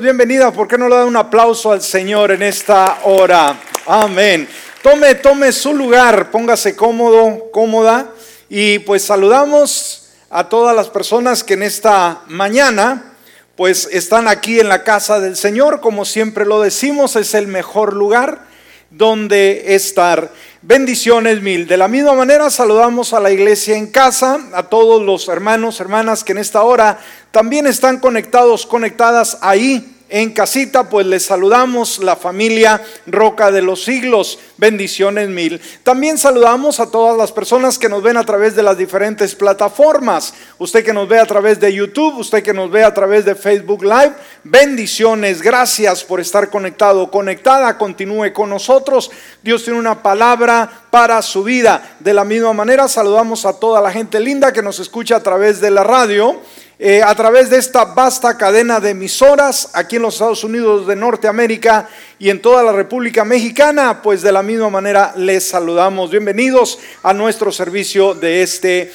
Bienvenida, 0.00 0.50
¿por 0.50 0.66
qué 0.66 0.78
no 0.78 0.88
le 0.88 0.96
da 0.96 1.04
un 1.04 1.16
aplauso 1.16 1.72
al 1.72 1.82
Señor 1.82 2.30
en 2.30 2.42
esta 2.42 3.00
hora? 3.04 3.60
Amén. 3.86 4.48
Tome, 4.82 5.14
tome 5.16 5.52
su 5.52 5.74
lugar, 5.74 6.30
póngase 6.30 6.74
cómodo, 6.74 7.50
cómoda 7.52 8.10
y 8.48 8.78
pues 8.78 9.04
saludamos 9.04 10.08
a 10.30 10.48
todas 10.48 10.74
las 10.74 10.88
personas 10.88 11.44
que 11.44 11.52
en 11.52 11.64
esta 11.64 12.22
mañana 12.28 13.12
pues 13.56 13.90
están 13.92 14.26
aquí 14.26 14.58
en 14.58 14.70
la 14.70 14.84
casa 14.84 15.20
del 15.20 15.36
Señor, 15.36 15.82
como 15.82 16.06
siempre 16.06 16.46
lo 16.46 16.62
decimos, 16.62 17.14
es 17.16 17.34
el 17.34 17.46
mejor 17.46 17.92
lugar 17.92 18.46
donde 18.88 19.74
estar. 19.74 20.32
Bendiciones 20.62 21.40
mil. 21.40 21.66
De 21.66 21.78
la 21.78 21.88
misma 21.88 22.12
manera 22.12 22.50
saludamos 22.50 23.14
a 23.14 23.20
la 23.20 23.30
iglesia 23.30 23.78
en 23.78 23.86
casa, 23.86 24.38
a 24.52 24.64
todos 24.64 25.02
los 25.02 25.26
hermanos, 25.28 25.80
hermanas 25.80 26.22
que 26.22 26.32
en 26.32 26.38
esta 26.38 26.62
hora 26.64 26.98
también 27.30 27.66
están 27.66 27.98
conectados, 27.98 28.66
conectadas 28.66 29.38
ahí 29.40 29.96
en 30.10 30.32
casita, 30.32 30.88
pues 30.88 31.06
les 31.06 31.24
saludamos 31.24 32.00
la 32.00 32.16
familia 32.16 32.82
Roca 33.06 33.50
de 33.50 33.62
los 33.62 33.84
Siglos. 33.84 34.38
Bendiciones 34.56 35.28
mil. 35.28 35.60
También 35.84 36.18
saludamos 36.18 36.80
a 36.80 36.90
todas 36.90 37.16
las 37.16 37.30
personas 37.30 37.78
que 37.78 37.88
nos 37.88 38.02
ven 38.02 38.16
a 38.16 38.24
través 38.24 38.56
de 38.56 38.64
las 38.64 38.76
diferentes 38.76 39.34
plataformas. 39.34 40.34
Usted 40.58 40.84
que 40.84 40.92
nos 40.92 41.08
ve 41.08 41.20
a 41.20 41.26
través 41.26 41.60
de 41.60 41.72
YouTube, 41.72 42.18
usted 42.18 42.42
que 42.42 42.52
nos 42.52 42.70
ve 42.70 42.82
a 42.82 42.92
través 42.92 43.24
de 43.24 43.36
Facebook 43.36 43.84
Live. 43.84 44.12
Bendiciones. 44.42 45.40
Gracias 45.42 46.02
por 46.02 46.18
estar 46.18 46.50
conectado, 46.50 47.10
conectada. 47.10 47.78
Continúe 47.78 48.32
con 48.32 48.50
nosotros. 48.50 49.10
Dios 49.42 49.62
tiene 49.62 49.78
una 49.78 50.02
palabra 50.02 50.70
para 50.90 51.22
su 51.22 51.44
vida. 51.44 51.96
De 52.00 52.12
la 52.12 52.24
misma 52.24 52.52
manera, 52.52 52.88
saludamos 52.88 53.46
a 53.46 53.58
toda 53.58 53.80
la 53.80 53.92
gente 53.92 54.18
linda 54.18 54.52
que 54.52 54.62
nos 54.62 54.80
escucha 54.80 55.16
a 55.16 55.22
través 55.22 55.60
de 55.60 55.70
la 55.70 55.84
radio 55.84 56.40
eh, 56.82 57.02
a 57.04 57.14
través 57.14 57.50
de 57.50 57.58
esta 57.58 57.84
vasta 57.84 58.38
cadena 58.38 58.80
de 58.80 58.90
emisoras 58.90 59.68
aquí 59.74 59.96
en 59.96 60.02
los 60.02 60.14
Estados 60.14 60.44
Unidos 60.44 60.86
de 60.86 60.96
Norteamérica 60.96 61.86
y 62.18 62.30
en 62.30 62.40
toda 62.40 62.62
la 62.62 62.72
República 62.72 63.22
Mexicana, 63.22 64.00
pues 64.02 64.22
de 64.22 64.32
la 64.32 64.42
misma 64.42 64.70
manera 64.70 65.12
les 65.14 65.46
saludamos. 65.46 66.10
Bienvenidos 66.10 66.78
a 67.02 67.12
nuestro 67.12 67.52
servicio 67.52 68.14
de 68.14 68.42
este 68.42 68.90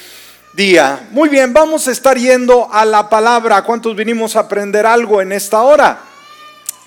día. 0.54 1.06
Muy 1.12 1.28
bien, 1.28 1.52
vamos 1.52 1.86
a 1.86 1.92
estar 1.92 2.18
yendo 2.18 2.68
a 2.72 2.84
la 2.84 3.08
palabra. 3.08 3.62
¿Cuántos 3.62 3.94
vinimos 3.94 4.34
a 4.34 4.40
aprender 4.40 4.84
algo 4.84 5.22
en 5.22 5.30
esta 5.30 5.62
hora? 5.62 6.00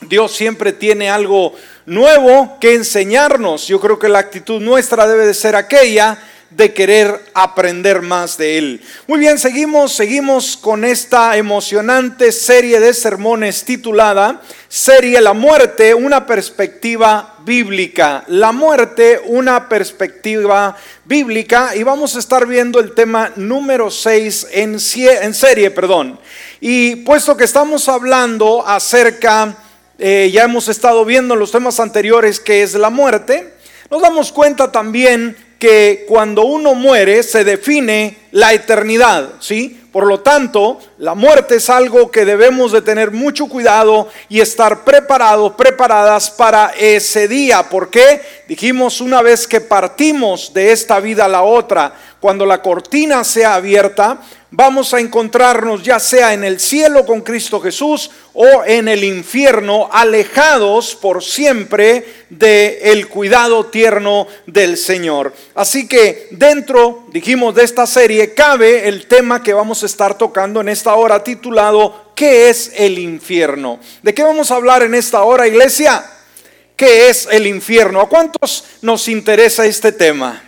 Dios 0.02 0.36
siempre 0.36 0.74
tiene 0.74 1.10
algo 1.10 1.54
nuevo 1.86 2.58
que 2.60 2.76
enseñarnos. 2.76 3.68
Yo 3.68 3.80
creo 3.80 3.98
que 4.00 4.10
la 4.10 4.20
actitud 4.20 4.60
nuestra 4.60 5.08
debe 5.08 5.26
de 5.26 5.34
ser 5.34 5.56
aquella 5.56 6.18
de 6.50 6.74
querer 6.74 7.24
aprender 7.34 8.02
más 8.02 8.38
de 8.38 8.58
Él. 8.58 8.82
Muy 9.08 9.20
bien, 9.20 9.38
seguimos, 9.38 9.94
seguimos 9.94 10.58
con 10.58 10.84
esta 10.84 11.38
emocionante 11.38 12.32
serie 12.32 12.80
de 12.80 12.94
sermones 12.94 13.64
titulada 13.64 14.42
Serie 14.68 15.22
La 15.22 15.34
muerte, 15.34 15.94
una 15.94 16.26
perspectiva 16.26 17.38
bíblica. 17.44 18.24
La 18.28 18.52
muerte, 18.52 19.20
una 19.26 19.68
perspectiva 19.68 20.76
bíblica. 21.06 21.76
Y 21.76 21.84
vamos 21.84 22.16
a 22.16 22.20
estar 22.20 22.46
viendo 22.46 22.80
el 22.80 22.94
tema 22.94 23.32
número 23.36 23.90
6 23.90 24.48
en, 24.52 24.78
en 25.22 25.34
serie, 25.34 25.72
perdón. 25.72 26.20
Y 26.62 26.98
puesto 26.98 27.38
que 27.38 27.46
estamos 27.46 27.90
hablando 27.90 28.66
acerca, 28.68 29.56
eh, 29.98 30.30
ya 30.32 30.44
hemos 30.44 30.68
estado 30.68 31.04
viendo 31.06 31.34
en 31.34 31.40
los 31.40 31.52
temas 31.52 31.80
anteriores 31.80 32.40
que 32.40 32.62
es 32.62 32.74
la 32.74 32.90
muerte, 32.90 33.54
nos 33.90 34.02
damos 34.02 34.32
cuenta 34.32 34.72
también 34.72 35.36
que 35.60 36.06
cuando 36.08 36.46
uno 36.46 36.74
muere 36.74 37.22
se 37.22 37.44
define 37.44 38.18
la 38.32 38.54
eternidad, 38.54 39.34
¿sí? 39.40 39.80
Por 39.92 40.08
lo 40.08 40.22
tanto, 40.22 40.80
la 41.00 41.16
muerte 41.16 41.56
es 41.56 41.70
algo 41.70 42.12
que 42.12 42.26
debemos 42.26 42.74
de 42.74 42.82
tener 42.82 43.10
mucho 43.12 43.48
cuidado 43.48 44.10
y 44.28 44.42
estar 44.42 44.84
preparados, 44.84 45.54
preparadas 45.54 46.30
para 46.30 46.74
ese 46.78 47.30
día. 47.30 47.64
¿Por 47.70 47.90
qué? 47.90 48.22
Dijimos 48.50 49.00
una 49.00 49.22
vez 49.22 49.48
que 49.48 49.62
partimos 49.62 50.54
de 50.54 50.74
esta 50.74 51.00
vida 51.00 51.24
a 51.24 51.30
la 51.30 51.44
otra, 51.44 51.94
cuando 52.20 52.46
la 52.46 52.62
cortina 52.62 53.24
sea 53.24 53.56
abierta, 53.56 54.20
vamos 54.52 54.94
a 54.94 55.00
encontrarnos 55.00 55.84
ya 55.84 56.00
sea 56.00 56.34
en 56.34 56.44
el 56.44 56.60
cielo 56.60 57.06
con 57.06 57.22
Cristo 57.22 57.62
Jesús 57.62 58.12
o 58.34 58.64
en 58.66 58.88
el 58.88 59.04
infierno, 59.04 59.90
alejados 59.92 60.96
por 60.96 61.24
siempre 61.24 62.06
del 62.30 62.78
el 62.82 63.08
cuidado 63.08 63.66
tierno 63.68 64.28
del 64.46 64.78
Señor. 64.78 65.34
Así 65.56 65.88
que 65.88 66.28
dentro, 66.32 67.06
dijimos, 67.12 67.56
de 67.56 67.64
esta 67.64 67.86
serie 67.86 68.34
cabe 68.34 68.88
el 68.88 69.08
tema 69.08 69.44
que 69.44 69.54
vamos 69.54 69.84
a 69.84 69.86
estar 69.86 70.18
tocando 70.18 70.62
en 70.62 70.70
esta 70.70 70.89
hora 70.96 71.24
titulado 71.24 72.12
¿Qué 72.16 72.50
es 72.50 72.74
el 72.76 73.00
infierno? 73.00 73.80
¿De 74.04 74.14
qué 74.14 74.24
vamos 74.24 74.52
a 74.52 74.56
hablar 74.56 74.84
en 74.84 74.94
esta 74.94 75.24
hora, 75.24 75.48
iglesia? 75.48 76.04
¿Qué 76.76 77.10
es 77.10 77.28
el 77.32 77.48
infierno? 77.48 78.02
¿A 78.02 78.10
cuántos 78.10 78.66
nos 78.82 79.08
interesa 79.08 79.66
este 79.66 79.92
tema? 79.92 80.44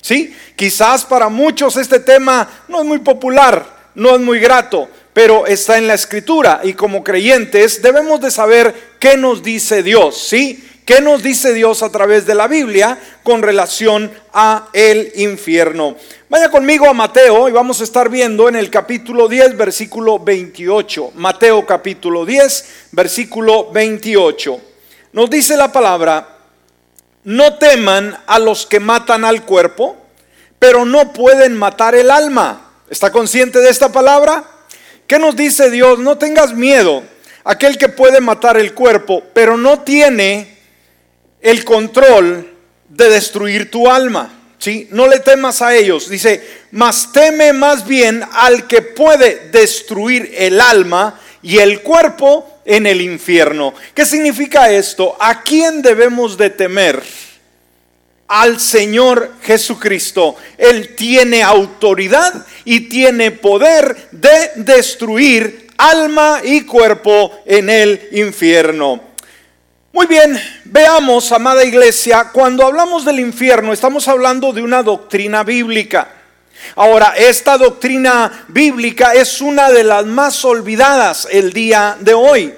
¿Sí? 0.00 0.36
Quizás 0.56 1.04
para 1.04 1.28
muchos 1.28 1.76
este 1.76 2.00
tema 2.00 2.64
no 2.68 2.80
es 2.80 2.86
muy 2.86 2.98
popular, 2.98 3.90
no 3.94 4.14
es 4.14 4.20
muy 4.20 4.40
grato, 4.40 4.88
pero 5.12 5.46
está 5.46 5.78
en 5.78 5.86
la 5.86 5.94
escritura 5.94 6.60
y 6.64 6.72
como 6.72 7.04
creyentes 7.04 7.82
debemos 7.82 8.20
de 8.20 8.30
saber 8.30 8.74
qué 8.98 9.16
nos 9.16 9.42
dice 9.42 9.82
Dios, 9.82 10.18
¿sí? 10.18 10.71
¿Qué 10.84 11.00
nos 11.00 11.22
dice 11.22 11.54
Dios 11.54 11.84
a 11.84 11.92
través 11.92 12.26
de 12.26 12.34
la 12.34 12.48
Biblia 12.48 12.98
con 13.22 13.40
relación 13.40 14.10
a 14.32 14.68
el 14.72 15.12
infierno? 15.14 15.94
Vaya 16.28 16.50
conmigo 16.50 16.88
a 16.88 16.92
Mateo 16.92 17.48
y 17.48 17.52
vamos 17.52 17.80
a 17.80 17.84
estar 17.84 18.08
viendo 18.08 18.48
en 18.48 18.56
el 18.56 18.68
capítulo 18.68 19.28
10, 19.28 19.56
versículo 19.56 20.18
28. 20.18 21.12
Mateo 21.14 21.64
capítulo 21.64 22.26
10, 22.26 22.88
versículo 22.90 23.70
28. 23.70 24.60
Nos 25.12 25.30
dice 25.30 25.56
la 25.56 25.70
palabra, 25.70 26.38
no 27.22 27.58
teman 27.58 28.18
a 28.26 28.40
los 28.40 28.66
que 28.66 28.80
matan 28.80 29.24
al 29.24 29.44
cuerpo, 29.44 29.96
pero 30.58 30.84
no 30.84 31.12
pueden 31.12 31.56
matar 31.56 31.94
el 31.94 32.10
alma. 32.10 32.72
¿Está 32.90 33.12
consciente 33.12 33.60
de 33.60 33.70
esta 33.70 33.92
palabra? 33.92 34.42
¿Qué 35.06 35.20
nos 35.20 35.36
dice 35.36 35.70
Dios? 35.70 36.00
No 36.00 36.18
tengas 36.18 36.54
miedo. 36.54 37.04
Aquel 37.44 37.78
que 37.78 37.88
puede 37.88 38.20
matar 38.20 38.56
el 38.56 38.74
cuerpo, 38.74 39.22
pero 39.32 39.56
no 39.56 39.80
tiene 39.80 40.51
el 41.42 41.64
control 41.64 42.48
de 42.88 43.10
destruir 43.10 43.70
tu 43.70 43.90
alma. 43.90 44.32
¿sí? 44.58 44.88
No 44.90 45.08
le 45.08 45.18
temas 45.18 45.60
a 45.60 45.74
ellos. 45.74 46.08
Dice, 46.08 46.42
mas 46.70 47.12
teme 47.12 47.52
más 47.52 47.86
bien 47.86 48.22
al 48.32 48.66
que 48.66 48.80
puede 48.80 49.50
destruir 49.50 50.32
el 50.36 50.60
alma 50.60 51.20
y 51.42 51.58
el 51.58 51.82
cuerpo 51.82 52.60
en 52.64 52.86
el 52.86 53.00
infierno. 53.00 53.74
¿Qué 53.94 54.06
significa 54.06 54.70
esto? 54.70 55.16
¿A 55.18 55.42
quién 55.42 55.82
debemos 55.82 56.38
de 56.38 56.50
temer? 56.50 57.02
Al 58.28 58.60
Señor 58.60 59.32
Jesucristo. 59.42 60.36
Él 60.56 60.94
tiene 60.94 61.42
autoridad 61.42 62.46
y 62.64 62.88
tiene 62.88 63.32
poder 63.32 64.08
de 64.12 64.52
destruir 64.56 65.66
alma 65.76 66.40
y 66.44 66.62
cuerpo 66.62 67.42
en 67.44 67.68
el 67.68 68.08
infierno. 68.12 69.11
Muy 69.94 70.06
bien, 70.06 70.40
veamos, 70.64 71.32
amada 71.32 71.62
iglesia, 71.66 72.30
cuando 72.32 72.64
hablamos 72.64 73.04
del 73.04 73.20
infierno 73.20 73.74
estamos 73.74 74.08
hablando 74.08 74.50
de 74.54 74.62
una 74.62 74.82
doctrina 74.82 75.44
bíblica. 75.44 76.08
Ahora, 76.76 77.12
esta 77.14 77.58
doctrina 77.58 78.46
bíblica 78.48 79.12
es 79.12 79.42
una 79.42 79.70
de 79.70 79.84
las 79.84 80.06
más 80.06 80.46
olvidadas 80.46 81.28
el 81.30 81.52
día 81.52 81.98
de 82.00 82.14
hoy. 82.14 82.54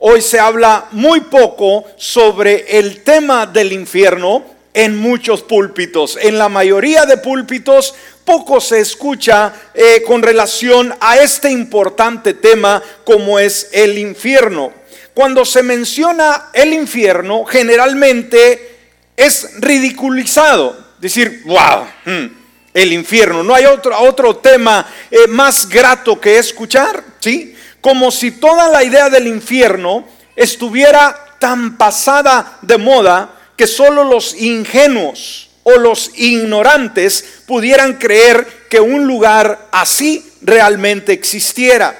Hoy 0.00 0.20
se 0.20 0.38
habla 0.38 0.88
muy 0.90 1.22
poco 1.22 1.86
sobre 1.96 2.78
el 2.78 3.02
tema 3.02 3.46
del 3.46 3.72
infierno 3.72 4.44
en 4.74 4.98
muchos 4.98 5.40
púlpitos. 5.40 6.18
En 6.20 6.36
la 6.36 6.50
mayoría 6.50 7.06
de 7.06 7.16
púlpitos 7.16 7.94
poco 8.26 8.60
se 8.60 8.80
escucha 8.80 9.50
eh, 9.72 10.02
con 10.06 10.20
relación 10.22 10.94
a 11.00 11.16
este 11.16 11.50
importante 11.50 12.34
tema 12.34 12.82
como 13.02 13.38
es 13.38 13.70
el 13.72 13.96
infierno. 13.96 14.74
Cuando 15.16 15.46
se 15.46 15.62
menciona 15.62 16.50
el 16.52 16.74
infierno, 16.74 17.46
generalmente 17.46 18.76
es 19.16 19.48
ridiculizado. 19.60 20.76
Decir, 20.98 21.40
wow, 21.46 21.86
hmm, 22.04 22.26
el 22.74 22.92
infierno. 22.92 23.42
No 23.42 23.54
hay 23.54 23.64
otro, 23.64 23.98
otro 23.98 24.36
tema 24.36 24.86
eh, 25.10 25.26
más 25.28 25.70
grato 25.70 26.20
que 26.20 26.36
escuchar, 26.36 27.02
¿sí? 27.18 27.56
Como 27.80 28.10
si 28.10 28.32
toda 28.32 28.68
la 28.68 28.84
idea 28.84 29.08
del 29.08 29.26
infierno 29.26 30.06
estuviera 30.36 31.18
tan 31.38 31.78
pasada 31.78 32.58
de 32.60 32.76
moda 32.76 33.30
que 33.56 33.66
solo 33.66 34.04
los 34.04 34.34
ingenuos 34.34 35.48
o 35.62 35.78
los 35.78 36.10
ignorantes 36.16 37.40
pudieran 37.46 37.94
creer 37.94 38.66
que 38.68 38.80
un 38.80 39.06
lugar 39.06 39.68
así 39.72 40.30
realmente 40.42 41.14
existiera. 41.14 41.96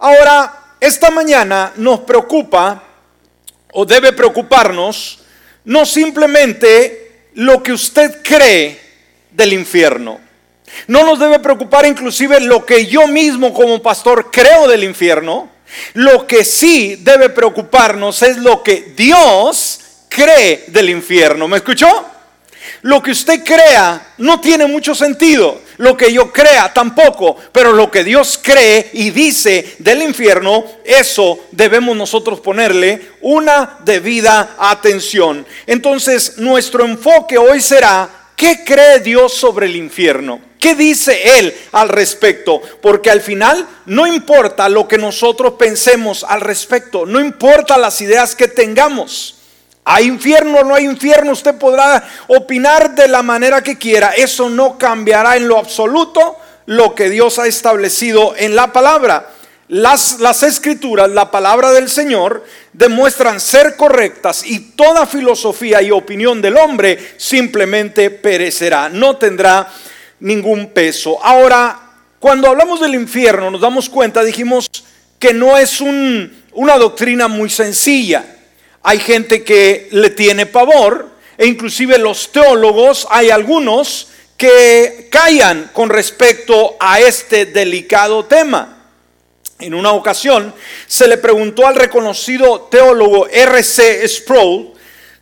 Ahora, 0.00 0.59
esta 0.80 1.10
mañana 1.10 1.72
nos 1.76 2.00
preocupa 2.00 2.82
o 3.72 3.84
debe 3.84 4.12
preocuparnos 4.12 5.20
no 5.64 5.84
simplemente 5.84 7.28
lo 7.34 7.62
que 7.62 7.72
usted 7.72 8.22
cree 8.22 8.80
del 9.30 9.52
infierno. 9.52 10.20
No 10.86 11.04
nos 11.04 11.18
debe 11.18 11.38
preocupar 11.38 11.86
inclusive 11.86 12.40
lo 12.40 12.64
que 12.64 12.86
yo 12.86 13.06
mismo 13.06 13.52
como 13.52 13.82
pastor 13.82 14.30
creo 14.30 14.68
del 14.68 14.84
infierno, 14.84 15.50
Lo 15.94 16.26
que 16.26 16.44
sí 16.44 16.96
debe 16.96 17.28
preocuparnos 17.28 18.22
es 18.22 18.38
lo 18.38 18.62
que 18.62 18.92
Dios 18.96 19.80
cree 20.08 20.64
del 20.66 20.90
infierno. 20.90 21.46
¿Me 21.46 21.58
escuchó? 21.58 22.09
Lo 22.82 23.02
que 23.02 23.10
usted 23.10 23.44
crea 23.44 24.14
no 24.18 24.40
tiene 24.40 24.66
mucho 24.66 24.94
sentido. 24.94 25.60
Lo 25.76 25.96
que 25.96 26.12
yo 26.12 26.32
crea 26.32 26.72
tampoco. 26.72 27.36
Pero 27.52 27.72
lo 27.72 27.90
que 27.90 28.04
Dios 28.04 28.38
cree 28.42 28.90
y 28.92 29.10
dice 29.10 29.76
del 29.78 30.02
infierno, 30.02 30.64
eso 30.84 31.38
debemos 31.52 31.96
nosotros 31.96 32.40
ponerle 32.40 33.10
una 33.20 33.78
debida 33.84 34.56
atención. 34.58 35.46
Entonces, 35.66 36.38
nuestro 36.38 36.84
enfoque 36.84 37.38
hoy 37.38 37.60
será, 37.60 38.08
¿qué 38.36 38.64
cree 38.64 39.00
Dios 39.00 39.34
sobre 39.34 39.66
el 39.66 39.76
infierno? 39.76 40.40
¿Qué 40.58 40.74
dice 40.74 41.38
Él 41.38 41.54
al 41.72 41.88
respecto? 41.88 42.60
Porque 42.82 43.10
al 43.10 43.22
final 43.22 43.66
no 43.86 44.06
importa 44.06 44.68
lo 44.68 44.86
que 44.86 44.98
nosotros 44.98 45.54
pensemos 45.54 46.22
al 46.22 46.42
respecto, 46.42 47.06
no 47.06 47.18
importa 47.18 47.78
las 47.78 48.00
ideas 48.02 48.36
que 48.36 48.46
tengamos. 48.46 49.39
¿Hay 49.84 50.06
infierno 50.06 50.58
o 50.58 50.64
no 50.64 50.74
hay 50.74 50.84
infierno? 50.84 51.32
Usted 51.32 51.56
podrá 51.56 52.06
opinar 52.28 52.94
de 52.94 53.08
la 53.08 53.22
manera 53.22 53.62
que 53.62 53.78
quiera. 53.78 54.10
Eso 54.10 54.50
no 54.50 54.76
cambiará 54.78 55.36
en 55.36 55.48
lo 55.48 55.58
absoluto 55.58 56.36
lo 56.66 56.94
que 56.94 57.10
Dios 57.10 57.38
ha 57.38 57.46
establecido 57.46 58.34
en 58.36 58.54
la 58.54 58.72
palabra. 58.72 59.30
Las, 59.68 60.42
escrituras, 60.42 61.08
la 61.10 61.30
palabra 61.30 61.72
del 61.72 61.88
Señor, 61.88 62.44
demuestran 62.72 63.40
ser 63.40 63.76
correctas 63.76 64.44
y 64.44 64.72
toda 64.72 65.06
filosofía 65.06 65.80
y 65.80 65.92
opinión 65.92 66.42
del 66.42 66.56
hombre 66.56 67.14
simplemente 67.16 68.10
perecerá, 68.10 68.88
no 68.88 69.16
tendrá 69.16 69.68
ningún 70.18 70.70
peso. 70.70 71.24
Ahora, 71.24 71.78
cuando 72.18 72.48
hablamos 72.48 72.80
del 72.80 72.96
infierno, 72.96 73.48
nos 73.48 73.60
damos 73.60 73.88
cuenta, 73.88 74.24
dijimos 74.24 74.68
que 75.20 75.32
no 75.32 75.56
es 75.56 75.80
una 75.80 76.76
doctrina 76.76 77.28
muy 77.28 77.48
sencilla 77.48 78.24
hay 78.82 78.98
gente 78.98 79.44
que 79.44 79.88
le 79.90 80.10
tiene 80.10 80.46
pavor 80.46 81.10
e 81.36 81.46
inclusive 81.46 81.98
los 81.98 82.32
teólogos, 82.32 83.06
hay 83.10 83.30
algunos 83.30 84.08
que 84.36 85.08
callan 85.10 85.70
con 85.72 85.90
respecto 85.90 86.76
a 86.80 87.00
este 87.00 87.46
delicado 87.46 88.24
tema. 88.24 88.78
En 89.58 89.74
una 89.74 89.92
ocasión 89.92 90.54
se 90.86 91.06
le 91.06 91.18
preguntó 91.18 91.66
al 91.66 91.74
reconocido 91.74 92.62
teólogo 92.70 93.28
R.C. 93.28 94.08
Sproul 94.08 94.72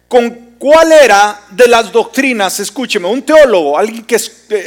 con 0.07 0.55
cuál 0.59 0.93
era 0.93 1.41
de 1.51 1.67
las 1.67 1.91
doctrinas, 1.91 2.61
escúcheme, 2.61 3.09
un 3.09 3.23
teólogo, 3.23 3.77
alguien 3.77 4.05
que 4.05 4.17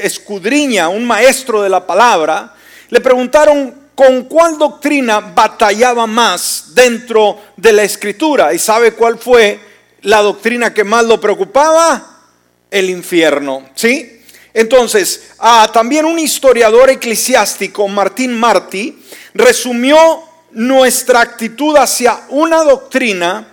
escudriña, 0.03 0.89
un 0.89 1.05
maestro 1.05 1.61
de 1.61 1.69
la 1.69 1.85
palabra, 1.85 2.53
le 2.89 2.99
preguntaron 2.99 3.80
con 4.01 4.23
cuál 4.23 4.57
doctrina 4.57 5.19
batallaba 5.19 6.07
más 6.07 6.73
dentro 6.73 7.39
de 7.55 7.71
la 7.71 7.83
escritura. 7.83 8.51
¿Y 8.51 8.57
sabe 8.57 8.93
cuál 8.93 9.19
fue 9.19 9.59
la 10.01 10.23
doctrina 10.23 10.73
que 10.73 10.83
más 10.83 11.05
lo 11.05 11.21
preocupaba? 11.21 12.23
El 12.71 12.89
infierno. 12.89 13.69
¿Sí? 13.75 14.23
Entonces, 14.55 15.33
ah, 15.37 15.69
también 15.71 16.05
un 16.05 16.17
historiador 16.17 16.89
eclesiástico, 16.89 17.87
Martín 17.87 18.33
Martí, 18.39 19.03
resumió 19.35 20.23
nuestra 20.49 21.21
actitud 21.21 21.77
hacia 21.77 22.21
una 22.29 22.63
doctrina 22.63 23.50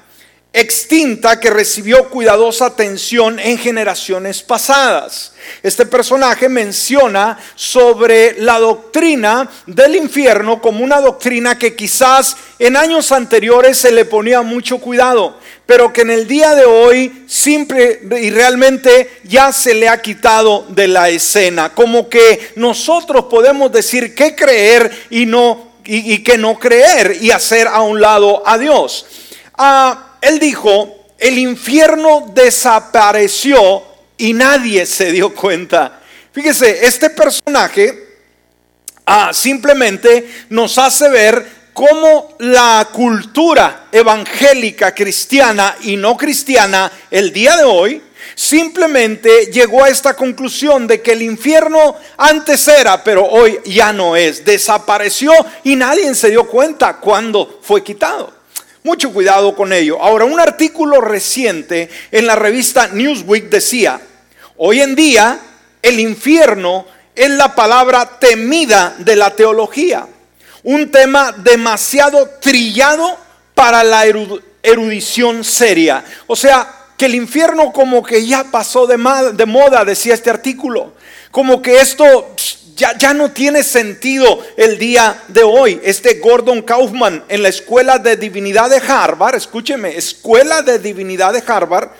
extinta 0.61 1.39
que 1.39 1.51
recibió 1.51 2.09
cuidadosa 2.09 2.67
atención 2.67 3.39
en 3.39 3.59
generaciones 3.59 4.43
pasadas. 4.43 5.33
Este 5.63 5.87
personaje 5.87 6.49
menciona 6.49 7.39
sobre 7.55 8.41
la 8.41 8.59
doctrina 8.59 9.49
del 9.67 9.97
infierno 9.97 10.61
como 10.61 10.85
una 10.85 11.01
doctrina 11.01 11.59
que 11.59 11.75
quizás 11.75 12.37
en 12.59 12.77
años 12.77 13.13
anteriores 13.13 13.79
se 13.79 13.93
le 13.93 14.05
ponía 14.05 14.43
mucho 14.43 14.79
cuidado, 14.79 15.39
pero 15.65 15.93
que 15.93 16.03
en 16.03 16.11
el 16.11 16.27
día 16.27 16.55
de 16.55 16.65
hoy 16.65 17.25
simple 17.29 18.01
y 18.21 18.31
realmente 18.31 19.21
ya 19.25 19.53
se 19.53 19.75
le 19.75 19.89
ha 19.89 20.03
quitado 20.03 20.67
de 20.71 20.89
la 20.89 21.09
escena, 21.09 21.75
como 21.75 22.09
que 22.09 22.53
nosotros 22.57 23.27
podemos 23.31 23.71
decir 23.73 24.15
qué 24.15 24.35
creer 24.35 25.07
y 25.11 25.27
no 25.27 25.69
y, 25.91 26.23
qué 26.23 26.37
no 26.37 26.59
creer 26.59 27.17
y 27.21 27.31
hacer 27.31 27.67
a 27.67 27.81
un 27.81 28.01
lado 28.01 28.43
a 28.47 28.59
Dios. 28.59 29.07
Ah, 29.57 30.08
él 30.21 30.39
dijo, 30.39 31.07
el 31.19 31.39
infierno 31.39 32.31
desapareció 32.35 33.83
y 34.17 34.33
nadie 34.33 34.87
se 34.87 35.13
dio 35.13 35.35
cuenta. 35.35 36.01
Fíjese, 36.33 36.87
este 36.87 37.11
personaje 37.11 38.07
ah, 39.07 39.31
simplemente 39.33 40.47
nos 40.51 40.79
hace 40.79 41.09
ver 41.09 41.59
cómo 41.73 42.35
la 42.39 42.89
cultura 42.93 43.89
evangélica 43.93 44.95
cristiana 44.95 45.77
y 45.83 45.97
no 45.97 46.17
cristiana 46.17 46.91
el 47.11 47.33
día 47.33 47.57
de 47.57 47.65
hoy 47.65 48.03
simplemente 48.35 49.47
llegó 49.47 49.83
a 49.83 49.89
esta 49.89 50.15
conclusión 50.15 50.87
de 50.87 51.01
que 51.01 51.13
el 51.13 51.23
infierno 51.23 51.97
antes 52.17 52.69
era, 52.69 53.03
pero 53.03 53.25
hoy 53.25 53.59
ya 53.65 53.93
no 53.93 54.15
es. 54.15 54.45
Desapareció 54.45 55.33
y 55.65 55.75
nadie 55.75 56.15
se 56.15 56.31
dio 56.31 56.47
cuenta 56.47 56.99
cuando 56.99 57.59
fue 57.63 57.83
quitado. 57.83 58.38
Mucho 58.89 59.13
cuidado 59.13 59.55
con 59.55 59.75
ello. 59.75 60.03
Ahora, 60.03 60.25
un 60.25 60.41
artículo 60.41 61.03
reciente 61.03 61.91
en 62.11 62.27
la 62.27 62.37
revista 62.37 62.89
Newsweek 62.89 63.51
decía, 63.51 64.01
hoy 64.57 64.81
en 64.81 64.95
día 64.95 65.39
el 65.83 66.01
infierno 66.01 66.87
es 67.15 67.29
la 67.29 67.55
palabra 67.55 68.19
temida 68.19 68.95
de 68.97 69.15
la 69.15 69.37
teología, 69.37 70.07
un 70.63 70.91
tema 70.91 71.33
demasiado 71.33 72.31
trillado 72.41 73.19
para 73.55 73.85
la 73.85 74.07
erudición 74.63 75.45
seria. 75.45 76.03
O 76.27 76.35
sea, 76.35 76.87
que 76.97 77.05
el 77.05 77.15
infierno 77.15 77.75
como 77.75 78.03
que 78.03 78.27
ya 78.27 78.45
pasó 78.45 78.87
de, 78.87 78.97
moda, 78.97 79.85
decía 79.85 80.15
este 80.15 80.31
artículo, 80.31 80.95
como 81.31 81.61
que 81.61 81.79
esto 81.79 82.35
ya, 82.79 83.13
no 83.13 83.33
tiene 83.33 83.65
sentido 83.65 84.41
el 84.57 84.79
día 84.79 85.21
de 85.29 85.43
hoy. 85.43 85.81
Este 85.83 86.15
Gordon 86.15 86.63
Kaufman 86.63 87.25
en 87.29 87.43
la 87.43 87.49
Escuela 87.49 87.99
de 87.99 88.17
Divinidad 88.17 88.71
de 88.71 88.77
Harvard, 88.77 89.35
escúcheme, 89.35 89.97
Escuela 89.97 90.63
de 90.63 90.79
Divinidad 90.79 91.33
de 91.33 91.43
Harvard, 91.45 91.91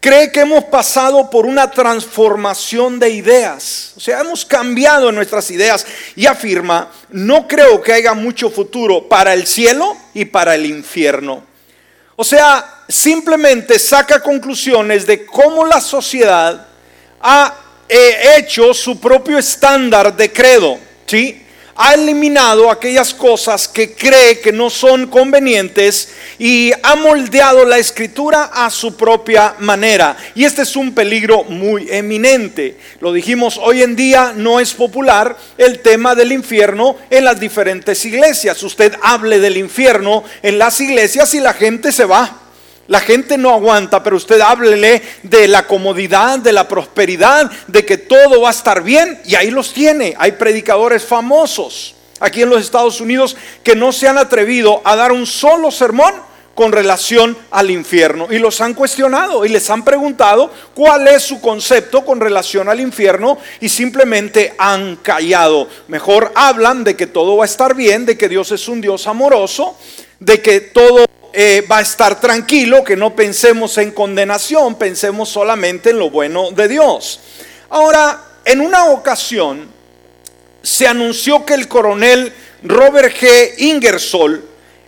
cree 0.00 0.30
que 0.30 0.40
hemos 0.40 0.64
pasado 0.64 1.30
por 1.30 1.46
una 1.46 1.70
transformación 1.70 2.98
de 2.98 3.08
ideas. 3.08 3.94
O 3.96 4.00
sea, 4.00 4.20
hemos 4.20 4.44
cambiado 4.44 5.10
nuestras 5.12 5.50
ideas 5.50 5.86
y 6.14 6.26
afirma, 6.26 6.90
no 7.08 7.48
creo 7.48 7.80
que 7.80 7.94
haya 7.94 8.12
mucho 8.12 8.50
futuro 8.50 9.08
para 9.08 9.32
el 9.32 9.46
cielo 9.46 9.96
y 10.12 10.26
para 10.26 10.54
el 10.54 10.66
infierno. 10.66 11.42
O 12.16 12.24
sea, 12.24 12.82
simplemente 12.86 13.78
saca 13.78 14.22
conclusiones 14.22 15.06
de 15.06 15.24
cómo 15.24 15.64
la 15.64 15.80
sociedad 15.80 16.66
ha 17.20 17.54
hecho 17.88 18.74
su 18.74 19.00
propio 19.00 19.38
estándar 19.38 20.16
de 20.16 20.32
credo, 20.32 20.78
¿sí? 21.06 21.42
Ha 21.80 21.94
eliminado 21.94 22.72
aquellas 22.72 23.14
cosas 23.14 23.68
que 23.68 23.94
cree 23.94 24.40
que 24.40 24.50
no 24.50 24.68
son 24.68 25.06
convenientes 25.06 26.08
y 26.36 26.72
ha 26.82 26.96
moldeado 26.96 27.64
la 27.64 27.78
escritura 27.78 28.50
a 28.52 28.68
su 28.68 28.96
propia 28.96 29.54
manera. 29.60 30.16
Y 30.34 30.44
este 30.44 30.62
es 30.62 30.74
un 30.74 30.92
peligro 30.92 31.44
muy 31.44 31.86
eminente. 31.88 32.76
Lo 32.98 33.12
dijimos, 33.12 33.60
hoy 33.62 33.82
en 33.82 33.94
día 33.94 34.32
no 34.34 34.58
es 34.58 34.74
popular 34.74 35.36
el 35.56 35.78
tema 35.78 36.16
del 36.16 36.32
infierno 36.32 36.96
en 37.10 37.24
las 37.24 37.38
diferentes 37.38 38.04
iglesias. 38.04 38.60
Usted 38.64 38.96
hable 39.00 39.38
del 39.38 39.56
infierno 39.56 40.24
en 40.42 40.58
las 40.58 40.80
iglesias 40.80 41.32
y 41.34 41.38
la 41.38 41.54
gente 41.54 41.92
se 41.92 42.06
va. 42.06 42.47
La 42.88 43.00
gente 43.00 43.36
no 43.36 43.50
aguanta, 43.50 44.02
pero 44.02 44.16
usted 44.16 44.40
háblele 44.40 45.02
de 45.22 45.46
la 45.46 45.66
comodidad, 45.66 46.38
de 46.38 46.52
la 46.52 46.66
prosperidad, 46.66 47.50
de 47.66 47.84
que 47.84 47.98
todo 47.98 48.40
va 48.40 48.48
a 48.48 48.52
estar 48.52 48.82
bien 48.82 49.20
y 49.26 49.34
ahí 49.34 49.50
los 49.50 49.74
tiene. 49.74 50.14
Hay 50.18 50.32
predicadores 50.32 51.04
famosos 51.04 51.94
aquí 52.18 52.42
en 52.42 52.48
los 52.48 52.62
Estados 52.62 53.00
Unidos 53.02 53.36
que 53.62 53.76
no 53.76 53.92
se 53.92 54.08
han 54.08 54.16
atrevido 54.16 54.80
a 54.84 54.96
dar 54.96 55.12
un 55.12 55.26
solo 55.26 55.70
sermón 55.70 56.14
con 56.54 56.72
relación 56.72 57.36
al 57.50 57.70
infierno 57.70 58.26
y 58.30 58.38
los 58.38 58.60
han 58.62 58.74
cuestionado 58.74 59.44
y 59.44 59.50
les 59.50 59.68
han 59.70 59.84
preguntado 59.84 60.50
cuál 60.74 61.06
es 61.06 61.22
su 61.22 61.40
concepto 61.40 62.04
con 62.04 62.18
relación 62.20 62.70
al 62.70 62.80
infierno 62.80 63.38
y 63.60 63.68
simplemente 63.68 64.54
han 64.58 64.96
callado. 64.96 65.68
Mejor 65.88 66.32
hablan 66.34 66.84
de 66.84 66.96
que 66.96 67.06
todo 67.06 67.36
va 67.36 67.44
a 67.44 67.46
estar 67.46 67.76
bien, 67.76 68.06
de 68.06 68.16
que 68.16 68.30
Dios 68.30 68.50
es 68.50 68.66
un 68.66 68.80
Dios 68.80 69.06
amoroso, 69.06 69.76
de 70.18 70.40
que 70.40 70.60
todo 70.60 71.04
eh, 71.40 71.64
va 71.70 71.78
a 71.78 71.82
estar 71.82 72.18
tranquilo, 72.18 72.82
que 72.82 72.96
no 72.96 73.14
pensemos 73.14 73.78
en 73.78 73.92
condenación, 73.92 74.74
pensemos 74.74 75.28
solamente 75.28 75.90
en 75.90 76.00
lo 76.00 76.10
bueno 76.10 76.50
de 76.50 76.66
Dios. 76.66 77.20
Ahora, 77.70 78.20
en 78.44 78.60
una 78.60 78.86
ocasión 78.86 79.68
se 80.64 80.88
anunció 80.88 81.46
que 81.46 81.54
el 81.54 81.68
coronel 81.68 82.32
Robert 82.64 83.14
G. 83.16 83.52
Ingersoll, 83.58 84.44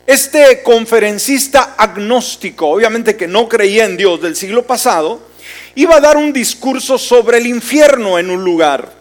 este 0.09 0.65
conferencista 0.65 1.77
agnóstico, 1.79 2.67
obviamente 2.67 3.17
que 3.17 3.29
no 3.29 3.49
creía 3.49 3.85
en 3.85 3.97
Dios 3.97 4.21
del 4.21 4.35
siglo 4.35 4.67
pasado, 4.67 5.21
iba 5.77 5.99
a 5.99 6.01
dar 6.01 6.17
un 6.17 6.33
discurso 6.33 6.99
sobre 6.99 7.39
el 7.39 7.47
infierno 7.47 8.19
en 8.19 8.29
un 8.29 8.43
lugar. 8.43 8.93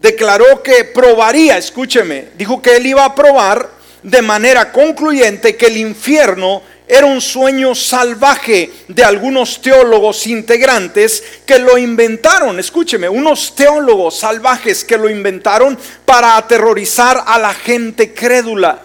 Declaró 0.00 0.62
que 0.62 0.84
probaría, 0.84 1.58
escúcheme, 1.58 2.28
dijo 2.38 2.62
que 2.62 2.76
él 2.76 2.86
iba 2.86 3.04
a 3.04 3.16
probar 3.16 3.74
de 4.04 4.22
manera 4.22 4.70
concluyente 4.70 5.56
que 5.56 5.66
el 5.66 5.78
infierno 5.78 6.62
era 6.88 7.06
un 7.06 7.20
sueño 7.20 7.74
salvaje 7.74 8.70
de 8.86 9.02
algunos 9.02 9.60
teólogos 9.60 10.26
integrantes 10.26 11.22
que 11.44 11.58
lo 11.58 11.76
inventaron, 11.76 12.60
escúcheme, 12.60 13.08
unos 13.08 13.54
teólogos 13.56 14.18
salvajes 14.18 14.84
que 14.84 14.96
lo 14.96 15.10
inventaron 15.10 15.76
para 16.04 16.36
aterrorizar 16.36 17.24
a 17.26 17.38
la 17.38 17.52
gente 17.52 18.14
crédula. 18.14 18.82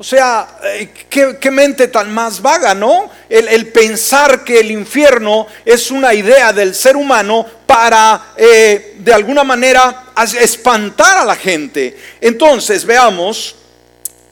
O 0.00 0.04
sea, 0.04 0.58
eh, 0.62 0.90
¿qué, 1.10 1.50
mente 1.50 1.88
tan 1.88 2.12
más 2.14 2.40
vaga, 2.40 2.72
¿no? 2.72 3.10
El, 3.28 3.66
pensar 3.68 4.44
que 4.44 4.60
el 4.60 4.70
infierno 4.70 5.48
es 5.64 5.90
una 5.90 6.14
idea 6.14 6.52
del 6.52 6.72
ser 6.72 6.96
humano 6.96 7.44
para, 7.66 8.34
eh, 8.36 8.94
de 8.98 9.12
alguna 9.12 9.42
manera, 9.42 10.04
espantar 10.40 11.18
a 11.18 11.24
la 11.24 11.34
gente. 11.34 11.98
Entonces, 12.20 12.84
veamos, 12.84 13.56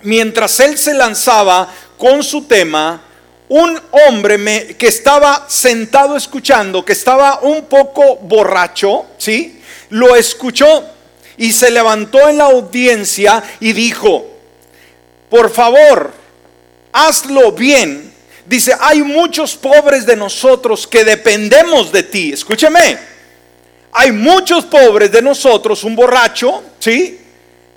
mientras 0.07 0.61
él 0.61 0.79
se 0.79 0.95
lanzaba 0.95 1.69
con 1.99 2.23
su 2.23 2.45
tema, 2.45 3.03
un 3.49 3.81
hombre 3.91 4.77
que 4.77 4.87
estaba 4.87 5.47
sentado 5.49 6.17
escuchando, 6.17 6.85
que 6.85 6.93
estaba 6.93 7.41
un 7.41 7.65
poco 7.65 8.17
borracho, 8.17 9.07
¿sí? 9.19 9.61
Lo 9.91 10.15
escuchó 10.15 10.85
y 11.37 11.53
se 11.53 11.71
levantó 11.73 12.29
en 12.29 12.39
la 12.39 12.45
audiencia 12.45 13.43
y 13.59 13.73
dijo, 13.73 14.27
por 15.29 15.51
favor, 15.51 16.13
hazlo 16.93 17.51
bien. 17.51 18.13
Dice, 18.47 18.75
hay 18.79 19.03
muchos 19.03 19.57
pobres 19.57 20.07
de 20.07 20.15
nosotros 20.15 20.87
que 20.87 21.05
dependemos 21.05 21.91
de 21.91 22.05
ti. 22.05 22.33
Escúcheme, 22.33 22.97
hay 23.91 24.13
muchos 24.13 24.65
pobres 24.67 25.11
de 25.11 25.21
nosotros, 25.21 25.83
un 25.83 25.97
borracho, 25.97 26.63
¿sí? 26.79 27.26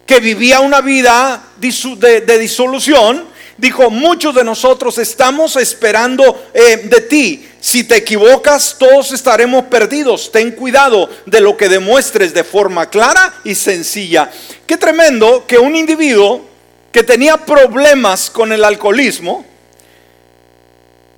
Que 0.09 0.19
vivía 0.19 0.59
una 0.59 0.81
vida 0.81 1.39
de, 1.57 2.39
disolución. 2.39 3.25
Dijo, 3.59 3.91
muchos 3.91 4.33
de 4.33 4.43
nosotros 4.43 4.97
estamos 4.97 5.55
esperando 5.55 6.49
eh, 6.51 6.77
de 6.77 7.01
ti. 7.01 7.47
Si 7.59 7.83
te 7.83 7.97
equivocas, 7.97 8.75
todos 8.79 9.11
estaremos 9.11 9.65
perdidos. 9.65 10.31
Ten 10.31 10.53
cuidado 10.53 11.11
de 11.27 11.41
lo 11.41 11.55
que 11.55 11.69
demuestres 11.69 12.33
de 12.33 12.43
forma 12.43 12.89
clara 12.89 13.35
y 13.43 13.53
sencilla. 13.53 14.31
Qué 14.65 14.77
tremendo 14.77 15.45
que 15.45 15.59
un 15.59 15.75
individuo 15.75 16.43
que 16.91 17.03
tenía 17.03 17.37
problemas 17.37 18.31
con 18.31 18.51
el 18.51 18.63
alcoholismo, 18.63 19.45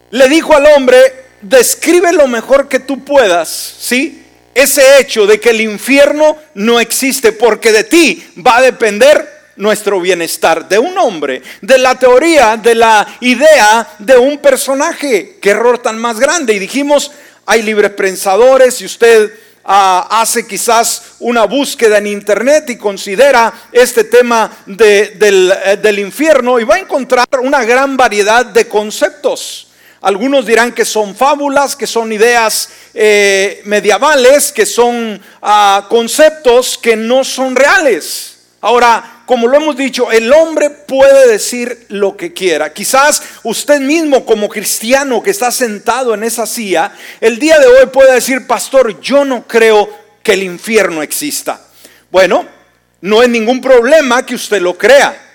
le 0.10 0.28
dijo 0.28 0.54
al 0.54 0.66
hombre, 0.66 0.98
describe 1.42 2.12
lo 2.12 2.28
mejor 2.28 2.68
que 2.68 2.80
tú 2.80 3.06
puedas, 3.06 3.48
¿sí? 3.80 4.21
Ese 4.54 5.00
hecho 5.00 5.26
de 5.26 5.40
que 5.40 5.52
el 5.52 5.62
infierno 5.62 6.38
no 6.56 6.80
existe 6.80 7.32
porque 7.32 7.72
de 7.72 7.84
ti 7.84 8.24
va 8.46 8.58
a 8.58 8.62
depender 8.62 9.42
nuestro 9.56 10.00
bienestar, 10.00 10.68
de 10.68 10.80
un 10.80 10.98
hombre, 10.98 11.42
de 11.62 11.78
la 11.78 11.98
teoría, 11.98 12.58
de 12.58 12.76
la 12.76 13.08
idea 13.20 13.88
de 14.00 14.18
un 14.18 14.40
personaje. 14.40 15.38
Qué 15.42 15.52
error 15.52 15.80
tan 15.80 15.98
más 16.00 16.20
grande. 16.20 16.54
Y 16.54 16.60
dijimos, 16.60 17.12
hay 17.46 17.62
libres 17.62 17.92
pensadores 17.92 18.82
y 18.82 18.86
usted 18.86 19.32
hace 19.64 20.48
quizás 20.48 21.04
una 21.20 21.46
búsqueda 21.46 21.98
en 22.00 22.08
internet 22.08 22.70
y 22.70 22.78
considera 22.78 23.54
este 23.72 24.06
tema 24.06 24.52
eh, 24.68 25.78
del, 25.82 26.00
infierno 26.00 26.60
y 26.60 26.64
va 26.64 26.76
a 26.76 26.80
encontrar 26.80 27.28
una 27.42 27.64
gran 27.64 27.96
variedad 27.96 28.46
de 28.46 28.68
conceptos. 28.68 29.68
Algunos 30.02 30.48
dirán 30.48 30.72
que 30.74 30.84
son 30.84 31.16
fábulas, 31.16 31.76
que 31.76 31.86
son 31.86 32.12
ideas 32.12 32.70
eh, 32.94 33.62
medievales, 33.66 34.52
que 34.52 34.66
son 34.66 35.22
ah, 35.44 35.86
conceptos 35.90 36.80
que 36.80 36.96
no 36.96 37.24
son 37.24 37.56
reales. 37.56 38.38
Ahora, 38.62 39.24
como 39.28 39.48
lo 39.48 39.58
hemos 39.58 39.78
dicho, 39.78 40.12
el 40.12 40.34
hombre 40.34 40.72
puede 40.72 41.28
decir 41.28 41.86
lo 41.90 42.18
que 42.18 42.34
quiera. 42.34 42.74
Quizás 42.74 43.22
usted 43.44 43.80
mismo 43.80 44.26
como 44.26 44.50
cristiano 44.50 45.22
que 45.22 45.32
está 45.32 45.52
sentado 45.52 46.16
en 46.16 46.24
esa 46.24 46.48
silla, 46.48 46.92
el 47.20 47.38
día 47.38 47.60
de 47.60 47.68
hoy 47.68 47.86
puede 47.94 48.14
decir, 48.14 48.48
pastor, 48.48 49.00
yo 49.02 49.24
no 49.24 49.48
creo 49.48 49.88
que 50.24 50.34
el 50.34 50.42
infierno 50.42 51.04
exista. 51.04 51.62
Bueno, 52.10 52.48
no 53.02 53.22
es 53.22 53.30
ningún 53.30 53.62
problema 53.62 54.26
que 54.26 54.36
usted 54.36 54.62
lo 54.62 54.78
crea. 54.78 55.30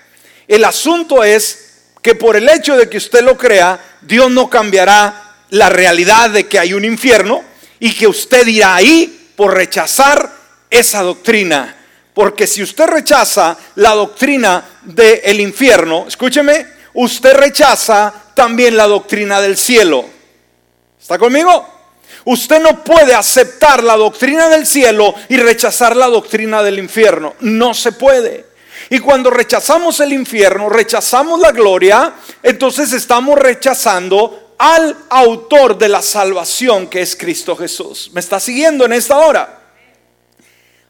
El 0.47 0.63
asunto 0.63 1.23
es 1.23 1.66
que 2.07 2.15
por 2.15 2.37
el 2.37 2.47
hecho 2.47 2.77
de 2.77 2.87
que 2.87 2.95
usted 2.95 3.21
lo 3.21 3.37
crea, 3.37 3.77
Dios 4.01 4.31
no 4.31 4.49
cambiará 4.49 5.35
la 5.49 5.67
realidad 5.67 6.29
de 6.29 6.47
que 6.47 6.57
hay 6.57 6.73
un 6.73 6.85
infierno 6.85 7.43
y 7.81 7.93
que 7.93 8.07
usted 8.07 8.47
irá 8.47 8.75
ahí 8.75 9.31
por 9.35 9.53
rechazar 9.53 10.31
esa 10.69 11.01
doctrina 11.01 11.75
porque 12.17 12.47
si 12.47 12.63
usted 12.63 12.87
rechaza 12.87 13.55
la 13.75 13.91
doctrina 13.91 14.63
del 14.81 15.39
infierno, 15.39 16.05
escúcheme, 16.07 16.65
usted 16.95 17.35
rechaza 17.35 18.11
también 18.33 18.75
la 18.75 18.87
doctrina 18.87 19.39
del 19.39 19.55
cielo. 19.55 20.03
¿Está 20.99 21.19
conmigo? 21.19 21.67
Usted 22.25 22.59
no 22.59 22.83
puede 22.83 23.13
aceptar 23.13 23.83
la 23.83 23.95
doctrina 23.95 24.49
del 24.49 24.65
cielo 24.65 25.13
y 25.29 25.37
rechazar 25.37 25.95
la 25.95 26.07
doctrina 26.07 26.63
del 26.63 26.79
infierno. 26.79 27.35
No 27.41 27.75
se 27.75 27.91
puede. 27.91 28.46
Y 28.89 28.99
cuando 28.99 29.29
rechazamos 29.29 29.99
el 29.99 30.13
infierno, 30.13 30.69
rechazamos 30.69 31.39
la 31.39 31.51
gloria, 31.51 32.13
entonces 32.41 32.93
estamos 32.93 33.37
rechazando 33.37 34.53
al 34.57 34.95
autor 35.09 35.77
de 35.77 35.89
la 35.89 36.01
salvación 36.01 36.87
que 36.87 37.01
es 37.01 37.15
Cristo 37.15 37.55
Jesús. 37.55 38.09
¿Me 38.13 38.21
está 38.21 38.39
siguiendo 38.39 38.85
en 38.85 38.93
esta 38.93 39.17
hora? 39.17 39.59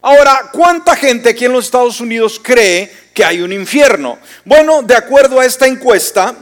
Ahora, 0.00 0.50
¿cuánta 0.52 0.94
gente 0.94 1.30
aquí 1.30 1.44
en 1.44 1.52
los 1.52 1.64
Estados 1.64 2.00
Unidos 2.00 2.40
cree 2.42 2.90
que 3.12 3.24
hay 3.24 3.40
un 3.40 3.52
infierno? 3.52 4.18
Bueno, 4.44 4.82
de 4.82 4.94
acuerdo 4.94 5.40
a 5.40 5.44
esta 5.44 5.66
encuesta, 5.66 6.34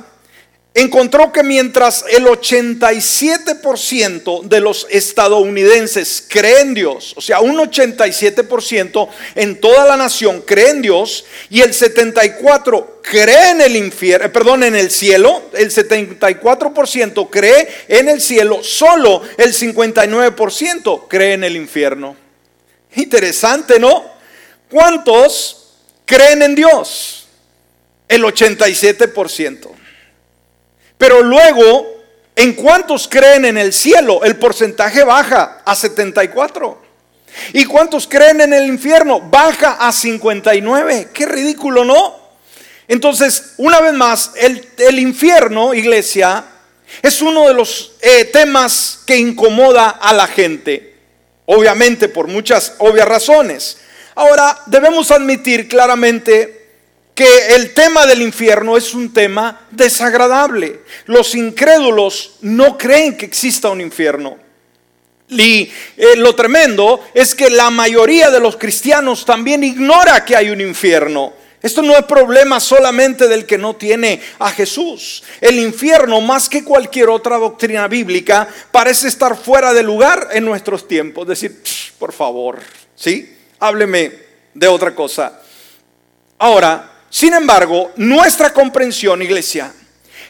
encontró 0.77 1.33
que 1.33 1.43
mientras 1.43 2.05
el 2.11 2.27
87% 2.27 4.43
de 4.43 4.61
los 4.61 4.87
estadounidenses 4.91 6.23
creen 6.29 6.69
en 6.69 6.75
Dios, 6.75 7.15
o 7.17 7.23
sea, 7.23 7.41
un 7.41 7.57
87% 7.57 9.09
en 9.37 9.59
toda 9.59 9.87
la 9.87 9.97
nación 9.97 10.43
cree 10.43 10.69
en 10.69 10.83
Dios 10.83 11.25
y 11.49 11.63
el 11.63 11.73
74 11.73 13.01
cree 13.03 13.53
en 13.53 13.63
el 13.63 13.75
infierno, 13.75 14.27
eh, 14.27 14.29
perdón, 14.29 14.65
en 14.65 14.77
el 14.77 14.91
cielo, 14.91 15.45
el 15.55 15.71
74% 15.71 17.31
cree 17.31 17.69
en 17.89 18.11
el 18.11 18.21
cielo, 18.21 18.63
solo 18.63 19.23
el 19.39 19.55
59% 19.55 21.09
cree 21.09 21.33
en 21.33 21.45
el 21.45 21.57
infierno. 21.57 22.17
Interesante, 22.97 23.79
¿no? 23.79 24.05
¿Cuántos 24.71 25.73
creen 26.05 26.43
en 26.43 26.55
Dios? 26.55 27.29
El 28.09 28.25
87%. 28.25 29.76
Pero 30.99 31.23
luego, 31.23 32.03
¿en 32.35 32.55
cuántos 32.55 33.09
creen 33.09 33.45
en 33.45 33.59
el 33.59 33.73
cielo? 33.73 34.25
El 34.25 34.37
porcentaje 34.37 35.05
baja 35.05 35.63
a 35.65 35.75
74. 35.75 36.83
¿Y 37.53 37.65
cuántos 37.67 38.07
creen 38.07 38.41
en 38.41 38.53
el 38.53 38.67
infierno? 38.67 39.21
Baja 39.21 39.77
a 39.81 39.93
59. 39.93 41.09
Qué 41.13 41.27
ridículo, 41.27 41.85
¿no? 41.85 42.27
Entonces, 42.89 43.55
una 43.57 43.81
vez 43.81 43.93
más, 43.95 44.33
el, 44.37 44.99
infierno, 44.99 45.75
iglesia, 45.75 46.45
es 47.03 47.21
uno 47.21 47.49
de 47.49 47.55
los 47.55 47.93
eh, 48.01 48.27
temas 48.27 49.01
que 49.07 49.17
incomoda 49.17 49.91
a 49.91 50.13
la 50.13 50.27
gente. 50.27 50.95
Obviamente 51.47 52.09
por 52.09 52.29
muchas 52.29 52.75
obvias 52.79 53.07
razones. 53.07 53.79
Ahora, 54.15 54.59
debemos 54.67 55.11
admitir 55.11 55.69
claramente 55.69 56.56
que 57.17 57.55
el 57.57 57.73
tema 57.73 58.05
del 58.05 58.21
infierno 58.21 58.77
es 58.77 58.93
un 58.93 59.13
tema 59.15 59.67
desagradable. 59.71 60.83
Los 61.07 61.35
incrédulos 61.35 62.37
no 62.43 62.77
creen 62.77 63.17
que 63.17 63.25
exista 63.25 63.71
un 63.71 63.81
infierno. 63.81 64.37
Y 65.31 65.73
eh, 65.97 66.17
lo 66.17 66.35
tremendo 66.35 67.01
es 67.15 67.35
que 67.35 67.49
la 67.49 67.71
mayoría 67.71 68.31
de 68.31 68.39
los 68.39 68.59
cristianos 68.59 69.25
también 69.25 69.65
ignora 69.65 70.27
que 70.27 70.37
hay 70.37 70.51
un 70.51 70.61
infierno. 70.61 71.33
Esto 71.63 71.81
no 71.81 71.97
es 71.97 72.05
problema 72.05 72.61
solamente 72.61 73.27
del 73.29 73.47
que 73.47 73.57
no 73.57 73.75
tiene 73.75 74.21
a 74.39 74.51
Jesús. 74.51 75.25
El 75.41 75.59
infierno, 75.59 76.21
más 76.21 76.51
que 76.51 76.63
cualquier 76.63 77.09
otra 77.09 77.39
doctrina 77.39 77.89
bíblica, 77.89 78.47
parece 78.71 79.09
estar 79.09 79.39
fuera 79.39 79.73
de 79.73 79.83
lugar 79.83 80.29
en 80.33 80.45
nuestros 80.45 80.87
tiempos. 80.87 81.27
Decir, 81.27 81.63
por 81.99 82.13
favor, 82.13 82.61
¿sí? 82.95 83.35
Hábleme 83.59 84.13
de 84.53 84.69
otra 84.69 84.95
cosa. 84.95 85.41
Ahora, 86.39 86.93
sin 87.11 87.35
embargo, 87.35 87.93
nuestra 87.97 88.53
comprensión, 88.53 89.23
iglesia, 89.23 89.73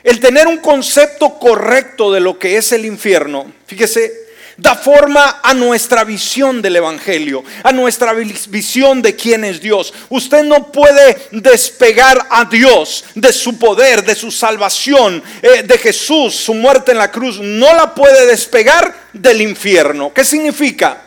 el 0.03 0.21
tener 0.21 0.47
un 0.47 0.59
concepto 0.59 1.39
correcto 1.39 2.13
de 2.13 2.21
lo 2.21 2.39
que 2.39 2.57
es 2.57 2.73
el 2.73 2.85
infierno, 2.85 3.53
fíjese, 3.67 4.27
da 4.57 4.75
forma 4.75 5.41
a 5.43 5.53
nuestra 5.53 6.05
visión 6.05 6.63
del 6.63 6.77
Evangelio, 6.77 7.45
a 7.63 7.73
nuestra 7.73 8.13
visión 8.13 9.03
de 9.03 9.15
quién 9.15 9.45
es 9.45 9.61
Dios. 9.61 9.93
Usted 10.09 10.45
no 10.45 10.73
puede 10.73 11.29
despegar 11.31 12.27
a 12.31 12.45
Dios 12.47 13.05
de 13.15 13.33
su 13.33 13.59
poder, 13.59 14.05
de 14.05 14.15
su 14.15 14.31
salvación, 14.31 15.23
eh, 15.43 15.63
de 15.63 15.79
Jesús, 15.79 16.35
su 16.35 16.55
muerte 16.55 16.93
en 16.93 16.99
la 16.99 17.11
cruz. 17.11 17.39
No 17.39 17.75
la 17.75 17.95
puede 17.95 18.27
despegar 18.27 19.09
del 19.13 19.43
infierno. 19.43 20.13
¿Qué 20.15 20.25
significa? 20.25 21.03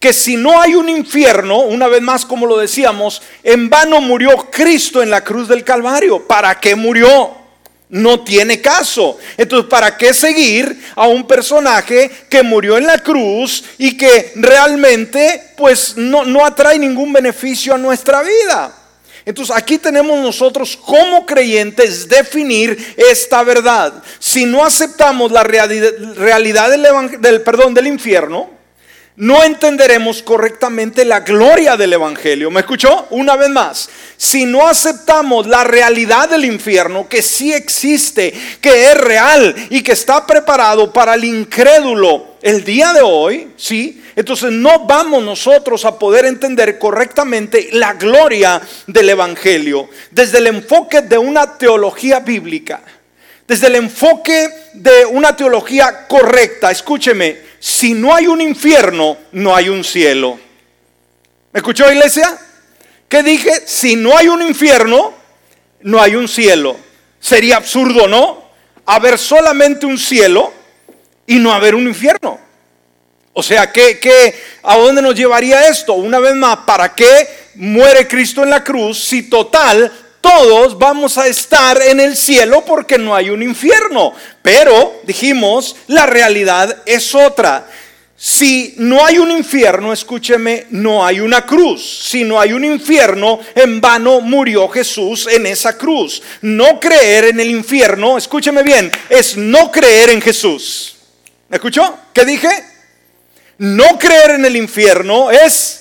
Que 0.00 0.14
si 0.14 0.36
no 0.36 0.60
hay 0.60 0.74
un 0.74 0.88
infierno, 0.88 1.60
una 1.60 1.86
vez 1.86 2.00
más 2.00 2.24
como 2.24 2.46
lo 2.46 2.56
decíamos, 2.56 3.20
en 3.42 3.68
vano 3.68 4.00
murió 4.00 4.48
Cristo 4.50 5.02
en 5.02 5.10
la 5.10 5.22
cruz 5.22 5.46
del 5.46 5.62
Calvario. 5.62 6.26
¿Para 6.26 6.58
qué 6.58 6.74
murió? 6.74 7.36
No 7.90 8.20
tiene 8.20 8.62
caso. 8.62 9.18
Entonces, 9.36 9.68
¿para 9.68 9.98
qué 9.98 10.14
seguir 10.14 10.80
a 10.96 11.06
un 11.06 11.26
personaje 11.26 12.10
que 12.30 12.42
murió 12.42 12.78
en 12.78 12.86
la 12.86 12.98
cruz 12.98 13.62
y 13.76 13.96
que 13.96 14.32
realmente 14.36 15.52
pues 15.56 15.96
no, 15.96 16.24
no 16.24 16.46
atrae 16.46 16.78
ningún 16.78 17.12
beneficio 17.12 17.74
a 17.74 17.78
nuestra 17.78 18.22
vida? 18.22 18.74
Entonces 19.26 19.54
aquí 19.54 19.76
tenemos 19.76 20.18
nosotros 20.18 20.76
como 20.76 21.26
creyentes 21.26 22.08
definir 22.08 22.94
esta 22.96 23.42
verdad. 23.42 24.02
Si 24.18 24.46
no 24.46 24.64
aceptamos 24.64 25.30
la 25.30 25.42
realidad 25.44 26.70
del, 26.70 27.42
perdón, 27.42 27.74
del 27.74 27.86
infierno, 27.86 28.59
no 29.20 29.44
entenderemos 29.44 30.22
correctamente 30.22 31.04
la 31.04 31.20
gloria 31.20 31.76
del 31.76 31.92
Evangelio. 31.92 32.50
¿Me 32.50 32.60
escuchó? 32.60 33.06
Una 33.10 33.36
vez 33.36 33.50
más, 33.50 33.90
si 34.16 34.46
no 34.46 34.66
aceptamos 34.66 35.46
la 35.46 35.62
realidad 35.62 36.30
del 36.30 36.46
infierno, 36.46 37.06
que 37.06 37.20
sí 37.20 37.52
existe, 37.52 38.32
que 38.62 38.90
es 38.90 38.96
real 38.96 39.54
y 39.68 39.82
que 39.82 39.92
está 39.92 40.26
preparado 40.26 40.90
para 40.90 41.14
el 41.16 41.24
incrédulo 41.24 42.36
el 42.40 42.64
día 42.64 42.94
de 42.94 43.02
hoy, 43.02 43.52
¿sí? 43.58 44.02
Entonces 44.16 44.52
no 44.52 44.86
vamos 44.86 45.22
nosotros 45.22 45.84
a 45.84 45.98
poder 45.98 46.24
entender 46.24 46.78
correctamente 46.78 47.68
la 47.72 47.92
gloria 47.92 48.58
del 48.86 49.10
Evangelio 49.10 49.90
desde 50.10 50.38
el 50.38 50.46
enfoque 50.46 51.02
de 51.02 51.18
una 51.18 51.58
teología 51.58 52.20
bíblica, 52.20 52.80
desde 53.50 53.66
el 53.66 53.74
enfoque 53.74 54.48
de 54.74 55.04
una 55.06 55.34
teología 55.34 56.06
correcta. 56.06 56.70
Escúcheme, 56.70 57.36
si 57.58 57.94
no 57.94 58.14
hay 58.14 58.28
un 58.28 58.40
infierno, 58.40 59.18
no 59.32 59.56
hay 59.56 59.68
un 59.68 59.82
cielo. 59.82 60.38
¿Me 61.50 61.58
escuchó 61.58 61.90
iglesia? 61.90 62.38
¿Qué 63.08 63.24
dije? 63.24 63.50
Si 63.66 63.96
no 63.96 64.16
hay 64.16 64.28
un 64.28 64.40
infierno, 64.42 65.14
no 65.80 66.00
hay 66.00 66.14
un 66.14 66.28
cielo. 66.28 66.76
Sería 67.18 67.56
absurdo, 67.56 68.06
¿no? 68.06 68.40
Haber 68.86 69.18
solamente 69.18 69.84
un 69.84 69.98
cielo 69.98 70.52
y 71.26 71.40
no 71.40 71.52
haber 71.52 71.74
un 71.74 71.88
infierno. 71.88 72.38
O 73.32 73.42
sea, 73.42 73.72
¿qué, 73.72 73.98
qué, 73.98 74.32
a 74.62 74.76
dónde 74.76 75.02
nos 75.02 75.16
llevaría 75.16 75.66
esto? 75.66 75.94
Una 75.94 76.20
vez 76.20 76.36
más, 76.36 76.58
¿para 76.58 76.94
qué 76.94 77.28
muere 77.56 78.06
Cristo 78.06 78.44
en 78.44 78.50
la 78.50 78.62
cruz 78.62 79.02
si 79.02 79.24
total 79.24 79.90
todos 80.20 80.78
vamos 80.78 81.16
a 81.18 81.26
estar 81.26 81.80
en 81.82 82.00
el 82.00 82.16
cielo 82.16 82.64
porque 82.64 82.98
no 82.98 83.14
hay 83.14 83.30
un 83.30 83.42
infierno. 83.42 84.14
Pero, 84.42 85.00
dijimos, 85.04 85.76
la 85.86 86.06
realidad 86.06 86.82
es 86.86 87.14
otra. 87.14 87.66
Si 88.22 88.74
no 88.76 89.04
hay 89.06 89.16
un 89.16 89.30
infierno, 89.30 89.94
escúcheme, 89.94 90.66
no 90.70 91.06
hay 91.06 91.20
una 91.20 91.46
cruz. 91.46 92.04
Si 92.04 92.22
no 92.22 92.38
hay 92.38 92.52
un 92.52 92.66
infierno, 92.66 93.40
en 93.54 93.80
vano 93.80 94.20
murió 94.20 94.68
Jesús 94.68 95.26
en 95.26 95.46
esa 95.46 95.78
cruz. 95.78 96.22
No 96.42 96.78
creer 96.78 97.24
en 97.26 97.40
el 97.40 97.50
infierno, 97.50 98.18
escúcheme 98.18 98.62
bien, 98.62 98.92
es 99.08 99.38
no 99.38 99.72
creer 99.72 100.10
en 100.10 100.20
Jesús. 100.20 100.96
¿Me 101.48 101.56
escuchó? 101.56 101.96
¿Qué 102.12 102.26
dije? 102.26 102.50
No 103.56 103.98
creer 103.98 104.32
en 104.32 104.44
el 104.44 104.56
infierno 104.56 105.30
es 105.30 105.79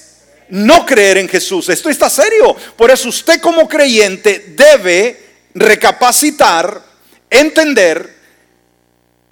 no 0.49 0.85
creer 0.85 1.17
en 1.17 1.29
Jesús. 1.29 1.69
Esto 1.69 1.89
está 1.89 2.09
serio. 2.09 2.55
Por 2.75 2.91
eso 2.91 3.09
usted 3.09 3.39
como 3.39 3.67
creyente 3.67 4.53
debe 4.55 5.29
recapacitar, 5.53 6.81
entender 7.29 8.19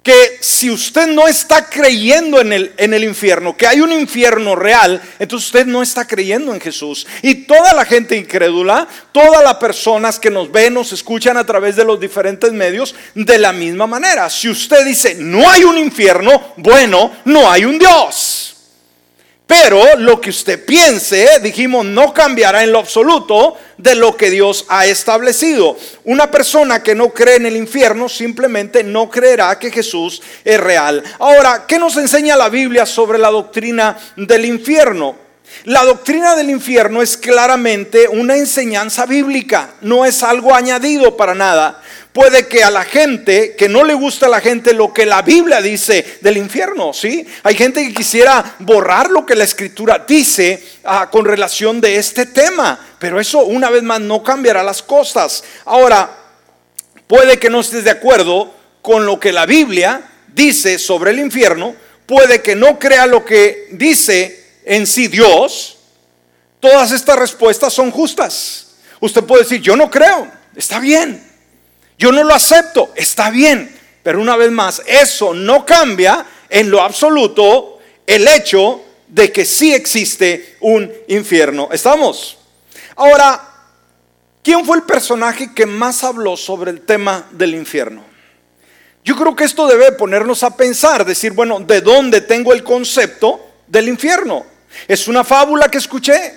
que 0.08 0.38
si 0.40 0.70
usted 0.70 1.06
no 1.08 1.28
está 1.28 1.68
creyendo 1.68 2.40
en 2.40 2.52
el, 2.52 2.72
en 2.78 2.94
el 2.94 3.04
infierno, 3.04 3.54
que 3.54 3.66
hay 3.66 3.82
un 3.82 3.92
infierno 3.92 4.56
real, 4.56 5.02
entonces 5.18 5.48
usted 5.48 5.66
no 5.66 5.82
está 5.82 6.06
creyendo 6.06 6.54
en 6.54 6.60
Jesús. 6.62 7.06
Y 7.20 7.46
toda 7.46 7.74
la 7.74 7.84
gente 7.84 8.16
incrédula, 8.16 8.88
todas 9.12 9.44
las 9.44 9.56
personas 9.56 10.18
que 10.18 10.30
nos 10.30 10.50
ven, 10.50 10.72
nos 10.72 10.94
escuchan 10.94 11.36
a 11.36 11.44
través 11.44 11.76
de 11.76 11.84
los 11.84 12.00
diferentes 12.00 12.52
medios, 12.52 12.94
de 13.14 13.38
la 13.38 13.52
misma 13.52 13.86
manera. 13.86 14.30
Si 14.30 14.48
usted 14.48 14.82
dice, 14.86 15.14
no 15.16 15.50
hay 15.50 15.64
un 15.64 15.76
infierno, 15.76 16.54
bueno, 16.56 17.12
no 17.26 17.50
hay 17.50 17.66
un 17.66 17.78
Dios. 17.78 18.47
Pero 19.48 19.96
lo 19.96 20.20
que 20.20 20.28
usted 20.28 20.62
piense, 20.62 21.40
dijimos, 21.42 21.86
no 21.86 22.12
cambiará 22.12 22.62
en 22.62 22.70
lo 22.70 22.80
absoluto 22.80 23.56
de 23.78 23.94
lo 23.94 24.14
que 24.14 24.28
Dios 24.28 24.66
ha 24.68 24.84
establecido. 24.84 25.74
Una 26.04 26.30
persona 26.30 26.82
que 26.82 26.94
no 26.94 27.14
cree 27.14 27.36
en 27.36 27.46
el 27.46 27.56
infierno 27.56 28.10
simplemente 28.10 28.84
no 28.84 29.08
creerá 29.08 29.58
que 29.58 29.70
Jesús 29.70 30.20
es 30.44 30.60
real. 30.60 31.02
Ahora, 31.18 31.64
¿qué 31.66 31.78
nos 31.78 31.96
enseña 31.96 32.36
la 32.36 32.50
Biblia 32.50 32.84
sobre 32.84 33.16
la 33.16 33.30
doctrina 33.30 33.96
del 34.16 34.44
infierno? 34.44 35.16
La 35.64 35.82
doctrina 35.82 36.36
del 36.36 36.50
infierno 36.50 37.00
es 37.00 37.16
claramente 37.16 38.06
una 38.06 38.36
enseñanza 38.36 39.06
bíblica, 39.06 39.70
no 39.80 40.04
es 40.04 40.22
algo 40.22 40.54
añadido 40.54 41.16
para 41.16 41.34
nada 41.34 41.80
puede 42.18 42.48
que 42.48 42.64
a 42.64 42.70
la 42.72 42.82
gente, 42.82 43.54
que 43.54 43.68
no 43.68 43.84
le 43.84 43.94
gusta 43.94 44.26
a 44.26 44.28
la 44.28 44.40
gente 44.40 44.74
lo 44.74 44.92
que 44.92 45.06
la 45.06 45.22
Biblia 45.22 45.60
dice 45.60 46.18
del 46.20 46.36
infierno, 46.36 46.92
¿sí? 46.92 47.24
Hay 47.44 47.54
gente 47.54 47.80
que 47.86 47.94
quisiera 47.94 48.56
borrar 48.58 49.08
lo 49.08 49.24
que 49.24 49.36
la 49.36 49.44
escritura 49.44 50.04
dice 50.04 50.60
ah, 50.82 51.10
con 51.12 51.24
relación 51.24 51.80
de 51.80 51.94
este 51.94 52.26
tema, 52.26 52.76
pero 52.98 53.20
eso 53.20 53.44
una 53.44 53.70
vez 53.70 53.84
más 53.84 54.00
no 54.00 54.24
cambiará 54.24 54.64
las 54.64 54.82
cosas. 54.82 55.44
Ahora, 55.64 56.10
puede 57.06 57.38
que 57.38 57.50
no 57.50 57.60
estés 57.60 57.84
de 57.84 57.90
acuerdo 57.90 58.52
con 58.82 59.06
lo 59.06 59.20
que 59.20 59.30
la 59.30 59.46
Biblia 59.46 60.02
dice 60.26 60.80
sobre 60.80 61.12
el 61.12 61.20
infierno, 61.20 61.76
puede 62.04 62.42
que 62.42 62.56
no 62.56 62.80
crea 62.80 63.06
lo 63.06 63.24
que 63.24 63.68
dice 63.70 64.44
en 64.64 64.88
sí 64.88 65.06
Dios, 65.06 65.78
todas 66.58 66.90
estas 66.90 67.16
respuestas 67.16 67.72
son 67.72 67.92
justas. 67.92 68.70
Usted 68.98 69.22
puede 69.22 69.44
decir, 69.44 69.60
yo 69.60 69.76
no 69.76 69.88
creo, 69.88 70.26
está 70.56 70.80
bien. 70.80 71.27
Yo 71.98 72.12
no 72.12 72.22
lo 72.22 72.32
acepto, 72.32 72.92
está 72.94 73.30
bien, 73.30 73.76
pero 74.04 74.20
una 74.20 74.36
vez 74.36 74.52
más, 74.52 74.80
eso 74.86 75.34
no 75.34 75.66
cambia 75.66 76.24
en 76.48 76.70
lo 76.70 76.80
absoluto 76.80 77.80
el 78.06 78.26
hecho 78.28 78.82
de 79.08 79.32
que 79.32 79.44
sí 79.44 79.74
existe 79.74 80.56
un 80.60 80.92
infierno. 81.08 81.68
¿Estamos? 81.72 82.38
Ahora, 82.94 83.42
¿quién 84.44 84.64
fue 84.64 84.76
el 84.76 84.84
personaje 84.84 85.52
que 85.52 85.66
más 85.66 86.04
habló 86.04 86.36
sobre 86.36 86.70
el 86.70 86.82
tema 86.82 87.26
del 87.32 87.56
infierno? 87.56 88.04
Yo 89.04 89.16
creo 89.16 89.34
que 89.34 89.44
esto 89.44 89.66
debe 89.66 89.90
ponernos 89.92 90.42
a 90.44 90.56
pensar, 90.56 91.04
decir, 91.04 91.32
bueno, 91.32 91.58
¿de 91.60 91.80
dónde 91.80 92.20
tengo 92.20 92.52
el 92.52 92.62
concepto 92.62 93.40
del 93.66 93.88
infierno? 93.88 94.46
¿Es 94.86 95.08
una 95.08 95.24
fábula 95.24 95.68
que 95.68 95.78
escuché? 95.78 96.34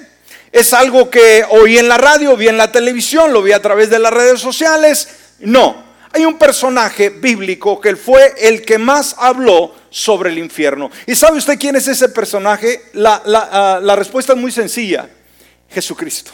¿Es 0.52 0.74
algo 0.74 1.10
que 1.10 1.46
oí 1.50 1.78
en 1.78 1.88
la 1.88 1.98
radio, 1.98 2.36
vi 2.36 2.48
en 2.48 2.58
la 2.58 2.72
televisión, 2.72 3.32
lo 3.32 3.42
vi 3.42 3.52
a 3.52 3.62
través 3.62 3.90
de 3.90 4.00
las 4.00 4.12
redes 4.12 4.40
sociales? 4.40 5.08
No, 5.42 5.84
hay 6.14 6.26
un 6.26 6.38
personaje 6.38 7.10
bíblico 7.10 7.80
que 7.80 7.96
fue 7.96 8.34
el 8.38 8.64
que 8.64 8.78
más 8.78 9.16
habló 9.18 9.74
sobre 9.90 10.30
el 10.30 10.40
infierno. 10.40 10.90
¿Y 11.06 11.16
sabe 11.16 11.38
usted 11.38 11.58
quién 11.58 11.76
es 11.76 11.88
ese 11.88 12.10
personaje? 12.10 12.90
La, 12.94 13.22
ah, 13.26 13.96
respuesta 13.96 14.34
es 14.34 14.40
muy 14.40 14.52
sencilla. 14.52 15.10
Jesucristo. 15.70 16.32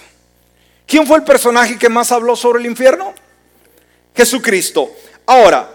¿Quién 0.85 1.05
fue 1.05 1.17
el 1.17 1.23
personaje 1.23 1.77
que 1.77 1.89
más 1.89 2.11
habló 2.11 2.35
sobre 2.35 2.59
el 2.59 2.65
infierno? 2.65 3.13
Jesucristo. 4.15 4.89
Ahora, 5.27 5.69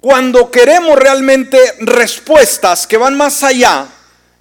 cuando 0.00 0.50
queremos 0.50 0.96
realmente 0.98 1.58
respuestas 1.80 2.86
que 2.86 2.96
van 2.96 3.16
más 3.16 3.42
allá 3.42 3.86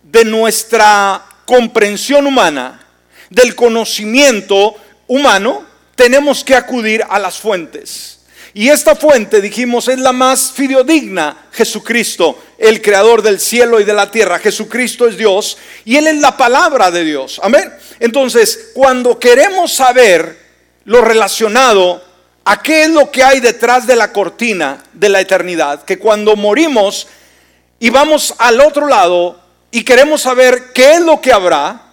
de 0.03 0.25
nuestra 0.25 1.25
comprensión 1.45 2.27
humana, 2.27 2.85
del 3.29 3.55
conocimiento 3.55 4.75
humano, 5.07 5.72
tenemos 6.03 6.43
que 6.43 6.53
acudir 6.53 7.01
a 7.09 7.17
las 7.17 7.37
fuentes. 7.37 8.19
Y 8.53 8.67
esta 8.67 8.93
fuente, 8.93 9.39
dijimos, 9.39 9.87
es 9.87 9.99
la 9.99 10.11
más 10.11 10.51
fideodigna, 10.51 11.47
Jesucristo, 11.53 12.43
el 12.57 12.81
creador 12.81 13.21
del 13.21 13.39
cielo 13.39 13.79
y 13.79 13.85
de 13.85 13.93
la 13.93 14.11
tierra. 14.11 14.37
Jesucristo 14.37 15.07
es 15.07 15.15
Dios 15.15 15.57
y 15.85 15.95
Él 15.95 16.07
es 16.07 16.17
la 16.17 16.35
palabra 16.35 16.91
de 16.91 17.05
Dios. 17.05 17.39
Amén. 17.41 17.73
Entonces, 18.01 18.71
cuando 18.73 19.17
queremos 19.17 19.71
saber 19.71 20.37
lo 20.83 20.99
relacionado 20.99 22.03
a 22.43 22.61
qué 22.61 22.83
es 22.83 22.89
lo 22.89 23.09
que 23.09 23.23
hay 23.23 23.39
detrás 23.39 23.87
de 23.87 23.95
la 23.95 24.11
cortina 24.11 24.83
de 24.91 25.07
la 25.07 25.21
eternidad, 25.21 25.85
que 25.85 25.99
cuando 25.99 26.35
morimos 26.35 27.07
y 27.79 27.89
vamos 27.91 28.35
al 28.39 28.59
otro 28.59 28.89
lado 28.89 29.39
y 29.71 29.85
queremos 29.85 30.23
saber 30.23 30.73
qué 30.73 30.95
es 30.95 30.99
lo 30.99 31.21
que 31.21 31.31
habrá, 31.31 31.92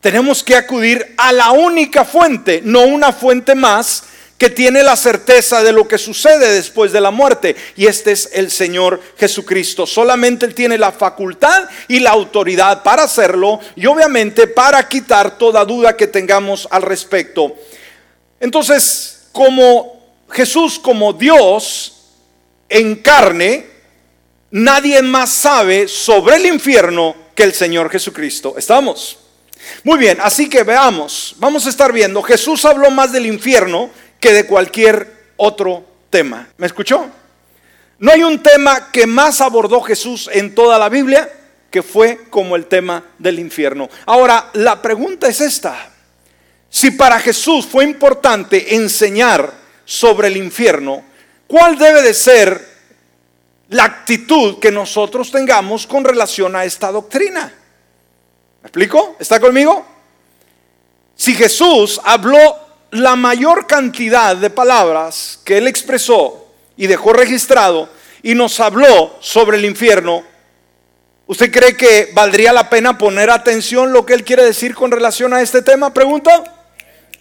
tenemos 0.00 0.42
que 0.42 0.56
acudir 0.56 1.14
a 1.16 1.32
la 1.32 1.52
única 1.52 2.04
fuente, 2.04 2.62
no 2.64 2.82
una 2.82 3.12
fuente 3.12 3.54
más 3.54 4.04
que 4.40 4.48
tiene 4.48 4.82
la 4.82 4.96
certeza 4.96 5.62
de 5.62 5.70
lo 5.70 5.86
que 5.86 5.98
sucede 5.98 6.54
después 6.54 6.92
de 6.92 7.00
la 7.02 7.10
muerte. 7.10 7.54
Y 7.76 7.86
este 7.86 8.12
es 8.12 8.30
el 8.32 8.50
Señor 8.50 8.98
Jesucristo. 9.18 9.86
Solamente 9.86 10.46
Él 10.46 10.54
tiene 10.54 10.78
la 10.78 10.92
facultad 10.92 11.68
y 11.88 12.00
la 12.00 12.12
autoridad 12.12 12.82
para 12.82 13.02
hacerlo 13.02 13.60
y 13.76 13.84
obviamente 13.84 14.46
para 14.46 14.88
quitar 14.88 15.36
toda 15.36 15.62
duda 15.66 15.94
que 15.94 16.06
tengamos 16.06 16.66
al 16.70 16.80
respecto. 16.80 17.54
Entonces, 18.40 19.24
como 19.32 20.00
Jesús, 20.30 20.78
como 20.78 21.12
Dios 21.12 22.06
en 22.70 22.96
carne, 22.96 23.66
nadie 24.50 25.02
más 25.02 25.28
sabe 25.28 25.86
sobre 25.86 26.36
el 26.36 26.46
infierno 26.46 27.14
que 27.34 27.42
el 27.42 27.52
Señor 27.52 27.90
Jesucristo. 27.90 28.54
¿Estamos? 28.56 29.19
Muy 29.84 29.98
bien, 29.98 30.18
así 30.20 30.48
que 30.48 30.62
veamos, 30.62 31.34
vamos 31.38 31.66
a 31.66 31.70
estar 31.70 31.92
viendo, 31.92 32.22
Jesús 32.22 32.64
habló 32.64 32.90
más 32.90 33.12
del 33.12 33.26
infierno 33.26 33.90
que 34.18 34.32
de 34.32 34.46
cualquier 34.46 35.32
otro 35.36 35.84
tema. 36.10 36.48
¿Me 36.56 36.66
escuchó? 36.66 37.06
No 37.98 38.12
hay 38.12 38.22
un 38.22 38.42
tema 38.42 38.90
que 38.90 39.06
más 39.06 39.40
abordó 39.40 39.80
Jesús 39.80 40.28
en 40.32 40.54
toda 40.54 40.78
la 40.78 40.88
Biblia 40.88 41.30
que 41.70 41.82
fue 41.82 42.24
como 42.28 42.56
el 42.56 42.66
tema 42.66 43.04
del 43.18 43.38
infierno. 43.38 43.88
Ahora, 44.06 44.50
la 44.54 44.82
pregunta 44.82 45.28
es 45.28 45.40
esta. 45.40 45.90
Si 46.68 46.90
para 46.92 47.20
Jesús 47.20 47.66
fue 47.66 47.84
importante 47.84 48.74
enseñar 48.74 49.52
sobre 49.84 50.28
el 50.28 50.36
infierno, 50.36 51.04
¿cuál 51.46 51.78
debe 51.78 52.02
de 52.02 52.14
ser 52.14 52.68
la 53.68 53.84
actitud 53.84 54.58
que 54.58 54.72
nosotros 54.72 55.30
tengamos 55.30 55.86
con 55.86 56.04
relación 56.04 56.56
a 56.56 56.64
esta 56.64 56.90
doctrina? 56.90 57.52
¿Me 58.62 58.68
explico? 58.68 59.16
¿Está 59.18 59.40
conmigo? 59.40 59.86
Si 61.14 61.34
Jesús 61.34 62.00
habló 62.04 62.56
la 62.90 63.16
mayor 63.16 63.66
cantidad 63.66 64.36
de 64.36 64.50
palabras 64.50 65.40
que 65.44 65.58
él 65.58 65.66
expresó 65.66 66.46
y 66.76 66.86
dejó 66.86 67.12
registrado 67.12 67.88
y 68.22 68.34
nos 68.34 68.60
habló 68.60 69.16
sobre 69.20 69.56
el 69.56 69.64
infierno, 69.64 70.22
¿usted 71.26 71.50
cree 71.50 71.76
que 71.76 72.10
valdría 72.12 72.52
la 72.52 72.68
pena 72.68 72.98
poner 72.98 73.30
atención 73.30 73.92
lo 73.92 74.04
que 74.04 74.14
él 74.14 74.24
quiere 74.24 74.44
decir 74.44 74.74
con 74.74 74.90
relación 74.90 75.32
a 75.32 75.40
este 75.40 75.62
tema? 75.62 75.94
Pregunta. 75.94 76.59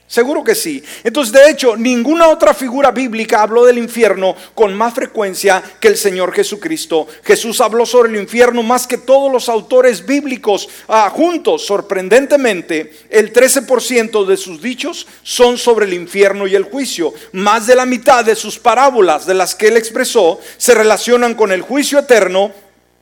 Seguro 0.09 0.43
que 0.43 0.55
sí. 0.55 0.83
Entonces, 1.03 1.31
de 1.31 1.51
hecho, 1.51 1.77
ninguna 1.77 2.29
otra 2.29 2.55
figura 2.55 2.89
bíblica 2.89 3.43
habló 3.43 3.63
del 3.63 3.77
infierno 3.77 4.35
con 4.55 4.73
más 4.73 4.95
frecuencia 4.95 5.61
que 5.79 5.87
el 5.87 5.97
Señor 5.97 6.33
Jesucristo. 6.33 7.07
Jesús 7.23 7.61
habló 7.61 7.85
sobre 7.85 8.09
el 8.09 8.15
infierno 8.15 8.63
más 8.63 8.87
que 8.87 8.97
todos 8.97 9.31
los 9.31 9.49
autores 9.49 10.03
bíblicos 10.03 10.67
ah, 10.87 11.11
juntos. 11.13 11.63
Sorprendentemente, 11.67 12.91
el 13.11 13.31
13% 13.31 14.25
de 14.25 14.35
sus 14.35 14.59
dichos 14.63 15.05
son 15.21 15.59
sobre 15.59 15.85
el 15.85 15.93
infierno 15.93 16.47
y 16.47 16.55
el 16.55 16.63
juicio. 16.63 17.13
Más 17.33 17.67
de 17.67 17.75
la 17.75 17.85
mitad 17.85 18.25
de 18.25 18.35
sus 18.35 18.57
parábolas 18.57 19.27
de 19.27 19.35
las 19.35 19.53
que 19.53 19.67
él 19.67 19.77
expresó 19.77 20.39
se 20.57 20.73
relacionan 20.73 21.35
con 21.35 21.51
el 21.51 21.61
juicio 21.61 21.99
eterno 21.99 22.51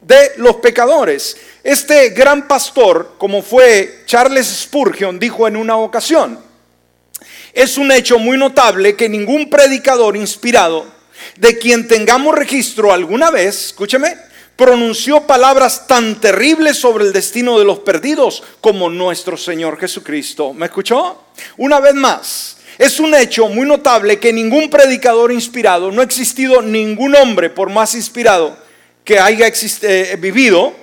de 0.02 0.34
los 0.40 0.58
pecadores. 0.58 1.38
Este 1.64 2.10
gran 2.10 2.50
pastor, 2.50 3.14
como 3.18 3.42
fue 3.42 4.04
Charles 4.06 4.48
Spurgeon, 4.48 5.18
dijo 5.18 5.48
en 5.48 5.56
una 5.56 5.78
ocasión, 5.78 6.46
es 7.58 7.80
un 7.80 7.92
hecho 7.92 8.20
muy 8.20 8.38
notable 8.38 8.96
que 8.96 9.10
ningún 9.10 9.50
predicador 9.50 10.16
inspirado 10.16 10.86
de 11.38 11.58
quien 11.58 11.88
tengamos 11.88 12.36
registro 12.36 12.94
alguna 12.94 13.32
vez, 13.32 13.70
escúcheme, 13.70 14.16
pronunció 14.56 15.26
palabras 15.26 15.88
tan 15.88 16.22
terribles 16.22 16.78
sobre 16.78 17.06
el 17.06 17.14
destino 17.14 17.58
de 17.58 17.66
los 17.66 17.80
perdidos 17.80 18.44
como 18.62 18.92
nuestro 18.92 19.38
Señor 19.38 19.80
Jesucristo. 19.80 20.54
¿Me 20.54 20.68
escuchó? 20.68 21.24
Una 21.58 21.80
vez 21.80 21.96
más, 21.96 22.58
es 22.78 23.00
un 23.00 23.16
hecho 23.16 23.48
muy 23.48 23.66
notable 23.66 24.20
que 24.20 24.32
ningún 24.32 24.70
predicador 24.70 25.32
inspirado, 25.32 25.92
no 25.92 26.02
ha 26.02 26.06
existido 26.06 26.62
ningún 26.62 27.16
hombre 27.16 27.50
por 27.50 27.72
más 27.72 27.96
inspirado 27.96 28.56
que 29.04 29.18
haya 29.18 29.48
eh, 29.48 30.16
vivido, 30.20 30.76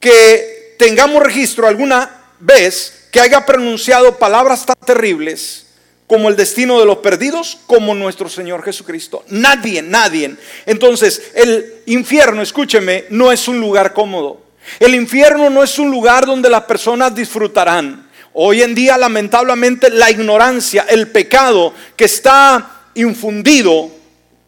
que 0.00 0.76
tengamos 0.78 1.22
registro 1.22 1.68
alguna 1.68 2.22
vez 2.38 3.08
que 3.12 3.20
haya 3.20 3.44
pronunciado 3.44 4.16
palabras 4.16 4.64
tan 4.64 4.76
terribles 4.86 5.66
como 6.10 6.28
el 6.28 6.34
destino 6.34 6.80
de 6.80 6.86
los 6.86 6.96
perdidos, 6.96 7.60
como 7.68 7.94
nuestro 7.94 8.28
Señor 8.28 8.64
Jesucristo. 8.64 9.22
Nadie, 9.28 9.80
nadie. 9.80 10.34
Entonces, 10.66 11.30
el 11.36 11.82
infierno, 11.86 12.42
escúcheme, 12.42 13.04
no 13.10 13.30
es 13.30 13.46
un 13.46 13.60
lugar 13.60 13.92
cómodo. 13.92 14.42
El 14.80 14.96
infierno 14.96 15.48
no 15.50 15.62
es 15.62 15.78
un 15.78 15.88
lugar 15.88 16.26
donde 16.26 16.50
las 16.50 16.64
personas 16.64 17.14
disfrutarán. 17.14 18.10
Hoy 18.32 18.60
en 18.62 18.74
día, 18.74 18.98
lamentablemente, 18.98 19.88
la 19.88 20.10
ignorancia, 20.10 20.84
el 20.88 21.06
pecado 21.12 21.72
que 21.94 22.06
está 22.06 22.88
infundido 22.94 23.88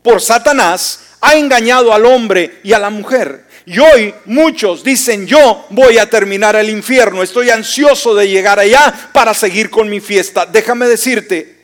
por 0.03 0.21
Satanás, 0.21 1.11
ha 1.21 1.37
engañado 1.37 1.93
al 1.93 2.07
hombre 2.07 2.59
y 2.65 2.73
a 2.73 2.81
la 2.81 2.91
mujer. 2.91 3.45
Y 3.65 3.79
hoy 3.79 4.15
muchos 4.25 4.83
dicen, 4.83 5.27
yo 5.27 5.67
voy 5.71 5.99
a 5.99 6.11
terminar 6.11 6.57
el 6.57 6.69
infierno, 6.69 7.23
estoy 7.23 7.51
ansioso 7.51 8.15
de 8.15 8.29
llegar 8.29 8.59
allá 8.59 8.93
para 9.13 9.35
seguir 9.35 9.71
con 9.71 9.89
mi 9.89 10.01
fiesta. 10.01 10.47
Déjame 10.47 10.87
decirte 10.87 11.57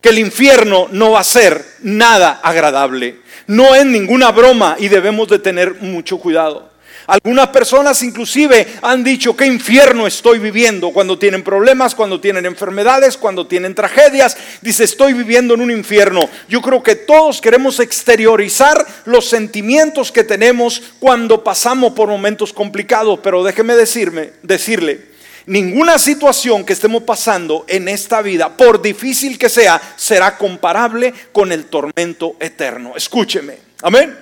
que 0.00 0.10
el 0.10 0.18
infierno 0.18 0.88
no 0.92 1.12
va 1.12 1.20
a 1.20 1.24
ser 1.24 1.64
nada 1.80 2.40
agradable. 2.42 3.16
No 3.48 3.74
es 3.74 3.84
ninguna 3.84 4.30
broma 4.30 4.76
y 4.78 4.88
debemos 4.88 5.28
de 5.28 5.38
tener 5.38 5.74
mucho 5.80 6.18
cuidado. 6.18 6.67
Algunas 7.08 7.48
personas 7.48 8.02
inclusive 8.02 8.66
han 8.82 9.02
dicho 9.02 9.34
qué 9.34 9.46
infierno 9.46 10.06
estoy 10.06 10.38
viviendo 10.38 10.90
cuando 10.90 11.18
tienen 11.18 11.42
problemas, 11.42 11.94
cuando 11.94 12.20
tienen 12.20 12.44
enfermedades, 12.44 13.16
cuando 13.16 13.46
tienen 13.46 13.74
tragedias. 13.74 14.36
Dice, 14.60 14.84
estoy 14.84 15.14
viviendo 15.14 15.54
en 15.54 15.62
un 15.62 15.70
infierno. 15.70 16.28
Yo 16.50 16.60
creo 16.60 16.82
que 16.82 16.96
todos 16.96 17.40
queremos 17.40 17.80
exteriorizar 17.80 18.86
los 19.06 19.26
sentimientos 19.26 20.12
que 20.12 20.22
tenemos 20.22 20.82
cuando 20.98 21.42
pasamos 21.42 21.94
por 21.94 22.10
momentos 22.10 22.52
complicados, 22.52 23.20
pero 23.22 23.42
déjeme 23.42 23.74
decirme, 23.74 24.32
decirle, 24.42 25.06
ninguna 25.46 25.98
situación 25.98 26.62
que 26.62 26.74
estemos 26.74 27.04
pasando 27.04 27.64
en 27.68 27.88
esta 27.88 28.20
vida, 28.20 28.54
por 28.54 28.82
difícil 28.82 29.38
que 29.38 29.48
sea, 29.48 29.80
será 29.96 30.36
comparable 30.36 31.14
con 31.32 31.52
el 31.52 31.64
tormento 31.64 32.36
eterno. 32.38 32.92
Escúcheme. 32.94 33.56
Amén. 33.80 34.14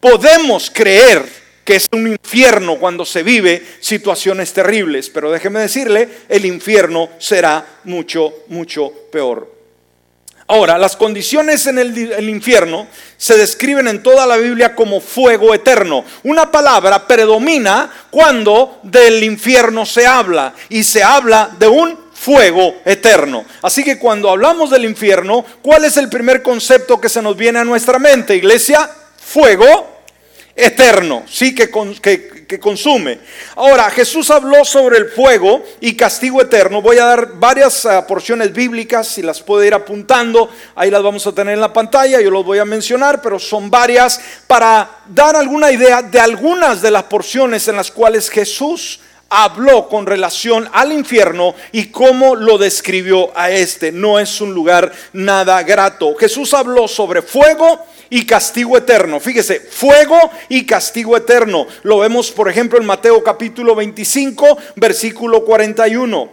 Podemos 0.00 0.70
creer 0.70 1.41
que 1.64 1.76
es 1.76 1.88
un 1.92 2.06
infierno 2.08 2.76
cuando 2.76 3.04
se 3.04 3.22
vive 3.22 3.62
situaciones 3.80 4.52
terribles, 4.52 5.10
pero 5.10 5.30
déjeme 5.30 5.60
decirle, 5.60 6.08
el 6.28 6.44
infierno 6.44 7.10
será 7.18 7.64
mucho, 7.84 8.32
mucho 8.48 8.92
peor. 9.10 9.62
Ahora, 10.48 10.76
las 10.76 10.96
condiciones 10.96 11.66
en 11.66 11.78
el, 11.78 12.28
infierno 12.28 12.86
se 13.16 13.38
describen 13.38 13.88
en 13.88 14.02
toda 14.02 14.26
la 14.26 14.36
Biblia 14.36 14.74
como 14.74 15.00
fuego 15.00 15.54
eterno. 15.54 16.04
Una 16.24 16.50
palabra 16.50 17.06
predomina 17.06 17.90
cuando 18.10 18.80
del 18.82 19.22
infierno 19.22 19.86
se 19.86 20.06
habla 20.06 20.52
y 20.68 20.82
se 20.82 21.02
habla 21.02 21.50
de 21.58 21.68
un 21.68 21.98
fuego 22.12 22.74
eterno. 22.84 23.44
Así 23.62 23.82
que 23.82 23.98
cuando 23.98 24.28
hablamos 24.28 24.70
del 24.70 24.84
infierno, 24.84 25.44
¿cuál 25.62 25.84
es 25.84 25.96
el 25.96 26.08
primer 26.08 26.42
concepto 26.42 27.00
que 27.00 27.08
se 27.08 27.22
nos 27.22 27.36
viene 27.36 27.60
a 27.60 27.64
nuestra 27.64 27.98
mente, 27.98 28.36
iglesia? 28.36 28.90
Fuego 29.16 29.91
eterno, 30.54 31.24
sí, 31.28 31.54
que, 31.54 31.70
que, 31.70 32.60
consume. 32.60 33.18
Ahora, 33.56 33.90
Jesús 33.90 34.30
habló 34.30 34.64
sobre 34.64 34.98
el 34.98 35.08
fuego 35.08 35.62
y 35.80 35.96
castigo 35.96 36.42
eterno. 36.42 36.82
Voy 36.82 36.98
a 36.98 37.06
dar 37.06 37.38
varias 37.38 37.86
ah, 37.86 38.06
porciones 38.06 38.52
bíblicas, 38.52 39.08
si 39.08 39.22
las 39.22 39.40
puede 39.40 39.66
ir 39.68 39.74
apuntando, 39.74 40.50
ahí 40.74 40.90
las 40.90 41.02
vamos 41.02 41.26
a 41.26 41.32
tener 41.32 41.54
en 41.54 41.60
la 41.60 41.72
pantalla, 41.72 42.20
yo 42.20 42.30
los 42.30 42.44
voy 42.44 42.58
a 42.58 42.64
mencionar, 42.64 43.22
pero 43.22 43.38
son 43.38 43.70
varias 43.70 44.20
para 44.46 44.90
dar 45.06 45.36
alguna 45.36 45.72
idea 45.72 46.02
de 46.02 46.20
algunas 46.20 46.82
de 46.82 46.90
las 46.90 47.04
porciones 47.04 47.66
en 47.68 47.76
las 47.76 47.90
cuales 47.90 48.28
Jesús 48.28 49.00
habló 49.32 49.88
con 49.88 50.04
relación 50.04 50.68
al 50.74 50.92
infierno 50.92 51.54
y 51.72 51.86
cómo 51.86 52.36
lo 52.36 52.58
describió 52.58 53.36
a 53.36 53.50
este. 53.50 53.90
No 53.90 54.18
es 54.18 54.42
un 54.42 54.52
lugar 54.52 54.92
nada 55.14 55.62
grato. 55.62 56.14
Jesús 56.14 56.52
habló 56.52 56.86
sobre 56.86 57.22
fuego 57.22 57.86
y 58.12 58.26
castigo 58.26 58.76
eterno. 58.76 59.20
Fíjese, 59.20 59.58
fuego 59.58 60.18
y 60.50 60.66
castigo 60.66 61.16
eterno. 61.16 61.66
Lo 61.82 62.00
vemos, 62.00 62.30
por 62.30 62.46
ejemplo, 62.46 62.78
en 62.78 62.84
Mateo 62.84 63.24
capítulo 63.24 63.74
25, 63.74 64.58
versículo 64.76 65.42
41. 65.46 66.30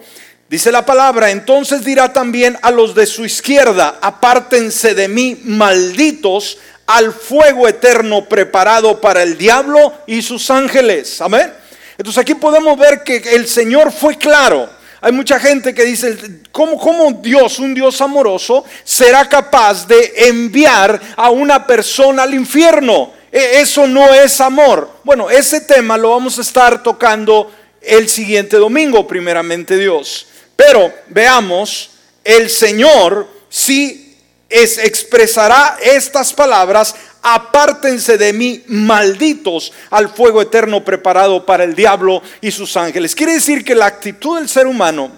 Dice 0.50 0.74
la 0.74 0.86
palabra, 0.86 1.32
entonces 1.32 1.86
dirá 1.86 2.12
también 2.12 2.58
a 2.64 2.70
los 2.70 2.96
de 2.96 3.06
su 3.06 3.24
izquierda, 3.24 3.98
apártense 4.02 4.94
de 4.94 5.08
mí, 5.08 5.40
malditos, 5.46 6.58
al 6.86 7.14
fuego 7.14 7.66
eterno 7.66 8.28
preparado 8.28 9.00
para 9.00 9.24
el 9.24 9.38
diablo 9.38 9.94
y 10.06 10.22
sus 10.22 10.52
ángeles. 10.52 11.22
Amén. 11.22 11.54
Entonces 11.98 12.20
aquí 12.20 12.36
podemos 12.36 12.78
ver 12.78 13.04
que 13.06 13.16
el 13.36 13.48
Señor 13.48 13.94
fue 13.94 14.18
claro. 14.18 14.70
Hay 15.02 15.12
mucha 15.12 15.40
gente 15.40 15.74
que 15.74 15.86
dice, 15.86 16.18
¿cómo, 16.52 16.78
¿cómo, 16.78 17.12
Dios, 17.14 17.60
un 17.60 17.74
Dios 17.74 18.02
amoroso, 18.02 18.66
será 18.84 19.28
capaz 19.30 19.88
de 19.88 20.14
enviar 20.28 21.00
a 21.16 21.30
una 21.30 21.66
persona 21.66 22.24
al 22.24 22.34
infierno? 22.34 23.14
E, 23.32 23.62
eso 23.62 23.88
no 23.88 24.14
es 24.14 24.42
amor. 24.42 24.90
Bueno, 25.04 25.30
ese 25.30 25.62
tema 25.62 25.98
lo 25.98 26.12
vamos 26.12 26.38
a 26.38 26.42
estar 26.42 26.84
tocando 26.84 27.52
el 27.82 28.10
siguiente 28.10 28.58
domingo, 28.58 29.08
primeramente 29.08 29.78
Dios. 29.78 30.28
Pero 30.56 30.94
veamos, 31.08 31.92
el 32.24 32.50
Señor 32.50 33.28
sí 33.48 34.18
es, 34.50 34.78
expresará 34.78 35.78
estas 35.82 36.34
palabras 36.34 36.96
apártense 37.22 38.18
de 38.18 38.34
mí, 38.34 38.64
malditos, 38.68 39.74
al 39.90 40.10
fuego 40.10 40.42
eterno 40.42 40.84
preparado 40.84 41.46
para 41.46 41.64
el 41.64 41.76
diablo 41.76 42.22
y 42.42 42.52
sus 42.52 42.76
ángeles. 42.78 43.16
Quiere 43.16 43.34
decir 43.34 43.64
que 43.64 43.76
la 43.76 43.86
actitud 43.86 44.38
del 44.38 44.50
ser 44.50 44.68
humano 44.68 45.12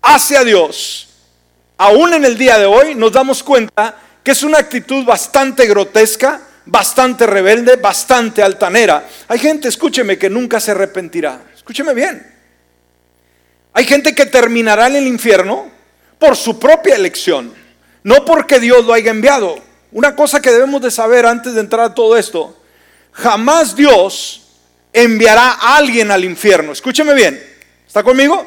hacia 0.00 0.44
Dios, 0.44 1.08
aún 1.76 2.14
en 2.14 2.24
el 2.24 2.36
día 2.36 2.58
de 2.58 2.66
hoy, 2.66 2.94
nos 2.94 3.12
damos 3.12 3.42
cuenta 3.42 3.96
que 4.22 4.30
es 4.30 4.42
una 4.42 4.58
actitud 4.58 5.04
bastante 5.04 5.66
grotesca, 5.66 6.40
bastante 6.66 7.26
rebelde, 7.26 7.76
bastante 7.76 8.42
altanera. 8.42 9.06
Hay 9.28 9.38
gente, 9.38 9.68
escúcheme, 9.68 10.18
que 10.18 10.30
nunca 10.30 10.60
se 10.60 10.70
arrepentirá. 10.70 11.40
Escúcheme 11.54 11.94
bien. 11.94 12.30
Hay 13.72 13.84
gente 13.84 14.14
que 14.14 14.26
terminará 14.26 14.86
en 14.88 14.96
el 14.96 15.06
infierno 15.06 15.70
por 16.18 16.36
su 16.36 16.58
propia 16.58 16.94
elección, 16.94 17.52
no 18.04 18.24
porque 18.24 18.60
Dios 18.60 18.84
lo 18.84 18.92
haya 18.92 19.10
enviado. 19.10 19.71
Una 19.92 20.16
cosa 20.16 20.40
que 20.40 20.50
debemos 20.50 20.80
de 20.80 20.90
saber 20.90 21.26
antes 21.26 21.54
de 21.54 21.60
entrar 21.60 21.84
a 21.84 21.94
todo 21.94 22.16
esto, 22.16 22.56
jamás 23.12 23.76
Dios 23.76 24.42
enviará 24.92 25.52
a 25.52 25.76
alguien 25.76 26.10
al 26.10 26.24
infierno. 26.24 26.72
Escúcheme 26.72 27.14
bien, 27.14 27.42
¿está 27.86 28.02
conmigo? 28.02 28.46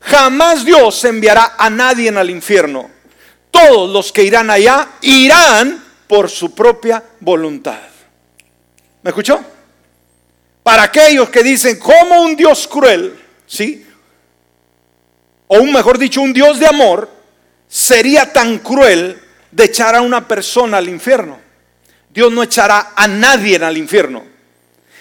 Jamás 0.00 0.64
Dios 0.64 1.04
enviará 1.04 1.54
a 1.58 1.68
nadie 1.68 2.10
al 2.10 2.30
infierno. 2.30 2.90
Todos 3.50 3.90
los 3.90 4.12
que 4.12 4.24
irán 4.24 4.50
allá 4.50 4.88
irán 5.02 5.84
por 6.06 6.30
su 6.30 6.54
propia 6.54 7.02
voluntad. 7.20 7.80
¿Me 9.02 9.10
escuchó? 9.10 9.40
Para 10.62 10.84
aquellos 10.84 11.28
que 11.28 11.42
dicen, 11.42 11.78
como 11.78 12.22
un 12.22 12.36
Dios 12.36 12.68
cruel, 12.68 13.18
¿sí? 13.46 13.86
O 15.48 15.58
un 15.58 15.72
mejor 15.72 15.98
dicho, 15.98 16.22
un 16.22 16.32
Dios 16.32 16.58
de 16.60 16.66
amor, 16.66 17.10
sería 17.68 18.32
tan 18.32 18.58
cruel 18.58 19.21
de 19.52 19.64
echar 19.64 19.94
a 19.94 20.00
una 20.00 20.26
persona 20.26 20.78
al 20.78 20.88
infierno. 20.88 21.38
Dios 22.10 22.32
no 22.32 22.42
echará 22.42 22.92
a 22.96 23.06
nadie 23.06 23.56
al 23.56 23.76
infierno. 23.76 24.24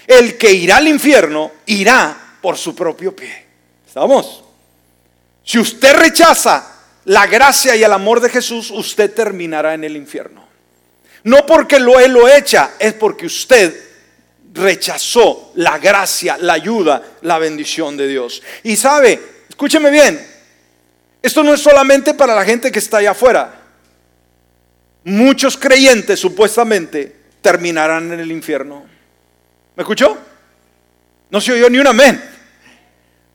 El 0.06 0.38
que 0.38 0.52
irá 0.52 0.78
al 0.78 0.88
infierno 0.88 1.52
irá 1.66 2.16
por 2.42 2.58
su 2.58 2.76
propio 2.76 3.16
pie. 3.16 3.46
¿Estamos? 3.88 4.44
Si 5.44 5.58
usted 5.58 5.96
rechaza 5.96 6.68
la 7.06 7.28
gracia 7.28 7.76
y 7.76 7.84
el 7.84 7.92
amor 7.92 8.20
de 8.20 8.30
Jesús, 8.30 8.72
usted 8.72 9.14
terminará 9.14 9.74
en 9.74 9.84
el 9.84 9.96
infierno. 9.96 10.46
No 11.24 11.46
porque 11.46 11.80
lo 11.80 12.00
él 12.00 12.12
lo 12.12 12.28
echa, 12.28 12.72
es 12.80 12.94
porque 12.94 13.26
usted 13.26 13.90
rechazó 14.54 15.52
la 15.56 15.78
gracia, 15.78 16.38
la 16.40 16.54
ayuda, 16.54 17.02
la 17.22 17.38
bendición 17.40 17.96
de 17.96 18.08
Dios. 18.08 18.42
Y 18.64 18.76
sabe, 18.76 19.20
escúcheme 19.50 19.90
bien, 19.90 20.26
esto 21.22 21.44
no 21.44 21.54
es 21.54 21.62
solamente 21.62 22.14
para 22.14 22.36
la 22.36 22.44
gente 22.44 22.72
que 22.72 22.80
está 22.80 22.98
allá 22.98 23.12
afuera. 23.12 23.61
Muchos 25.04 25.58
creyentes 25.58 26.20
supuestamente 26.20 27.16
terminarán 27.42 28.12
en 28.12 28.20
el 28.20 28.32
infierno. 28.32 28.86
¿Me 29.76 29.82
escuchó? 29.82 30.18
No 31.30 31.42
se 31.42 31.54
oyó 31.54 31.70
ni 31.70 31.80
un 31.80 31.88
amén. 31.88 32.22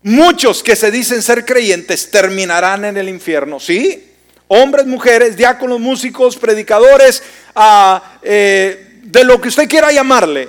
Muchos 0.02 0.62
que 0.62 0.76
se 0.76 0.90
dicen 0.90 1.22
ser 1.22 1.44
creyentes 1.44 2.10
terminarán 2.10 2.84
en 2.84 2.96
el 2.96 3.08
infierno, 3.08 3.58
¿sí? 3.58 4.12
Hombres, 4.48 4.86
mujeres, 4.86 5.36
diáconos, 5.36 5.80
músicos, 5.80 6.36
predicadores, 6.36 7.22
ah, 7.56 8.18
eh, 8.22 9.00
de 9.02 9.24
lo 9.24 9.40
que 9.40 9.48
usted 9.48 9.68
quiera 9.68 9.90
llamarle. 9.90 10.48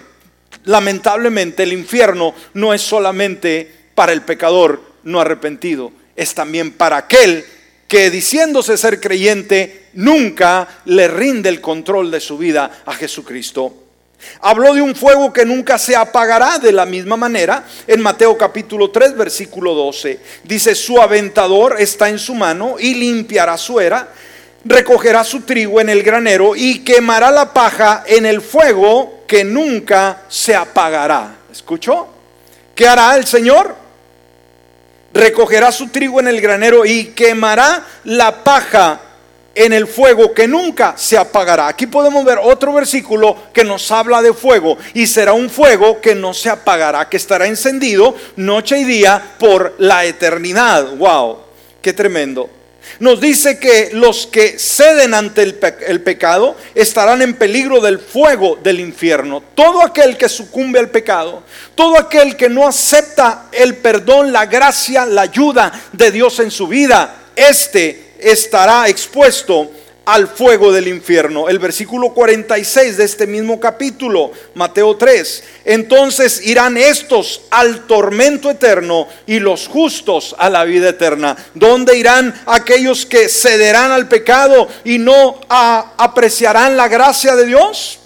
Lamentablemente 0.66 1.64
el 1.64 1.74
infierno 1.74 2.36
no 2.54 2.74
es 2.74 2.82
solamente 2.82 3.72
para 3.96 4.12
el 4.12 4.22
pecador 4.22 4.82
no 5.04 5.20
arrepentido, 5.20 5.92
es 6.16 6.36
también 6.36 6.74
para 6.74 6.98
aquel 6.98 7.44
que 7.88 8.10
diciéndose 8.10 8.78
ser 8.78 9.00
creyente 9.00 9.88
nunca 9.94 10.68
le 10.86 11.08
rinde 11.08 11.50
el 11.50 11.62
control 11.62 12.12
de 12.12 12.20
su 12.20 12.38
vida 12.38 12.84
a 12.86 12.94
Jesucristo. 12.94 13.74
Habló 14.42 14.74
de 14.74 14.82
un 14.82 14.96
fuego 14.96 15.32
que 15.32 15.46
nunca 15.46 15.78
se 15.78 15.96
apagará 15.96 16.58
de 16.60 16.72
la 16.72 16.86
misma 16.86 17.16
manera 17.18 17.64
en 17.86 18.02
Mateo 18.02 18.38
capítulo 18.38 18.90
3 18.90 19.16
versículo 19.16 19.74
12. 19.74 20.20
Dice, 20.44 20.76
su 20.76 21.00
aventador 21.00 21.80
está 21.80 22.10
en 22.10 22.20
su 22.20 22.34
mano 22.34 22.76
y 22.80 22.96
limpiará 22.96 23.58
su 23.58 23.80
era, 23.80 24.10
recogerá 24.66 25.24
su 25.24 25.42
trigo 25.42 25.80
en 25.80 25.90
el 25.90 26.04
granero 26.04 26.56
y 26.56 26.80
quemará 26.80 27.32
la 27.32 27.54
paja 27.54 28.04
en 28.08 28.26
el 28.26 28.42
fuego 28.42 29.24
que 29.28 29.44
nunca 29.44 30.24
se 30.28 30.56
apagará. 30.56 31.36
¿Escuchó? 31.52 32.08
¿Qué 32.76 32.88
hará 32.88 33.16
el 33.16 33.26
Señor? 33.26 33.87
Recogerá 35.14 35.72
su 35.72 35.88
trigo 35.88 36.20
en 36.20 36.28
el 36.28 36.42
granero 36.42 36.86
y 36.86 37.06
quemará 37.08 37.84
la 38.06 38.44
paja 38.44 39.02
en 39.56 39.74
el 39.74 39.88
fuego 39.88 40.34
que 40.34 40.48
nunca 40.48 40.94
se 40.96 41.18
apagará. 41.18 41.68
Aquí 41.68 41.88
podemos 41.88 42.24
ver 42.24 42.38
otro 42.42 42.74
versículo 42.74 43.36
que 43.54 43.64
nos 43.64 43.92
habla 43.92 44.22
de 44.22 44.34
fuego 44.34 44.78
y 44.94 45.08
será 45.08 45.34
un 45.34 45.50
fuego 45.50 46.00
que 46.00 46.14
no 46.14 46.34
se 46.34 46.50
apagará, 46.50 47.10
que 47.10 47.18
estará 47.18 47.48
encendido 47.48 48.16
noche 48.36 48.80
y 48.80 48.84
día 48.84 49.36
por 49.40 49.76
la 49.80 50.06
eternidad. 50.06 50.96
Wow, 50.98 51.40
qué 51.82 51.94
tremendo 51.94 52.57
nos 53.00 53.22
dice 53.22 53.60
que 53.60 53.90
los 53.94 54.28
que 54.28 54.58
ceden 54.60 55.14
ante 55.14 55.44
el, 55.44 56.02
pecado 56.02 56.56
estarán 56.76 57.22
en 57.22 57.36
peligro 57.36 57.80
del 57.82 58.00
fuego 58.00 58.58
del 58.62 58.80
infierno. 58.80 59.44
Todo 59.56 59.84
aquel 59.84 60.18
que 60.18 60.30
sucumbe 60.30 60.80
al 60.80 60.90
pecado, 60.90 61.44
todo 61.76 61.98
aquel 61.98 62.36
que 62.36 62.50
no 62.50 62.68
acepta 62.68 63.46
el 63.52 63.78
perdón, 63.78 64.32
la 64.32 64.46
gracia, 64.46 65.06
la 65.06 65.22
ayuda 65.24 65.72
de 65.92 66.12
Dios 66.12 66.40
en 66.40 66.52
su 66.52 66.68
vida, 66.68 67.16
este 67.36 68.14
estará 68.20 68.88
expuesto 68.88 69.72
al 70.08 70.30
fuego 70.30 70.72
del 70.72 70.88
infierno. 70.88 71.50
El 71.50 71.60
versículo 71.60 72.14
46 72.14 72.96
de 72.96 73.04
este 73.04 73.28
mismo 73.28 73.60
capítulo, 73.60 74.32
Mateo 74.56 74.96
3. 74.96 75.44
Entonces 75.66 76.48
irán 76.48 76.78
estos 76.78 77.42
al 77.52 77.86
tormento 77.88 78.50
eterno 78.50 79.10
y 79.26 79.40
los 79.40 79.68
justos 79.68 80.34
a 80.40 80.50
la 80.50 80.64
vida 80.64 80.90
eterna. 80.90 81.36
¿Dónde 81.54 81.98
irán 81.98 82.34
aquellos 82.46 83.06
que 83.06 83.28
cederán 83.28 83.92
al 83.92 84.08
pecado 84.08 84.70
y 84.86 84.98
no 84.98 85.42
apreciarán 85.50 86.78
la 86.78 86.88
gracia 86.88 87.36
de 87.36 87.46
Dios? 87.46 88.00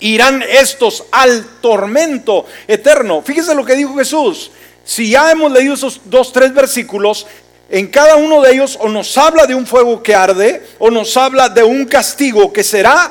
Irán 0.00 0.44
estos 0.46 1.04
al 1.10 1.42
tormento 1.62 2.44
eterno. 2.68 3.22
Fíjese 3.22 3.54
lo 3.54 3.64
que 3.64 3.76
dijo 3.76 3.96
Jesús. 3.96 4.50
Si 4.84 5.08
ya 5.08 5.30
hemos 5.30 5.50
leído 5.50 5.72
esos 5.72 6.02
dos, 6.04 6.30
tres 6.34 6.52
versículos, 6.52 7.26
en 7.74 7.88
cada 7.88 8.14
uno 8.14 8.40
de 8.40 8.52
ellos 8.52 8.78
o 8.80 8.88
nos 8.88 9.18
habla 9.18 9.48
de 9.48 9.54
un 9.56 9.66
fuego 9.66 10.00
que 10.00 10.14
arde 10.14 10.64
o 10.78 10.92
nos 10.92 11.16
habla 11.16 11.48
de 11.48 11.64
un 11.64 11.86
castigo 11.86 12.52
que 12.52 12.62
será 12.62 13.10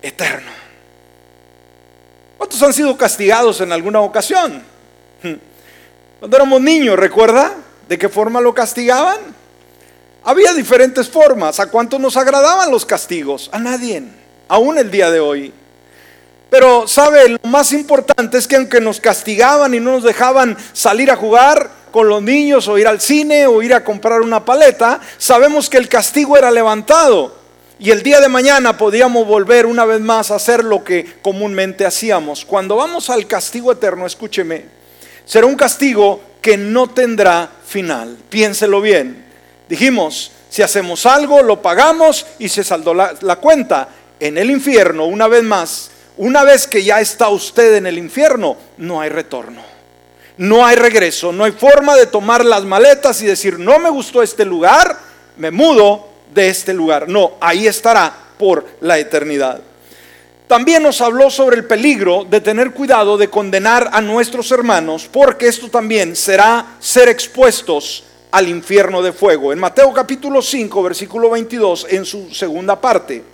eterno. 0.00 0.50
¿Cuántos 2.38 2.62
han 2.62 2.72
sido 2.72 2.96
castigados 2.96 3.60
en 3.60 3.72
alguna 3.72 4.00
ocasión? 4.00 4.62
Cuando 6.18 6.34
éramos 6.34 6.62
niños, 6.62 6.98
¿recuerda 6.98 7.52
de 7.86 7.98
qué 7.98 8.08
forma 8.08 8.40
lo 8.40 8.54
castigaban? 8.54 9.18
Había 10.22 10.54
diferentes 10.54 11.06
formas. 11.06 11.60
¿A 11.60 11.66
cuántos 11.66 12.00
nos 12.00 12.16
agradaban 12.16 12.70
los 12.70 12.86
castigos? 12.86 13.50
A 13.52 13.58
nadie, 13.58 14.02
aún 14.48 14.78
el 14.78 14.90
día 14.90 15.10
de 15.10 15.20
hoy. 15.20 15.52
Pero, 16.48 16.88
¿sabe? 16.88 17.28
Lo 17.28 17.50
más 17.50 17.70
importante 17.74 18.38
es 18.38 18.48
que 18.48 18.56
aunque 18.56 18.80
nos 18.80 18.98
castigaban 18.98 19.74
y 19.74 19.80
no 19.80 19.92
nos 19.92 20.04
dejaban 20.04 20.56
salir 20.72 21.10
a 21.10 21.16
jugar, 21.16 21.83
con 21.94 22.08
los 22.08 22.22
niños 22.22 22.66
o 22.66 22.76
ir 22.76 22.88
al 22.88 23.00
cine 23.00 23.46
o 23.46 23.62
ir 23.62 23.72
a 23.72 23.84
comprar 23.84 24.20
una 24.20 24.44
paleta, 24.44 25.00
sabemos 25.16 25.70
que 25.70 25.76
el 25.76 25.88
castigo 25.88 26.36
era 26.36 26.50
levantado. 26.50 27.36
Y 27.78 27.92
el 27.92 28.02
día 28.02 28.18
de 28.18 28.28
mañana 28.28 28.76
podíamos 28.76 29.24
volver 29.28 29.64
una 29.64 29.84
vez 29.84 30.00
más 30.00 30.32
a 30.32 30.34
hacer 30.34 30.64
lo 30.64 30.82
que 30.82 31.06
comúnmente 31.22 31.86
hacíamos. 31.86 32.44
Cuando 32.44 32.74
vamos 32.74 33.10
al 33.10 33.28
castigo 33.28 33.70
eterno, 33.70 34.06
escúcheme, 34.06 34.64
será 35.24 35.46
un 35.46 35.54
castigo 35.54 36.20
que 36.42 36.56
no 36.56 36.88
tendrá 36.88 37.48
final. 37.64 38.18
Piénselo 38.28 38.80
bien. 38.80 39.24
Dijimos, 39.68 40.32
si 40.50 40.62
hacemos 40.62 41.06
algo, 41.06 41.44
lo 41.44 41.62
pagamos 41.62 42.26
y 42.40 42.48
se 42.48 42.64
saldó 42.64 42.92
la, 42.92 43.14
la 43.20 43.36
cuenta. 43.36 43.88
En 44.18 44.36
el 44.36 44.50
infierno, 44.50 45.06
una 45.06 45.28
vez 45.28 45.44
más, 45.44 45.92
una 46.16 46.42
vez 46.42 46.66
que 46.66 46.82
ya 46.82 47.00
está 47.00 47.28
usted 47.28 47.76
en 47.76 47.86
el 47.86 47.98
infierno, 47.98 48.56
no 48.78 49.00
hay 49.00 49.10
retorno 49.10 49.73
no 50.36 50.66
hay 50.66 50.76
regreso, 50.76 51.32
no 51.32 51.44
hay 51.44 51.52
forma 51.52 51.94
de 51.96 52.06
tomar 52.06 52.44
las 52.44 52.64
maletas 52.64 53.22
y 53.22 53.26
decir, 53.26 53.58
no 53.58 53.78
me 53.78 53.90
gustó 53.90 54.22
este 54.22 54.44
lugar, 54.44 54.98
me 55.36 55.50
mudo 55.50 56.08
de 56.32 56.48
este 56.48 56.74
lugar. 56.74 57.08
No, 57.08 57.34
ahí 57.40 57.66
estará 57.66 58.12
por 58.38 58.66
la 58.80 58.98
eternidad. 58.98 59.60
También 60.46 60.82
nos 60.82 61.00
habló 61.00 61.30
sobre 61.30 61.56
el 61.56 61.64
peligro 61.64 62.24
de 62.28 62.40
tener 62.40 62.72
cuidado 62.72 63.16
de 63.16 63.30
condenar 63.30 63.90
a 63.92 64.00
nuestros 64.00 64.50
hermanos, 64.50 65.08
porque 65.10 65.46
esto 65.46 65.68
también 65.68 66.14
será 66.14 66.76
ser 66.80 67.08
expuestos 67.08 68.04
al 68.30 68.48
infierno 68.48 69.00
de 69.00 69.12
fuego. 69.12 69.52
En 69.52 69.58
Mateo 69.58 69.92
capítulo 69.92 70.42
5, 70.42 70.82
versículo 70.82 71.30
22, 71.30 71.86
en 71.90 72.04
su 72.04 72.34
segunda 72.34 72.80
parte. 72.80 73.33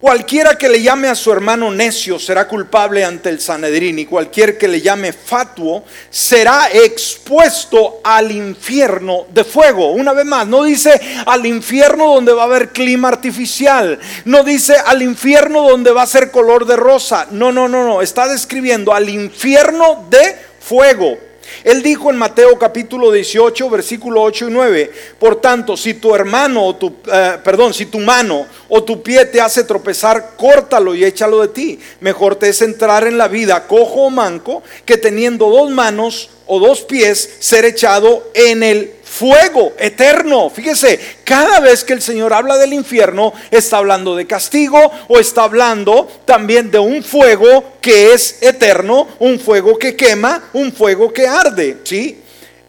Cualquiera 0.00 0.56
que 0.56 0.70
le 0.70 0.80
llame 0.80 1.08
a 1.08 1.14
su 1.14 1.30
hermano 1.30 1.70
necio 1.70 2.18
será 2.18 2.48
culpable 2.48 3.04
ante 3.04 3.28
el 3.28 3.38
Sanedrín 3.38 3.98
y 3.98 4.06
cualquier 4.06 4.56
que 4.56 4.66
le 4.66 4.80
llame 4.80 5.12
fatuo 5.12 5.84
será 6.08 6.70
expuesto 6.72 8.00
al 8.02 8.32
infierno 8.32 9.26
de 9.28 9.44
fuego. 9.44 9.90
Una 9.90 10.14
vez 10.14 10.24
más, 10.24 10.46
no 10.46 10.64
dice 10.64 10.98
al 11.26 11.44
infierno 11.44 12.14
donde 12.14 12.32
va 12.32 12.44
a 12.44 12.46
haber 12.46 12.70
clima 12.70 13.08
artificial, 13.08 13.98
no 14.24 14.42
dice 14.42 14.74
al 14.86 15.02
infierno 15.02 15.68
donde 15.68 15.90
va 15.90 16.00
a 16.00 16.06
ser 16.06 16.30
color 16.30 16.64
de 16.64 16.76
rosa. 16.76 17.26
No, 17.30 17.52
no, 17.52 17.68
no, 17.68 17.84
no, 17.84 18.00
está 18.00 18.26
describiendo 18.26 18.94
al 18.94 19.10
infierno 19.10 20.06
de 20.08 20.34
fuego. 20.60 21.29
Él 21.64 21.82
dijo 21.82 22.10
en 22.10 22.16
Mateo 22.16 22.58
capítulo 22.58 23.10
18, 23.10 23.70
versículo 23.70 24.22
8 24.22 24.48
y 24.48 24.52
9, 24.52 24.92
por 25.18 25.40
tanto, 25.40 25.76
si 25.76 25.94
tu 25.94 26.14
hermano 26.14 26.64
o 26.66 26.76
tu, 26.76 26.94
eh, 27.12 27.38
perdón, 27.42 27.74
si 27.74 27.86
tu 27.86 28.00
mano 28.00 28.46
o 28.68 28.82
tu 28.82 29.02
pie 29.02 29.24
te 29.26 29.40
hace 29.40 29.64
tropezar, 29.64 30.32
córtalo 30.36 30.94
y 30.94 31.04
échalo 31.04 31.40
de 31.40 31.48
ti. 31.48 31.78
Mejor 32.00 32.36
te 32.36 32.48
es 32.48 32.62
entrar 32.62 33.06
en 33.06 33.16
la 33.16 33.28
vida 33.28 33.66
cojo 33.66 34.06
o 34.06 34.10
manco 34.10 34.62
que 34.84 34.96
teniendo 34.96 35.48
dos 35.48 35.70
manos 35.70 36.30
o 36.46 36.58
dos 36.58 36.82
pies 36.82 37.36
ser 37.38 37.64
echado 37.64 38.30
en 38.34 38.62
el 38.62 38.99
fuego 39.20 39.74
eterno. 39.78 40.48
Fíjese, 40.48 40.98
cada 41.24 41.60
vez 41.60 41.84
que 41.84 41.92
el 41.92 42.00
Señor 42.00 42.32
habla 42.32 42.56
del 42.56 42.72
infierno, 42.72 43.34
está 43.50 43.76
hablando 43.76 44.16
de 44.16 44.26
castigo 44.26 44.80
o 45.08 45.18
está 45.18 45.42
hablando 45.42 46.08
también 46.24 46.70
de 46.70 46.78
un 46.78 47.02
fuego 47.02 47.74
que 47.82 48.14
es 48.14 48.38
eterno, 48.40 49.06
un 49.18 49.38
fuego 49.38 49.78
que 49.78 49.94
quema, 49.94 50.48
un 50.54 50.72
fuego 50.72 51.12
que 51.12 51.26
arde. 51.26 51.76
¿sí? 51.84 52.22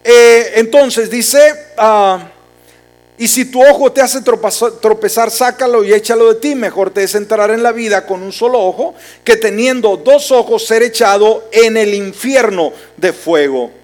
Eh, 0.03 0.51
entonces 0.55 1.09
dice, 1.09 1.39
ah, 1.77 2.19
y 3.17 3.29
si 3.29 3.45
tu 3.45 3.63
ojo 3.63 3.89
te 3.93 4.01
hace 4.01 4.19
tropezar, 4.21 5.31
sácalo 5.31 5.85
y 5.85 5.93
échalo 5.93 6.33
de 6.33 6.39
ti. 6.41 6.53
Mejor 6.53 6.89
te 6.89 7.03
es 7.03 7.15
entrar 7.15 7.51
en 7.51 7.63
la 7.63 7.71
vida 7.71 8.05
con 8.05 8.21
un 8.23 8.33
solo 8.33 8.59
ojo 8.59 8.93
que 9.23 9.37
teniendo 9.37 9.95
dos 9.95 10.33
ojos 10.33 10.65
ser 10.65 10.83
echado 10.83 11.47
en 11.53 11.77
el 11.77 11.93
infierno 11.93 12.73
de 12.97 13.13
fuego. 13.13 13.80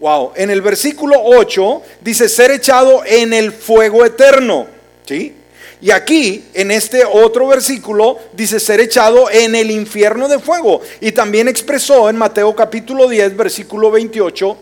Wow, 0.00 0.32
en 0.36 0.50
el 0.50 0.62
versículo 0.62 1.16
8 1.22 1.82
dice 2.00 2.28
ser 2.28 2.52
echado 2.52 3.02
en 3.04 3.32
el 3.32 3.50
fuego 3.50 4.04
eterno, 4.04 4.66
¿sí? 5.04 5.34
Y 5.80 5.90
aquí, 5.90 6.46
en 6.54 6.70
este 6.70 7.04
otro 7.04 7.46
versículo, 7.46 8.18
dice 8.32 8.58
ser 8.58 8.80
echado 8.80 9.30
en 9.30 9.54
el 9.54 9.70
infierno 9.70 10.28
de 10.28 10.40
fuego. 10.40 10.80
Y 11.00 11.12
también 11.12 11.46
expresó 11.46 12.08
en 12.10 12.16
Mateo 12.16 12.54
capítulo 12.54 13.08
10, 13.08 13.36
versículo 13.36 13.90
28, 13.90 14.56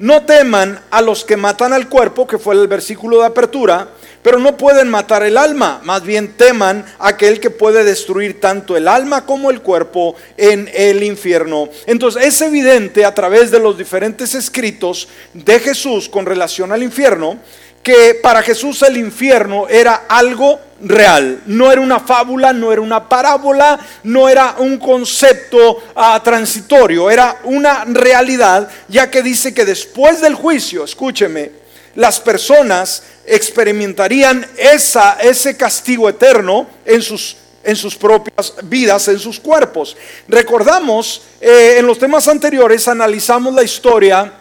no 0.00 0.24
teman 0.24 0.80
a 0.90 1.00
los 1.02 1.24
que 1.24 1.36
matan 1.36 1.72
al 1.72 1.88
cuerpo, 1.88 2.26
que 2.26 2.38
fue 2.38 2.54
el 2.54 2.66
versículo 2.66 3.20
de 3.20 3.26
apertura, 3.26 3.88
pero 4.26 4.40
no 4.40 4.56
pueden 4.56 4.88
matar 4.88 5.22
el 5.22 5.36
alma, 5.36 5.80
más 5.84 6.02
bien 6.02 6.32
teman 6.32 6.84
aquel 6.98 7.38
que 7.38 7.48
puede 7.48 7.84
destruir 7.84 8.40
tanto 8.40 8.76
el 8.76 8.88
alma 8.88 9.24
como 9.24 9.52
el 9.52 9.60
cuerpo 9.60 10.16
en 10.36 10.68
el 10.74 11.04
infierno. 11.04 11.68
Entonces 11.86 12.24
es 12.24 12.40
evidente 12.40 13.04
a 13.04 13.14
través 13.14 13.52
de 13.52 13.60
los 13.60 13.78
diferentes 13.78 14.34
escritos 14.34 15.06
de 15.32 15.60
Jesús 15.60 16.08
con 16.08 16.26
relación 16.26 16.72
al 16.72 16.82
infierno, 16.82 17.38
que 17.84 18.18
para 18.20 18.42
Jesús 18.42 18.82
el 18.82 18.96
infierno 18.96 19.68
era 19.68 20.06
algo 20.08 20.58
real, 20.82 21.42
no 21.46 21.70
era 21.70 21.80
una 21.80 22.00
fábula, 22.00 22.52
no 22.52 22.72
era 22.72 22.80
una 22.80 23.08
parábola, 23.08 23.78
no 24.02 24.28
era 24.28 24.56
un 24.58 24.78
concepto 24.78 25.84
ah, 25.94 26.20
transitorio, 26.24 27.12
era 27.12 27.42
una 27.44 27.84
realidad, 27.84 28.68
ya 28.88 29.08
que 29.08 29.22
dice 29.22 29.54
que 29.54 29.64
después 29.64 30.20
del 30.20 30.34
juicio, 30.34 30.82
escúcheme, 30.82 31.65
las 31.96 32.20
personas 32.20 33.02
experimentarían 33.26 34.46
esa, 34.56 35.18
ese 35.20 35.56
castigo 35.56 36.08
eterno 36.08 36.66
en 36.84 37.02
sus, 37.02 37.36
en 37.64 37.74
sus 37.74 37.96
propias 37.96 38.54
vidas, 38.62 39.08
en 39.08 39.18
sus 39.18 39.40
cuerpos. 39.40 39.96
Recordamos, 40.28 41.22
eh, 41.40 41.76
en 41.78 41.86
los 41.86 41.98
temas 41.98 42.28
anteriores 42.28 42.86
analizamos 42.86 43.52
la 43.52 43.62
historia 43.62 44.32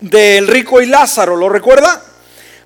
del 0.00 0.46
rico 0.46 0.82
y 0.82 0.86
Lázaro, 0.86 1.36
¿lo 1.36 1.48
recuerda? 1.48 2.04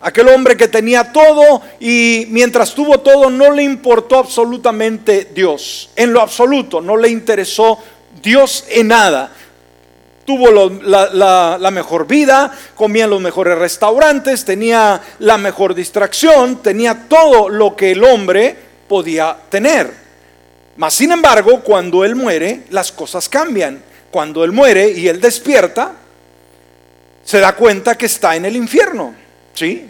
Aquel 0.01 0.29
hombre 0.29 0.57
que 0.57 0.69
tenía 0.69 1.13
todo 1.13 1.61
y 1.81 2.27
mientras 2.31 2.75
tuvo 2.75 3.01
todo 3.01 3.31
no 3.31 3.51
le 3.51 3.63
importó 3.63 4.19
absolutamente 4.19 5.31
Dios, 5.35 5.91
en 5.97 6.13
lo 6.13 6.21
absoluto, 6.21 6.81
no 6.81 6.97
le 6.97 7.09
interesó 7.11 7.79
Dios 8.23 8.65
en 8.69 8.89
nada 8.89 9.33
tuvo 10.29 10.51
la, 10.83 11.71
mejor 11.73 12.07
vida, 12.07 12.53
comía 12.75 13.05
en 13.05 13.11
los 13.11 13.21
mejores 13.23 13.57
restaurantes, 13.57 14.45
tenía 14.45 15.01
la 15.21 15.39
mejor 15.39 15.75
distracción, 15.75 16.63
tenía 16.63 17.07
todo 17.09 17.49
lo 17.49 17.75
que 17.75 17.93
el 17.93 18.05
hombre 18.05 18.55
podía 18.87 19.35
tener. 19.49 19.91
Mas, 20.77 20.93
sin 20.93 21.13
embargo, 21.13 21.63
cuando 21.63 22.05
él 22.05 22.15
muere, 22.15 22.65
las 22.69 22.93
cosas 22.93 23.27
cambian. 23.27 23.83
Cuando 24.11 24.45
él 24.45 24.53
muere 24.53 24.91
y 24.91 25.09
él 25.09 25.19
despierta, 25.19 25.93
se 27.25 27.41
da 27.41 27.57
cuenta 27.57 27.97
que 27.97 28.05
está 28.05 28.37
en 28.37 28.45
el 28.45 28.55
infierno. 28.55 29.15
¿Sí? 29.55 29.89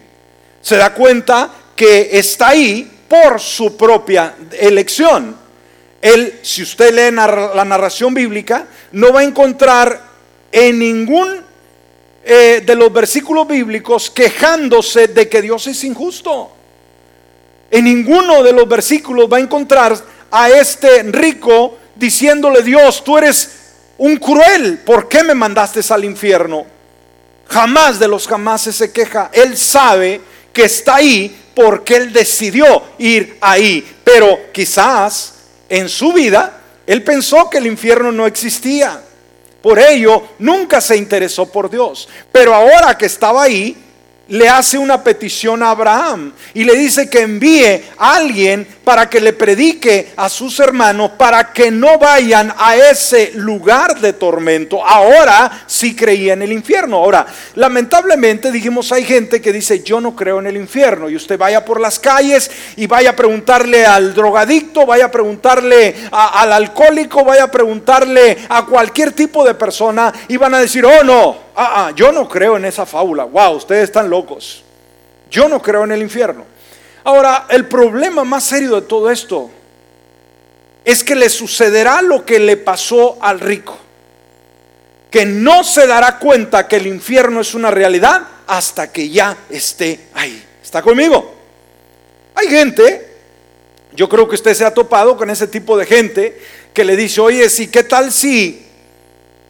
Se 0.63 0.77
da 0.77 0.95
cuenta 0.95 1.51
que 1.75 2.11
está 2.13 2.51
ahí 2.51 2.89
por 3.09 3.41
su 3.41 3.77
propia 3.77 4.37
elección. 4.53 5.35
Él, 6.01 6.39
si 6.43 6.63
usted 6.63 6.95
lee 6.95 7.13
la 7.13 7.65
narración 7.65 8.15
bíblica, 8.15 8.69
no 8.93 9.13
va 9.13 9.19
a 9.19 9.25
encontrar 9.25 10.08
en 10.53 10.79
ningún 10.79 11.41
eh, 12.25 12.63
de 12.65 12.75
los 12.75 12.93
versículos 12.93 13.47
bíblicos 13.47 14.11
quejándose 14.11 15.09
de 15.09 15.29
que 15.29 15.43
Dios 15.43 15.67
es 15.67 15.83
injusto. 15.85 16.53
En 17.71 17.85
ninguno 17.85 18.43
de 18.43 18.53
los 18.53 18.69
versículos 18.69 19.29
va 19.31 19.39
a 19.39 19.41
encontrar 19.41 19.97
a 20.31 20.51
este 20.51 21.03
rico 21.05 21.79
diciéndole, 21.95 22.63
Dios, 22.63 23.03
tú 23.05 23.19
eres 23.19 23.51
un 23.99 24.17
cruel, 24.17 24.79
¿por 24.79 25.09
qué 25.09 25.23
me 25.23 25.35
mandaste 25.35 25.81
al 25.93 26.05
infierno? 26.05 26.67
Jamás 27.49 27.99
de 27.99 28.09
los 28.09 28.29
jamás 28.29 28.63
se 28.63 28.93
queja. 28.93 29.31
Él 29.33 29.57
sabe 29.57 30.21
que 30.53 30.65
está 30.65 30.97
ahí 30.97 31.51
porque 31.55 31.97
él 31.97 32.13
decidió 32.13 32.83
ir 32.99 33.39
ahí. 33.41 33.85
Pero 34.05 34.53
quizás 34.53 35.35
en 35.69 35.89
su 35.89 36.13
vida 36.13 36.59
él 36.87 37.03
pensó 37.03 37.51
que 37.51 37.59
el 37.59 37.67
infierno 37.67 38.13
no 38.13 38.27
existía. 38.27 39.03
Por 39.69 39.79
ello, 39.79 40.23
nunca 40.39 40.81
se 40.81 40.97
interesó 40.97 41.45
por 41.45 41.69
Dios. 41.69 42.09
Pero 42.33 42.55
ahora 42.55 42.97
que 42.97 43.05
estaba 43.05 43.43
ahí, 43.43 43.77
le 44.29 44.49
hace 44.49 44.77
una 44.77 45.03
petición 45.03 45.63
a 45.63 45.71
Abraham 45.71 46.33
y 46.55 46.65
le 46.65 46.77
dice 46.77 47.09
que 47.09 47.23
envíe 47.23 47.83
a 47.97 48.17
alguien 48.17 48.67
para 48.85 49.09
que 49.09 49.21
le 49.21 49.33
predique 49.33 50.13
a 50.17 50.29
sus 50.29 50.61
hermanos 50.61 51.13
para 51.19 51.53
que 51.53 51.71
no 51.71 51.99
vayan 51.99 52.53
a 52.57 52.77
ese 52.77 53.33
lugar 53.35 54.01
de 54.01 54.13
tormento. 54.13 54.85
Ahora 54.85 55.65
sí 55.67 55.95
creía 55.95 56.35
en 56.35 56.43
el 56.43 56.53
infierno. 56.53 56.97
Ahora, 56.97 57.27
lamentablemente 57.55 58.51
dijimos, 58.51 58.93
hay 58.93 59.05
gente 59.05 59.41
que 59.41 59.53
dice, 59.53 59.83
yo 59.83 60.01
no 60.01 60.15
creo 60.15 60.41
en 60.41 60.47
el 60.47 60.57
infierno. 60.57 61.09
Y 61.09 61.17
usted 61.17 61.39
vaya 61.39 61.65
por 61.65 61.81
las 61.81 61.99
calles 61.99 62.51
y 62.77 62.87
vaya 62.87 63.11
a 63.11 63.17
preguntarle 63.17 63.87
al 63.87 64.15
drogadicto, 64.15 64.87
vaya 64.87 65.07
a 65.07 65.11
preguntarle 65.11 65.95
al 66.11 66.53
alcohólico, 66.53 67.25
vaya 67.25 67.45
a 67.45 67.51
preguntarle 67.51 68.39
a 68.49 68.65
cualquier 68.67 69.13
tipo 69.13 69.45
de 69.45 69.55
persona 69.55 70.13
y 70.29 70.37
van 70.37 70.55
a 70.55 70.61
decir, 70.61 70.85
oh 70.85 71.03
no, 71.03 71.48
ah, 71.59 71.87
ah, 71.87 71.91
yo 71.95 72.13
no 72.13 72.29
creo 72.29 72.57
en 72.57 72.65
esa 72.65 72.87
fábula. 72.87 73.25
Wow, 73.25 73.57
ustedes 73.57 73.85
están 73.85 74.09
locos. 74.09 74.63
Yo 75.29 75.49
no 75.49 75.61
creo 75.61 75.85
en 75.85 75.93
el 75.93 76.01
infierno. 76.01 76.47
Ahora, 77.05 77.47
el 77.51 77.67
problema 77.67 78.25
más 78.25 78.45
serio 78.45 78.77
de 78.77 78.83
todo 78.83 79.11
esto 79.11 79.51
es 80.85 81.03
que 81.03 81.15
le 81.15 81.29
sucederá 81.29 82.01
lo 82.01 82.25
que 82.25 82.39
le 82.39 82.57
pasó 82.57 83.19
al 83.21 83.41
rico, 83.41 83.77
que 85.11 85.27
no 85.27 85.65
se 85.65 85.87
dará 85.87 86.19
cuenta 86.19 86.69
que 86.69 86.77
el 86.77 86.87
infierno 86.87 87.41
es 87.41 87.55
una 87.55 87.71
realidad 87.71 88.23
hasta 88.47 88.91
que 88.91 89.09
ya 89.11 89.37
esté 89.51 90.09
ahí. 90.15 90.43
¿Está 90.63 90.81
conmigo? 90.81 91.35
Hay 92.35 92.49
gente, 92.49 93.17
yo 93.93 94.09
creo 94.09 94.29
que 94.29 94.37
usted 94.37 94.55
se 94.55 94.65
ha 94.65 94.73
topado 94.73 95.17
con 95.17 95.29
ese 95.29 95.47
tipo 95.47 95.77
de 95.77 95.87
gente 95.87 96.41
que 96.73 96.85
le 96.85 96.97
dice, 96.97 97.21
oye, 97.21 97.51
sí, 97.51 97.69
¿qué 97.69 97.83
tal 97.83 98.13
si 98.13 98.67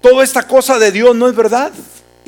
toda 0.00 0.24
esta 0.24 0.44
cosa 0.44 0.78
de 0.78 0.90
Dios 0.90 1.14
no 1.14 1.28
es 1.28 1.36
verdad? 1.36 1.72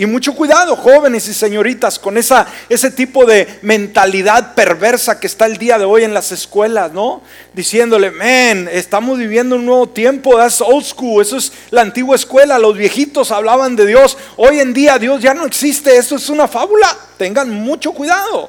Y 0.01 0.07
mucho 0.07 0.35
cuidado, 0.35 0.77
jóvenes 0.77 1.29
y 1.29 1.35
señoritas, 1.35 1.99
con 1.99 2.17
esa, 2.17 2.47
ese 2.71 2.91
tipo 2.91 3.27
de 3.27 3.59
mentalidad 3.61 4.55
perversa 4.55 5.21
que 5.21 5.27
está 5.27 5.45
el 5.45 5.59
día 5.59 5.79
de 5.79 5.85
hoy 5.85 6.05
en 6.05 6.15
las 6.15 6.33
escuelas, 6.33 6.91
¿no? 6.91 7.21
Diciéndole, 7.53 8.11
men, 8.11 8.67
estamos 8.73 9.19
viviendo 9.19 9.57
un 9.57 9.67
nuevo 9.67 9.91
tiempo, 9.91 10.39
that's 10.39 10.63
old 10.63 10.87
school, 10.87 11.21
eso 11.21 11.37
es 11.37 11.53
la 11.71 11.83
antigua 11.83 12.17
escuela, 12.17 12.59
los 12.59 12.79
viejitos 12.79 13.31
hablaban 13.31 13.77
de 13.77 13.85
Dios, 13.85 14.17
hoy 14.39 14.61
en 14.61 14.73
día 14.73 14.99
Dios 14.99 15.21
ya 15.21 15.35
no 15.35 15.45
existe, 15.45 15.95
eso 15.95 16.17
es 16.17 16.31
una 16.31 16.49
fábula, 16.49 16.97
tengan 17.19 17.51
mucho 17.51 17.93
cuidado. 17.93 18.49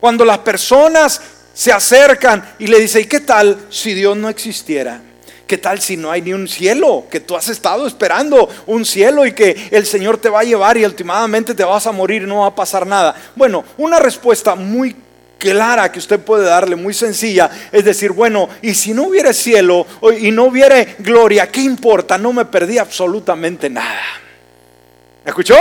Cuando 0.00 0.24
las 0.24 0.38
personas 0.38 1.20
se 1.54 1.70
acercan 1.70 2.54
y 2.58 2.66
le 2.66 2.80
dicen, 2.80 3.02
¿y 3.02 3.06
qué 3.06 3.20
tal 3.20 3.66
si 3.70 3.94
Dios 3.94 4.16
no 4.16 4.28
existiera? 4.28 5.00
¿Qué 5.52 5.58
tal 5.58 5.82
si 5.82 5.98
no 5.98 6.10
hay 6.10 6.22
ni 6.22 6.32
un 6.32 6.48
cielo? 6.48 7.04
Que 7.10 7.20
tú 7.20 7.36
has 7.36 7.46
estado 7.50 7.86
esperando 7.86 8.48
un 8.64 8.86
cielo 8.86 9.26
y 9.26 9.32
que 9.32 9.68
el 9.70 9.84
Señor 9.84 10.16
te 10.16 10.30
va 10.30 10.40
a 10.40 10.44
llevar 10.44 10.78
y 10.78 10.84
últimamente 10.86 11.54
te 11.54 11.62
vas 11.62 11.86
a 11.86 11.92
morir 11.92 12.22
y 12.22 12.26
no 12.26 12.38
va 12.38 12.46
a 12.46 12.54
pasar 12.54 12.86
nada. 12.86 13.14
Bueno, 13.36 13.62
una 13.76 13.98
respuesta 13.98 14.54
muy 14.54 14.96
clara 15.36 15.92
que 15.92 15.98
usted 15.98 16.18
puede 16.20 16.46
darle, 16.46 16.74
muy 16.74 16.94
sencilla, 16.94 17.50
es 17.70 17.84
decir, 17.84 18.12
bueno, 18.12 18.48
y 18.62 18.72
si 18.72 18.94
no 18.94 19.02
hubiera 19.02 19.34
cielo 19.34 19.86
y 20.18 20.30
no 20.30 20.44
hubiera 20.44 20.86
gloria, 21.00 21.52
¿qué 21.52 21.60
importa? 21.60 22.16
No 22.16 22.32
me 22.32 22.46
perdí 22.46 22.78
absolutamente 22.78 23.68
nada. 23.68 24.00
¿Me 25.22 25.28
escuchó? 25.28 25.54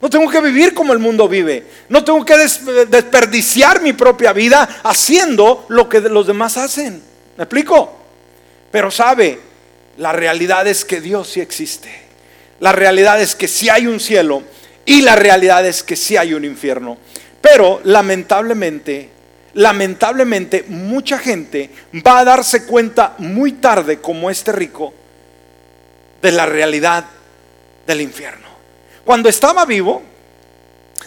No 0.00 0.08
tengo 0.08 0.30
que 0.30 0.40
vivir 0.40 0.74
como 0.74 0.92
el 0.92 1.00
mundo 1.00 1.28
vive. 1.28 1.66
No 1.88 2.04
tengo 2.04 2.24
que 2.24 2.36
desperdiciar 2.36 3.82
mi 3.82 3.94
propia 3.94 4.32
vida 4.32 4.78
haciendo 4.84 5.66
lo 5.70 5.88
que 5.88 5.98
los 6.02 6.28
demás 6.28 6.56
hacen. 6.56 7.02
¿Me 7.36 7.42
explico? 7.42 7.95
Pero 8.76 8.90
sabe, 8.90 9.40
la 9.96 10.12
realidad 10.12 10.66
es 10.66 10.84
que 10.84 11.00
Dios 11.00 11.30
sí 11.30 11.40
existe. 11.40 11.90
La 12.60 12.72
realidad 12.72 13.18
es 13.18 13.34
que 13.34 13.48
sí 13.48 13.70
hay 13.70 13.86
un 13.86 13.98
cielo 13.98 14.42
y 14.84 15.00
la 15.00 15.16
realidad 15.16 15.64
es 15.64 15.82
que 15.82 15.96
sí 15.96 16.18
hay 16.18 16.34
un 16.34 16.44
infierno. 16.44 16.98
Pero 17.40 17.80
lamentablemente, 17.84 19.08
lamentablemente 19.54 20.66
mucha 20.68 21.16
gente 21.16 21.70
va 22.06 22.18
a 22.18 22.24
darse 22.26 22.66
cuenta 22.66 23.14
muy 23.16 23.52
tarde, 23.52 24.02
como 24.02 24.28
este 24.28 24.52
rico, 24.52 24.92
de 26.20 26.32
la 26.32 26.44
realidad 26.44 27.06
del 27.86 28.02
infierno. 28.02 28.48
Cuando 29.06 29.30
estaba 29.30 29.64
vivo, 29.64 30.02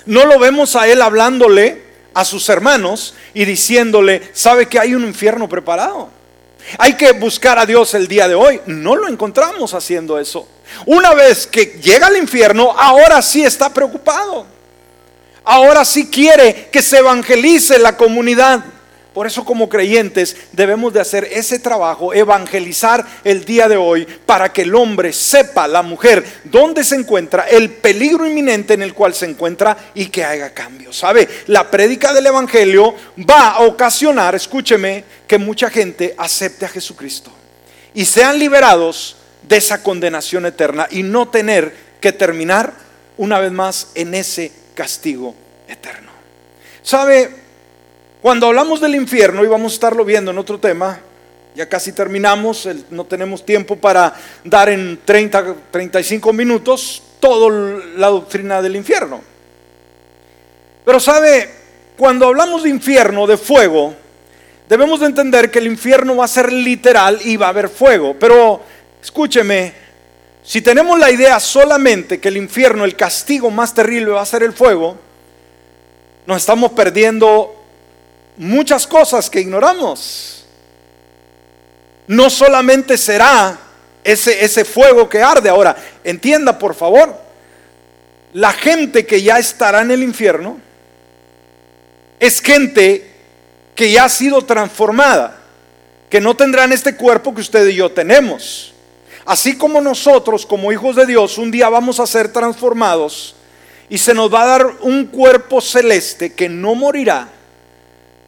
no 0.07 0.25
lo 0.25 0.39
vemos 0.39 0.75
a 0.75 0.87
él 0.87 1.03
hablándole 1.03 1.83
a 2.15 2.25
sus 2.25 2.49
hermanos 2.49 3.13
y 3.35 3.45
diciéndole, 3.45 4.23
¿sabe 4.33 4.65
que 4.65 4.79
hay 4.79 4.95
un 4.95 5.05
infierno 5.05 5.47
preparado? 5.47 6.17
Hay 6.77 6.93
que 6.93 7.13
buscar 7.13 7.57
a 7.57 7.65
Dios 7.65 7.93
el 7.93 8.07
día 8.07 8.27
de 8.27 8.35
hoy. 8.35 8.61
No 8.65 8.95
lo 8.95 9.07
encontramos 9.07 9.73
haciendo 9.73 10.19
eso. 10.19 10.47
Una 10.85 11.13
vez 11.13 11.47
que 11.47 11.79
llega 11.81 12.07
al 12.07 12.17
infierno, 12.17 12.75
ahora 12.77 13.21
sí 13.21 13.43
está 13.43 13.73
preocupado. 13.73 14.45
Ahora 15.43 15.83
sí 15.83 16.09
quiere 16.09 16.69
que 16.71 16.81
se 16.81 16.99
evangelice 16.99 17.79
la 17.79 17.97
comunidad. 17.97 18.63
Por 19.19 19.27
eso 19.27 19.43
como 19.43 19.67
creyentes 19.67 20.33
debemos 20.53 20.93
de 20.93 21.01
hacer 21.01 21.27
ese 21.29 21.59
trabajo, 21.59 22.13
evangelizar 22.13 23.05
el 23.25 23.43
día 23.43 23.67
de 23.67 23.75
hoy 23.75 24.07
para 24.25 24.53
que 24.53 24.61
el 24.61 24.73
hombre 24.73 25.11
sepa, 25.11 25.67
la 25.67 25.81
mujer, 25.81 26.23
dónde 26.45 26.85
se 26.85 26.95
encuentra, 26.95 27.43
el 27.49 27.69
peligro 27.69 28.25
inminente 28.25 28.75
en 28.75 28.81
el 28.81 28.93
cual 28.93 29.13
se 29.13 29.25
encuentra 29.25 29.75
y 29.93 30.05
que 30.05 30.23
haga 30.23 30.51
cambios. 30.51 30.95
¿Sabe? 30.95 31.27
La 31.47 31.69
prédica 31.69 32.13
del 32.13 32.27
Evangelio 32.27 32.95
va 33.29 33.49
a 33.49 33.63
ocasionar, 33.63 34.35
escúcheme, 34.35 35.03
que 35.27 35.37
mucha 35.37 35.69
gente 35.69 36.15
acepte 36.17 36.63
a 36.63 36.69
Jesucristo 36.69 37.29
y 37.93 38.05
sean 38.05 38.39
liberados 38.39 39.17
de 39.41 39.57
esa 39.57 39.83
condenación 39.83 40.45
eterna 40.45 40.87
y 40.89 41.03
no 41.03 41.27
tener 41.27 41.75
que 41.99 42.13
terminar 42.13 42.71
una 43.17 43.37
vez 43.39 43.51
más 43.51 43.89
en 43.95 44.15
ese 44.15 44.53
castigo 44.75 45.35
eterno. 45.67 46.09
¿Sabe? 46.81 47.38
Cuando 48.21 48.47
hablamos 48.47 48.81
del 48.81 48.95
infierno, 48.95 49.45
y 49.45 49.47
vamos 49.47 49.71
a 49.71 49.75
estarlo 49.75 50.03
viendo 50.03 50.31
en 50.31 50.37
otro 50.37 50.59
tema, 50.59 50.99
ya 51.55 51.69
casi 51.69 51.93
terminamos, 51.93 52.67
no 52.89 53.05
tenemos 53.05 53.45
tiempo 53.45 53.77
para 53.77 54.13
dar 54.43 54.67
en 54.67 54.99
30, 55.05 55.55
35 55.71 56.33
minutos 56.33 57.01
toda 57.21 57.79
la 57.95 58.07
doctrina 58.07 58.61
del 58.61 58.75
infierno. 58.75 59.21
Pero 60.83 60.99
sabe, 60.99 61.49
cuando 61.97 62.27
hablamos 62.27 62.63
de 62.63 62.69
infierno, 62.69 63.25
de 63.25 63.37
fuego, 63.37 63.95
debemos 64.67 64.99
de 64.99 65.05
entender 65.05 65.49
que 65.49 65.59
el 65.59 65.67
infierno 65.67 66.17
va 66.17 66.25
a 66.25 66.29
ser 66.29 66.51
literal 66.51 67.19
y 67.23 67.37
va 67.37 67.45
a 67.45 67.49
haber 67.49 67.69
fuego. 67.69 68.17
Pero 68.19 68.61
escúcheme, 69.01 69.73
si 70.43 70.61
tenemos 70.61 70.99
la 70.99 71.09
idea 71.09 71.39
solamente 71.39 72.19
que 72.19 72.27
el 72.27 72.35
infierno, 72.35 72.83
el 72.83 72.97
castigo 72.97 73.49
más 73.49 73.73
terrible 73.73 74.11
va 74.11 74.21
a 74.21 74.25
ser 74.25 74.43
el 74.43 74.51
fuego, 74.51 74.97
nos 76.25 76.37
estamos 76.37 76.73
perdiendo 76.73 77.58
muchas 78.39 78.87
cosas 78.87 79.29
que 79.29 79.41
ignoramos. 79.41 80.45
No 82.07 82.29
solamente 82.29 82.97
será 82.97 83.59
ese, 84.03 84.43
ese 84.43 84.65
fuego 84.65 85.07
que 85.07 85.21
arde. 85.21 85.49
Ahora, 85.49 85.75
entienda 86.03 86.57
por 86.57 86.73
favor, 86.73 87.15
la 88.33 88.53
gente 88.53 89.05
que 89.05 89.21
ya 89.21 89.37
estará 89.37 89.81
en 89.81 89.91
el 89.91 90.01
infierno 90.01 90.57
es 92.19 92.41
gente 92.41 93.11
que 93.75 93.91
ya 93.91 94.05
ha 94.05 94.09
sido 94.09 94.41
transformada, 94.43 95.37
que 96.09 96.19
no 96.19 96.35
tendrán 96.35 96.71
este 96.71 96.95
cuerpo 96.95 97.35
que 97.35 97.41
usted 97.41 97.67
y 97.67 97.75
yo 97.75 97.91
tenemos. 97.91 98.73
Así 99.25 99.57
como 99.57 99.81
nosotros, 99.81 100.45
como 100.45 100.71
hijos 100.71 100.95
de 100.95 101.05
Dios, 101.05 101.37
un 101.37 101.51
día 101.51 101.69
vamos 101.69 101.99
a 101.99 102.07
ser 102.07 102.31
transformados 102.31 103.35
y 103.89 103.97
se 103.97 104.13
nos 104.13 104.33
va 104.33 104.43
a 104.43 104.47
dar 104.47 104.67
un 104.81 105.05
cuerpo 105.07 105.61
celeste 105.61 106.33
que 106.33 106.47
no 106.47 106.73
morirá 106.73 107.29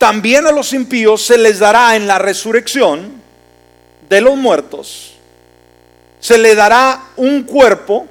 también 0.02 0.48
a 0.48 0.52
los 0.52 0.74
impíos 0.74 1.24
se 1.24 1.38
les 1.38 1.60
dará 1.60 1.96
en 1.96 2.08
la 2.08 2.18
resurrección 2.18 3.22
de 4.10 4.20
los 4.20 4.36
muertos, 4.36 5.14
se 6.20 6.40
le 6.40 6.56
dará 6.56 7.04
un 7.18 7.44
cuerpo, 7.44 8.08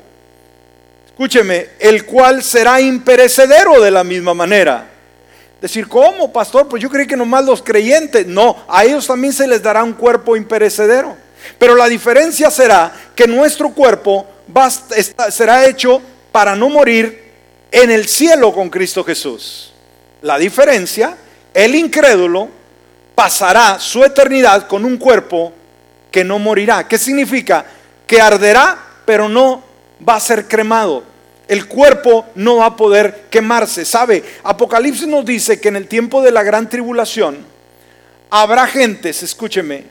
escúcheme, 1.08 1.70
el 1.80 2.06
cual 2.06 2.44
será 2.44 2.80
imperecedero 2.80 3.80
de 3.80 3.90
la 3.90 4.04
misma 4.04 4.34
manera. 4.34 4.88
Decir, 5.60 5.88
¿cómo, 5.88 6.32
pastor? 6.32 6.68
Pues 6.68 6.80
yo 6.80 6.88
creí 6.88 7.08
que 7.08 7.16
nomás 7.16 7.44
los 7.44 7.60
creyentes. 7.60 8.24
No, 8.24 8.64
a 8.68 8.84
ellos 8.84 9.08
también 9.08 9.32
se 9.32 9.48
les 9.48 9.60
dará 9.60 9.82
un 9.82 9.94
cuerpo 9.94 10.36
imperecedero. 10.36 11.16
Pero 11.58 11.74
la 11.74 11.88
diferencia 11.88 12.52
será 12.52 12.92
que 13.16 13.26
nuestro 13.26 13.70
cuerpo 13.70 14.28
será 15.30 15.66
hecho 15.66 16.00
para 16.30 16.54
no 16.54 16.68
morir 16.68 17.32
en 17.72 17.90
el 17.90 18.06
cielo 18.06 18.54
con 18.54 18.70
Cristo 18.70 19.02
Jesús. 19.02 19.72
La 20.22 20.38
diferencia 20.38 21.16
el 21.54 21.74
incrédulo 21.74 22.48
pasará 23.14 23.78
su 23.78 24.04
eternidad 24.04 24.66
con 24.66 24.84
un 24.84 24.96
cuerpo 24.96 25.52
que 26.10 26.24
no 26.24 26.38
morirá. 26.38 26.86
¿Qué 26.88 26.98
significa? 26.98 27.64
Que 28.06 28.20
arderá, 28.20 28.78
pero 29.04 29.28
no 29.28 29.62
va 30.06 30.16
a 30.16 30.20
ser 30.20 30.46
cremado. 30.46 31.04
El 31.46 31.66
cuerpo 31.66 32.26
no 32.34 32.56
va 32.56 32.66
a 32.66 32.76
poder 32.76 33.26
quemarse. 33.30 33.84
¿Sabe? 33.84 34.24
Apocalipsis 34.42 35.06
nos 35.06 35.24
dice 35.24 35.60
que 35.60 35.68
en 35.68 35.76
el 35.76 35.88
tiempo 35.88 36.22
de 36.22 36.30
la 36.30 36.42
gran 36.42 36.68
tribulación 36.68 37.44
habrá 38.30 38.66
gentes, 38.66 39.22
escúcheme, 39.22 39.84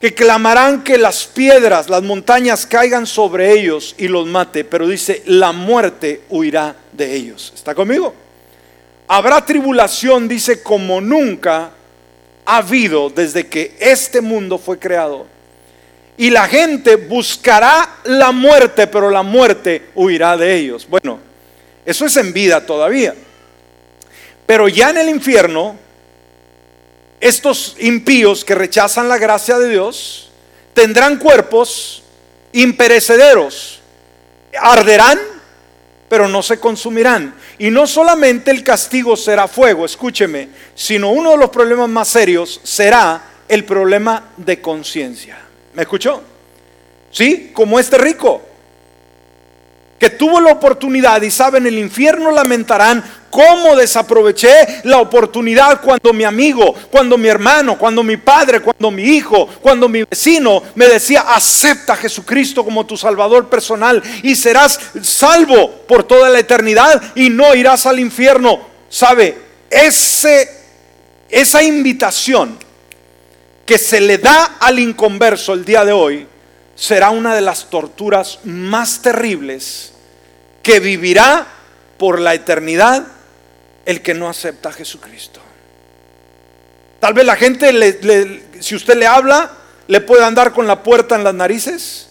que 0.00 0.14
clamarán 0.14 0.84
que 0.84 0.96
las 0.96 1.26
piedras, 1.26 1.90
las 1.90 2.02
montañas 2.04 2.64
caigan 2.66 3.06
sobre 3.06 3.52
ellos 3.52 3.96
y 3.98 4.06
los 4.06 4.26
mate, 4.26 4.64
pero 4.64 4.86
dice, 4.86 5.22
la 5.26 5.50
muerte 5.50 6.22
huirá 6.28 6.76
de 6.92 7.14
ellos. 7.14 7.52
¿Está 7.54 7.74
conmigo? 7.74 8.14
Habrá 9.08 9.44
tribulación, 9.44 10.28
dice, 10.28 10.62
como 10.62 11.00
nunca 11.00 11.70
ha 12.44 12.56
habido 12.58 13.10
desde 13.10 13.46
que 13.46 13.74
este 13.80 14.20
mundo 14.20 14.58
fue 14.58 14.78
creado. 14.78 15.26
Y 16.18 16.30
la 16.30 16.46
gente 16.46 16.96
buscará 16.96 18.00
la 18.04 18.32
muerte, 18.32 18.86
pero 18.86 19.10
la 19.10 19.22
muerte 19.22 19.90
huirá 19.94 20.36
de 20.36 20.54
ellos. 20.56 20.86
Bueno, 20.88 21.20
eso 21.86 22.04
es 22.04 22.16
en 22.16 22.32
vida 22.32 22.66
todavía. 22.66 23.14
Pero 24.44 24.68
ya 24.68 24.90
en 24.90 24.98
el 24.98 25.08
infierno, 25.08 25.76
estos 27.20 27.76
impíos 27.78 28.44
que 28.44 28.54
rechazan 28.54 29.08
la 29.08 29.18
gracia 29.18 29.58
de 29.58 29.70
Dios 29.70 30.30
tendrán 30.74 31.18
cuerpos 31.18 32.02
imperecederos, 32.52 33.80
arderán, 34.60 35.18
pero 36.08 36.28
no 36.28 36.42
se 36.42 36.58
consumirán. 36.58 37.34
Y 37.58 37.70
no 37.70 37.86
solamente 37.86 38.50
el 38.50 38.62
castigo 38.62 39.16
será 39.16 39.48
fuego, 39.48 39.84
escúcheme, 39.84 40.48
sino 40.74 41.10
uno 41.10 41.32
de 41.32 41.38
los 41.38 41.50
problemas 41.50 41.88
más 41.88 42.08
serios 42.08 42.60
será 42.62 43.22
el 43.48 43.64
problema 43.64 44.30
de 44.36 44.60
conciencia. 44.60 45.38
¿Me 45.74 45.82
escuchó? 45.82 46.22
¿Sí? 47.10 47.50
Como 47.52 47.80
este 47.80 47.98
rico 47.98 48.42
que 49.98 50.10
tuvo 50.10 50.40
la 50.40 50.52
oportunidad 50.52 51.20
y 51.22 51.30
saben, 51.30 51.66
el 51.66 51.78
infierno 51.78 52.30
lamentarán 52.30 53.02
cómo 53.30 53.76
desaproveché 53.76 54.80
la 54.84 54.98
oportunidad 54.98 55.80
cuando 55.80 56.12
mi 56.12 56.24
amigo, 56.24 56.74
cuando 56.90 57.18
mi 57.18 57.28
hermano, 57.28 57.78
cuando 57.78 58.02
mi 58.02 58.16
padre, 58.16 58.60
cuando 58.60 58.90
mi 58.90 59.02
hijo, 59.02 59.46
cuando 59.60 59.88
mi 59.88 60.02
vecino 60.02 60.62
me 60.74 60.86
decía, 60.86 61.22
acepta 61.22 61.94
a 61.94 61.96
Jesucristo 61.96 62.64
como 62.64 62.86
tu 62.86 62.96
Salvador 62.96 63.48
personal 63.48 64.02
y 64.22 64.34
serás 64.34 64.78
salvo 65.02 65.70
por 65.86 66.04
toda 66.04 66.28
la 66.28 66.38
eternidad 66.38 67.02
y 67.14 67.30
no 67.30 67.54
irás 67.54 67.86
al 67.86 68.00
infierno. 68.00 68.60
¿Sabe? 68.88 69.36
Ese, 69.70 70.48
esa 71.28 71.62
invitación 71.62 72.58
que 73.66 73.76
se 73.76 74.00
le 74.00 74.16
da 74.16 74.56
al 74.60 74.78
inconverso 74.78 75.52
el 75.52 75.64
día 75.64 75.84
de 75.84 75.92
hoy, 75.92 76.26
será 76.74 77.10
una 77.10 77.34
de 77.34 77.42
las 77.42 77.68
torturas 77.68 78.38
más 78.44 79.02
terribles 79.02 79.92
que 80.62 80.80
vivirá 80.80 81.46
por 81.98 82.20
la 82.20 82.34
eternidad 82.34 83.04
el 83.88 84.02
que 84.02 84.12
no 84.12 84.28
acepta 84.28 84.68
a 84.68 84.72
Jesucristo. 84.72 85.40
Tal 87.00 87.14
vez 87.14 87.24
la 87.24 87.36
gente, 87.36 87.72
si 88.60 88.74
usted 88.74 88.98
le 88.98 89.06
habla, 89.06 89.50
le 89.86 90.02
puedan 90.02 90.34
dar 90.34 90.52
con 90.52 90.66
la 90.66 90.82
puerta 90.82 91.14
en 91.14 91.24
las 91.24 91.32
narices, 91.32 92.08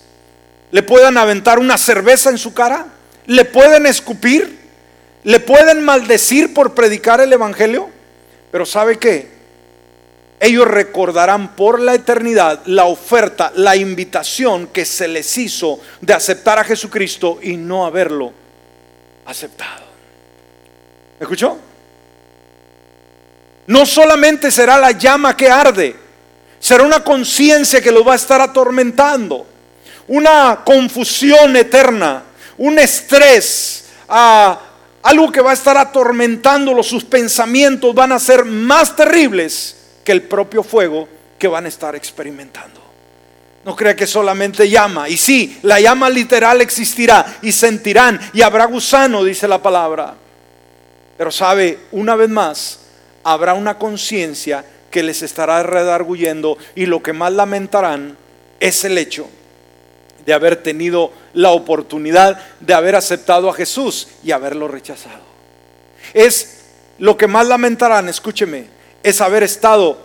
le 0.72 0.82
puedan 0.82 1.20
aventar 1.20 1.60
una 1.60 1.78
cerveza 1.78 2.32
en 2.32 2.40
su 2.40 2.56
cara, 2.56 2.88
le 3.28 3.46
pueden 3.46 3.86
escupir, 3.86 4.58
le 5.24 5.40
pueden 5.40 5.86
maldecir 5.86 6.52
por 6.52 6.74
predicar 6.74 7.22
el 7.22 7.32
Evangelio, 7.32 7.92
pero 8.50 8.66
¿sabe 8.66 8.98
qué? 8.98 9.38
ellos 10.40 10.68
recordarán 10.68 11.56
por 11.56 11.80
la 11.80 11.94
eternidad 11.94 12.62
la 12.66 12.86
oferta, 12.86 13.52
la 13.56 13.76
invitación 13.76 14.68
que 14.68 14.84
se 14.84 15.08
les 15.08 15.38
hizo 15.38 15.80
de 16.02 16.14
aceptar 16.16 16.58
a 16.58 16.64
Jesucristo 16.64 17.38
y 17.42 17.56
no 17.56 17.86
haberlo 17.86 18.34
aceptado. 19.26 19.86
¿Me 21.20 21.24
escuchó? 21.24 21.67
No 23.68 23.86
solamente 23.86 24.50
será 24.50 24.78
la 24.78 24.92
llama 24.92 25.36
que 25.38 25.50
arde, 25.50 25.96
será 26.60 26.84
una 26.84 27.04
conciencia 27.04 27.82
que 27.82 27.92
los 27.92 28.08
va 28.08 28.14
a 28.14 28.18
estar 28.18 28.42
atormentando. 28.42 29.46
una 30.10 30.62
confusión 30.64 31.58
eterna, 31.58 32.24
un 32.58 32.80
estrés, 32.80 33.84
a 34.08 34.58
algo 35.04 35.32
que 35.32 35.42
va 35.42 35.52
a 35.52 35.54
estar 35.54 35.78
atormentándolo, 35.78 36.82
sus 36.82 37.04
pensamientos 37.04 37.94
van 37.94 38.12
a 38.12 38.20
ser 38.20 38.46
más 38.46 38.96
terribles 38.96 39.76
que 40.04 40.12
el 40.12 40.24
propio 40.24 40.64
fuego 40.64 41.08
que 41.38 41.48
van 41.48 41.66
a 41.66 41.68
estar 41.68 41.96
experimentando. 41.96 42.82
No 43.64 43.76
crea 43.76 43.96
que 43.96 44.08
solamente 44.08 44.70
llama. 44.70 45.10
Y 45.10 45.18
sí, 45.18 45.60
la 45.62 45.80
llama 45.80 46.10
literal 46.10 46.62
existirá 46.62 47.38
y 47.42 47.52
sentirán 47.52 48.20
y 48.34 48.42
habrá 48.42 48.66
gusano, 48.66 49.24
dice 49.24 49.48
la 49.48 49.62
palabra. 49.62 50.16
Pero 51.18 51.32
sabe, 51.32 51.80
una 51.92 52.16
vez 52.16 52.30
más, 52.30 52.80
habrá 53.28 53.56
una 53.56 53.78
conciencia 53.78 54.64
que 54.90 55.04
les 55.04 55.22
estará 55.22 55.62
redarguyendo 55.62 56.58
y 56.76 56.86
lo 56.86 57.04
que 57.04 57.12
más 57.12 57.34
lamentarán 57.34 58.18
es 58.58 58.86
el 58.86 58.98
hecho 58.98 59.28
de 60.26 60.34
haber 60.34 60.64
tenido 60.64 61.12
la 61.34 61.52
oportunidad 61.52 62.42
de 62.62 62.74
haber 62.74 62.96
aceptado 62.96 63.50
a 63.50 63.54
Jesús 63.54 64.08
y 64.24 64.32
haberlo 64.32 64.70
rechazado. 64.70 65.24
Es 66.14 66.62
lo 67.00 67.18
que 67.18 67.28
más 67.28 67.46
lamentarán, 67.46 68.08
escúcheme, 68.08 68.68
es 69.04 69.20
haber 69.20 69.44
estado 69.44 69.98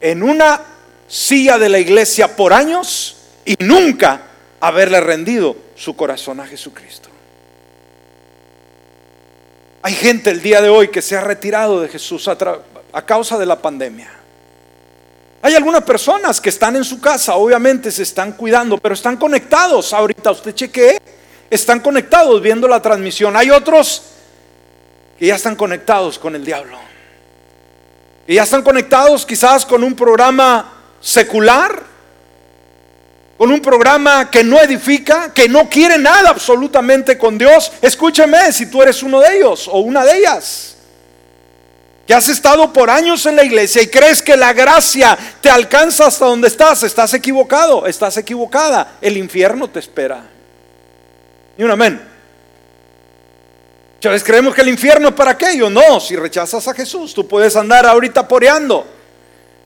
en 0.00 0.24
una 0.24 0.60
silla 1.06 1.56
de 1.56 1.68
la 1.68 1.78
iglesia 1.78 2.34
por 2.34 2.52
años 2.52 3.16
y 3.44 3.54
nunca 3.60 4.22
haberle 4.58 5.00
rendido 5.00 5.56
su 5.76 5.94
corazón 5.94 6.40
a 6.40 6.46
Jesucristo. 6.48 7.13
Hay 9.86 9.92
gente 9.92 10.30
el 10.30 10.40
día 10.40 10.62
de 10.62 10.70
hoy 10.70 10.88
que 10.88 11.02
se 11.02 11.14
ha 11.14 11.20
retirado 11.20 11.82
de 11.82 11.88
Jesús 11.88 12.26
a, 12.26 13.02
causa 13.04 13.36
de 13.36 13.44
la 13.44 13.60
pandemia. 13.60 14.10
Hay 15.42 15.54
algunas 15.54 15.82
personas 15.82 16.40
que 16.40 16.48
están 16.48 16.74
en 16.76 16.84
su 16.84 17.02
casa, 17.02 17.34
obviamente 17.34 17.90
se 17.90 18.02
están 18.02 18.32
cuidando, 18.32 18.78
pero 18.78 18.94
están 18.94 19.18
conectados. 19.18 19.92
Ahorita 19.92 20.30
usted 20.30 20.54
chequee, 20.54 20.98
están 21.50 21.80
conectados 21.80 22.40
viendo 22.40 22.66
la 22.66 22.80
transmisión. 22.80 23.36
Hay 23.36 23.50
otros 23.50 24.04
que 25.18 25.26
ya 25.26 25.34
están 25.34 25.54
conectados 25.54 26.18
con 26.18 26.34
el 26.34 26.46
diablo. 26.46 26.78
Y 28.26 28.36
ya 28.36 28.44
están 28.44 28.62
conectados 28.62 29.26
quizás 29.26 29.66
con 29.66 29.84
un 29.84 29.94
programa 29.94 30.72
secular, 30.98 31.82
con 33.36 33.50
un 33.50 33.60
programa 33.60 34.30
que 34.30 34.44
no 34.44 34.60
edifica, 34.60 35.32
que 35.32 35.48
no 35.48 35.68
quiere 35.68 35.98
nada 35.98 36.30
absolutamente 36.30 37.18
con 37.18 37.36
Dios. 37.36 37.72
Escúchame 37.82 38.52
si 38.52 38.66
tú 38.66 38.82
eres 38.82 39.02
uno 39.02 39.20
de 39.20 39.36
ellos 39.36 39.68
o 39.68 39.80
una 39.80 40.04
de 40.04 40.18
ellas 40.18 40.76
que 42.06 42.14
has 42.14 42.28
estado 42.28 42.72
por 42.72 42.90
años 42.90 43.24
en 43.26 43.36
la 43.36 43.44
iglesia 43.44 43.82
y 43.82 43.86
crees 43.86 44.20
que 44.20 44.36
la 44.36 44.52
gracia 44.52 45.16
te 45.40 45.48
alcanza 45.48 46.06
hasta 46.06 46.26
donde 46.26 46.48
estás, 46.48 46.82
estás 46.82 47.14
equivocado, 47.14 47.86
estás 47.86 48.16
equivocada. 48.18 48.98
El 49.00 49.16
infierno 49.16 49.68
te 49.68 49.78
espera. 49.78 50.22
Y 51.56 51.62
un 51.62 51.70
amén. 51.70 52.00
Muchas 53.96 54.22
creemos 54.22 54.54
que 54.54 54.60
el 54.60 54.68
infierno 54.68 55.08
es 55.08 55.14
para 55.14 55.30
aquello. 55.30 55.70
No, 55.70 55.98
si 55.98 56.14
rechazas 56.14 56.68
a 56.68 56.74
Jesús, 56.74 57.14
tú 57.14 57.26
puedes 57.26 57.56
andar 57.56 57.86
ahorita 57.86 58.28
poreando. 58.28 58.86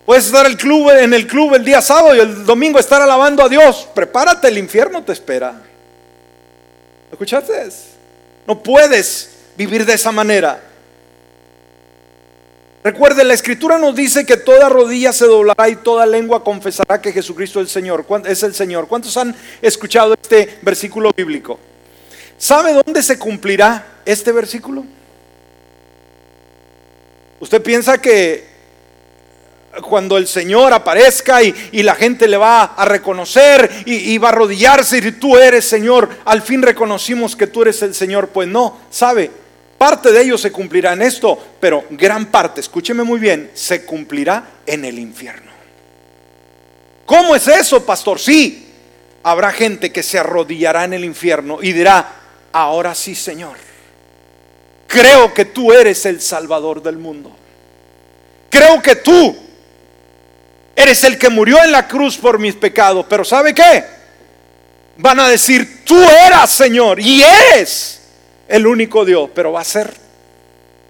Puedes 0.09 0.25
estar 0.25 0.47
el 0.47 0.57
club, 0.57 0.89
en 0.89 1.13
el 1.13 1.27
club 1.27 1.55
el 1.55 1.63
día 1.63 1.83
sábado 1.83 2.17
y 2.17 2.21
el 2.21 2.47
domingo 2.47 2.79
estar 2.79 3.03
alabando 3.03 3.43
a 3.43 3.49
Dios. 3.51 3.87
Prepárate, 3.95 4.49
el 4.49 4.57
infierno 4.57 5.05
te 5.05 5.13
espera. 5.13 5.61
¿Escuchaste? 7.13 7.53
No 8.47 8.63
puedes 8.63 9.33
vivir 9.55 9.85
de 9.85 9.93
esa 9.93 10.11
manera. 10.11 10.63
Recuerde, 12.83 13.23
la 13.23 13.35
escritura 13.35 13.77
nos 13.77 13.95
dice 13.95 14.25
que 14.25 14.39
toda 14.39 14.71
rodilla 14.71 15.13
se 15.13 15.27
doblará 15.27 15.69
y 15.69 15.77
toda 15.77 16.07
lengua 16.07 16.43
confesará 16.43 17.03
que 17.03 17.13
Jesucristo 17.13 17.61
es 17.61 17.67
el 17.67 17.71
Señor. 17.71 18.07
Es 18.25 18.43
el 18.43 18.55
Señor. 18.55 18.89
¿Cuántos 18.89 19.15
han 19.19 19.37
escuchado 19.61 20.15
este 20.15 20.59
versículo 20.63 21.11
bíblico? 21.15 21.59
¿Sabe 22.39 22.73
dónde 22.73 23.03
se 23.03 23.19
cumplirá 23.19 23.85
este 24.07 24.33
versículo? 24.33 24.87
Usted 27.41 27.63
piensa 27.63 28.01
que 28.01 28.58
cuando 29.83 30.17
el 30.17 30.27
Señor 30.27 30.73
aparezca 30.73 31.43
y, 31.43 31.55
la 31.83 31.95
gente 31.95 32.27
le 32.27 32.37
va 32.37 32.65
a 32.65 32.85
reconocer 32.85 33.85
y, 33.87 34.13
y 34.13 34.19
va 34.19 34.29
a 34.29 34.33
arrodillarse 34.33 34.99
y 34.99 35.13
tú 35.13 35.37
eres 35.37 35.65
Señor, 35.65 36.09
al 36.25 36.43
fin 36.43 36.63
reconocimos 36.63 37.37
que 37.37 37.47
tú 37.47 37.63
eres 37.63 37.83
el 37.83 37.95
Señor. 37.95 38.29
Pues 38.29 38.49
no, 38.49 38.79
¿sabe? 38.91 39.31
Parte 39.79 40.11
de 40.11 40.23
ello 40.23 40.37
se 40.37 40.51
cumplirá 40.51 40.93
en 40.93 41.03
esto, 41.03 41.39
pero 41.61 41.85
gran 41.91 42.27
parte, 42.27 42.61
escúcheme 42.61 43.05
muy 43.05 43.21
bien, 43.21 43.53
se 43.55 43.85
cumplirá 43.85 44.45
en 44.67 44.85
el 44.85 44.99
infierno. 44.99 45.53
¿Cómo 47.07 47.37
es 47.37 47.47
eso, 47.47 47.87
pastor? 47.87 48.19
Sí, 48.19 48.69
habrá 49.23 49.53
gente 49.53 49.93
que 49.93 50.03
se 50.03 50.19
arrodillará 50.19 50.85
en 50.85 50.95
el 50.95 51.05
infierno 51.05 51.59
y 51.63 51.73
dirá, 51.73 52.13
ahora 52.53 52.95
sí, 52.95 53.15
Señor, 53.15 53.57
creo 54.89 55.33
que 55.33 55.45
tú 55.45 55.73
eres 55.73 56.05
el 56.07 56.21
Salvador 56.21 56.83
del 56.83 56.99
mundo. 56.99 57.31
Creo 58.51 58.83
que 58.83 58.97
tú 58.97 59.37
eres 60.79 61.03
el 61.03 61.19
que 61.19 61.29
murió 61.29 61.61
en 61.65 61.73
la 61.73 61.89
cruz 61.89 62.17
por 62.17 62.39
mis 62.39 62.55
pecados, 62.55 63.05
pero 63.09 63.25
¿sabe 63.25 63.53
qué? 63.53 63.85
Van 64.97 65.19
a 65.19 65.29
decir, 65.29 65.85
tú 65.85 66.01
eras, 66.01 66.53
Señor, 66.53 67.01
y 67.01 67.21
eres 67.21 68.01
el 68.47 68.65
único 68.65 69.05
Dios, 69.05 69.29
pero 69.35 69.51
va 69.51 69.63
a 69.63 69.65
ser 69.65 69.93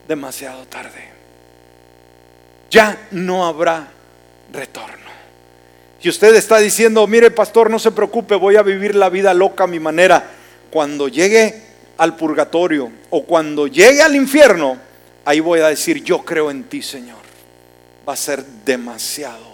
demasiado 0.07 0.67
tarde. 0.67 1.09
Ya 2.71 3.09
no 3.13 3.47
habrá 3.47 3.89
retorno. 4.53 5.09
Si 6.03 6.11
usted 6.11 6.37
está 6.37 6.59
diciendo, 6.59 7.07
mire 7.07 7.31
pastor, 7.31 7.71
no 7.71 7.79
se 7.79 7.91
preocupe, 7.91 8.35
voy 8.35 8.57
a 8.57 8.63
vivir 8.63 8.95
la 8.95 9.09
vida 9.09 9.33
loca 9.33 9.65
a 9.65 9.69
mi 9.69 9.81
manera, 9.81 10.23
cuando 10.71 11.09
llegue 11.09 11.63
al 11.97 12.15
purgatorio 12.15 12.93
o 13.09 13.25
cuando 13.25 13.67
llegue 13.67 14.03
al 14.03 14.15
infierno, 14.15 14.77
ahí 15.25 15.41
voy 15.41 15.61
a 15.61 15.69
decir, 15.69 16.05
yo 16.05 16.23
creo 16.27 16.51
en 16.51 16.65
ti, 16.65 16.83
Señor. 16.83 17.17
Va 18.07 18.13
a 18.13 18.17
ser 18.17 18.45
demasiado 18.45 19.48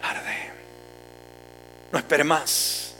tarde. 0.00 0.50
No 1.92 1.98
espere 1.98 2.24
más. 2.24 2.94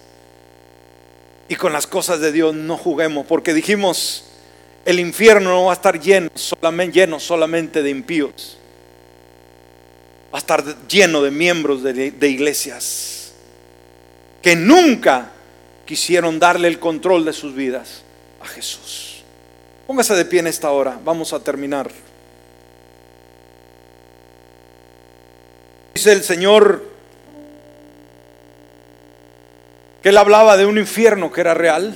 Y 1.49 1.57
con 1.57 1.73
las 1.73 1.87
cosas 1.87 2.21
de 2.21 2.31
Dios 2.31 2.55
no 2.55 2.77
juguemos, 2.77 3.27
porque 3.27 3.53
dijimos, 3.55 4.25
el 4.85 5.01
infierno 5.01 5.51
no 5.51 5.65
va 5.65 5.73
a 5.73 5.75
estar 5.75 5.99
lleno 5.99 6.31
solamente, 6.35 7.01
lleno 7.01 7.19
solamente 7.19 7.83
de 7.83 7.91
impíos. 7.91 8.59
Va 10.33 10.39
a 10.39 10.41
estar 10.41 10.87
lleno 10.87 11.23
de 11.23 11.31
miembros 11.31 11.83
de, 11.83 12.13
de 12.13 12.29
iglesias 12.29 13.33
que 14.43 14.57
nunca 14.57 15.33
quisieron 15.85 16.39
darle 16.39 16.69
el 16.69 16.79
control 16.79 17.25
de 17.25 17.33
sus 17.33 17.55
vidas 17.55 18.03
a 18.41 18.47
Jesús. 18.47 19.23
Póngase 19.87 20.15
de 20.15 20.25
pie 20.25 20.41
en 20.41 20.47
esta 20.47 20.71
hora, 20.71 20.99
vamos 21.05 21.33
a 21.33 21.43
terminar. 21.43 21.91
Dice 25.95 26.13
el 26.13 26.23
Señor 26.23 26.90
que 30.03 30.09
él 30.11 30.17
hablaba 30.17 30.57
de 30.57 30.67
un 30.67 30.79
infierno 30.79 31.31
que 31.33 31.41
era 31.41 31.55
real. 31.55 31.95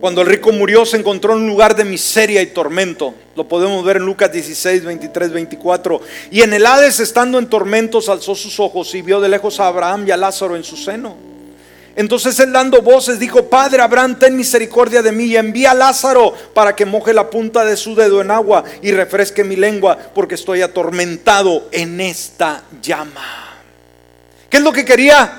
Cuando 0.00 0.22
el 0.22 0.26
rico 0.26 0.50
murió 0.50 0.84
se 0.84 0.96
encontró 0.96 1.34
en 1.34 1.42
un 1.42 1.46
lugar 1.46 1.76
de 1.76 1.84
miseria 1.84 2.42
y 2.42 2.46
tormento. 2.46 3.14
Lo 3.36 3.46
podemos 3.46 3.84
ver 3.84 3.98
en 3.98 4.04
Lucas 4.04 4.32
16, 4.32 4.84
23, 4.84 5.30
24. 5.30 6.00
Y 6.32 6.42
en 6.42 6.52
el 6.52 6.66
Hades, 6.66 6.98
estando 6.98 7.38
en 7.38 7.46
tormentos, 7.46 8.08
alzó 8.08 8.34
sus 8.34 8.58
ojos 8.58 8.92
y 8.96 9.02
vio 9.02 9.20
de 9.20 9.28
lejos 9.28 9.60
a 9.60 9.68
Abraham 9.68 10.08
y 10.08 10.10
a 10.10 10.16
Lázaro 10.16 10.56
en 10.56 10.64
su 10.64 10.76
seno. 10.76 11.14
Entonces 11.94 12.38
él 12.40 12.52
dando 12.52 12.82
voces 12.82 13.20
dijo, 13.20 13.44
Padre 13.44 13.82
Abraham, 13.82 14.18
ten 14.18 14.36
misericordia 14.36 15.02
de 15.02 15.12
mí 15.12 15.26
y 15.26 15.36
envía 15.36 15.70
a 15.70 15.74
Lázaro 15.74 16.34
para 16.52 16.74
que 16.74 16.84
moje 16.84 17.12
la 17.12 17.30
punta 17.30 17.64
de 17.64 17.76
su 17.76 17.94
dedo 17.94 18.20
en 18.20 18.32
agua 18.32 18.64
y 18.82 18.90
refresque 18.90 19.44
mi 19.44 19.54
lengua, 19.56 19.96
porque 20.14 20.34
estoy 20.34 20.62
atormentado 20.62 21.68
en 21.70 22.00
esta 22.00 22.64
llama. 22.80 23.51
¿Qué 24.52 24.58
es 24.58 24.62
lo 24.62 24.70
que 24.70 24.84
quería 24.84 25.32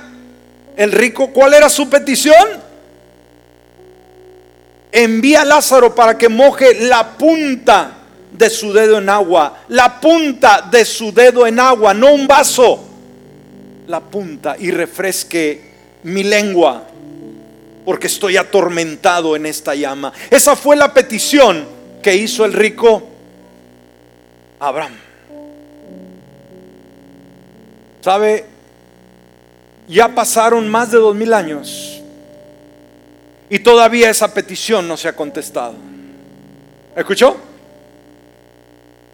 el 0.76 0.91
rico? 0.91 1.32
¿Cuál 1.32 1.53
era 1.53 1.70
su 1.70 1.88
petición? 1.88 2.34
Envía 4.91 5.43
a 5.43 5.45
Lázaro 5.45 5.93
para 5.93 6.18
que 6.18 6.30
moje 6.30 6.74
la 6.86 7.16
punta 7.16 7.91
de 8.32 8.49
su 8.49 8.74
dedo 8.74 8.97
en 8.97 9.07
agua. 9.09 9.66
La 9.68 10.01
punta 10.01 10.68
de 10.72 10.84
su 10.84 11.14
dedo 11.14 11.45
en 11.45 11.59
agua, 11.59 11.93
no 11.93 12.11
un 12.11 12.26
vaso. 12.26 12.84
La 13.86 13.99
punta 13.99 14.55
y 14.57 14.72
refresque 14.72 15.61
mi 16.01 16.24
lengua 16.24 16.84
porque 17.86 18.07
estoy 18.07 18.36
atormentado 18.36 19.36
en 19.36 19.45
esta 19.45 19.76
llama. 19.76 20.11
Esa 20.32 20.55
fue 20.55 20.76
la 20.76 20.91
petición 20.91 21.68
que 22.01 22.16
hizo 22.16 22.45
el 22.45 22.53
rico 22.53 23.03
Abraham. 24.59 24.97
¿Sabe? 28.01 28.53
Ya 29.88 30.16
pasaron 30.16 30.70
más 30.70 30.92
de 30.92 30.98
dos 30.98 31.16
mil 31.16 31.34
años 31.34 32.02
y 33.50 33.60
todavía 33.60 34.10
esa 34.10 34.34
petición 34.34 34.88
no 34.88 34.98
se 34.98 35.08
ha 35.08 35.16
contestado. 35.16 35.76
¿Escuchó? 36.96 37.38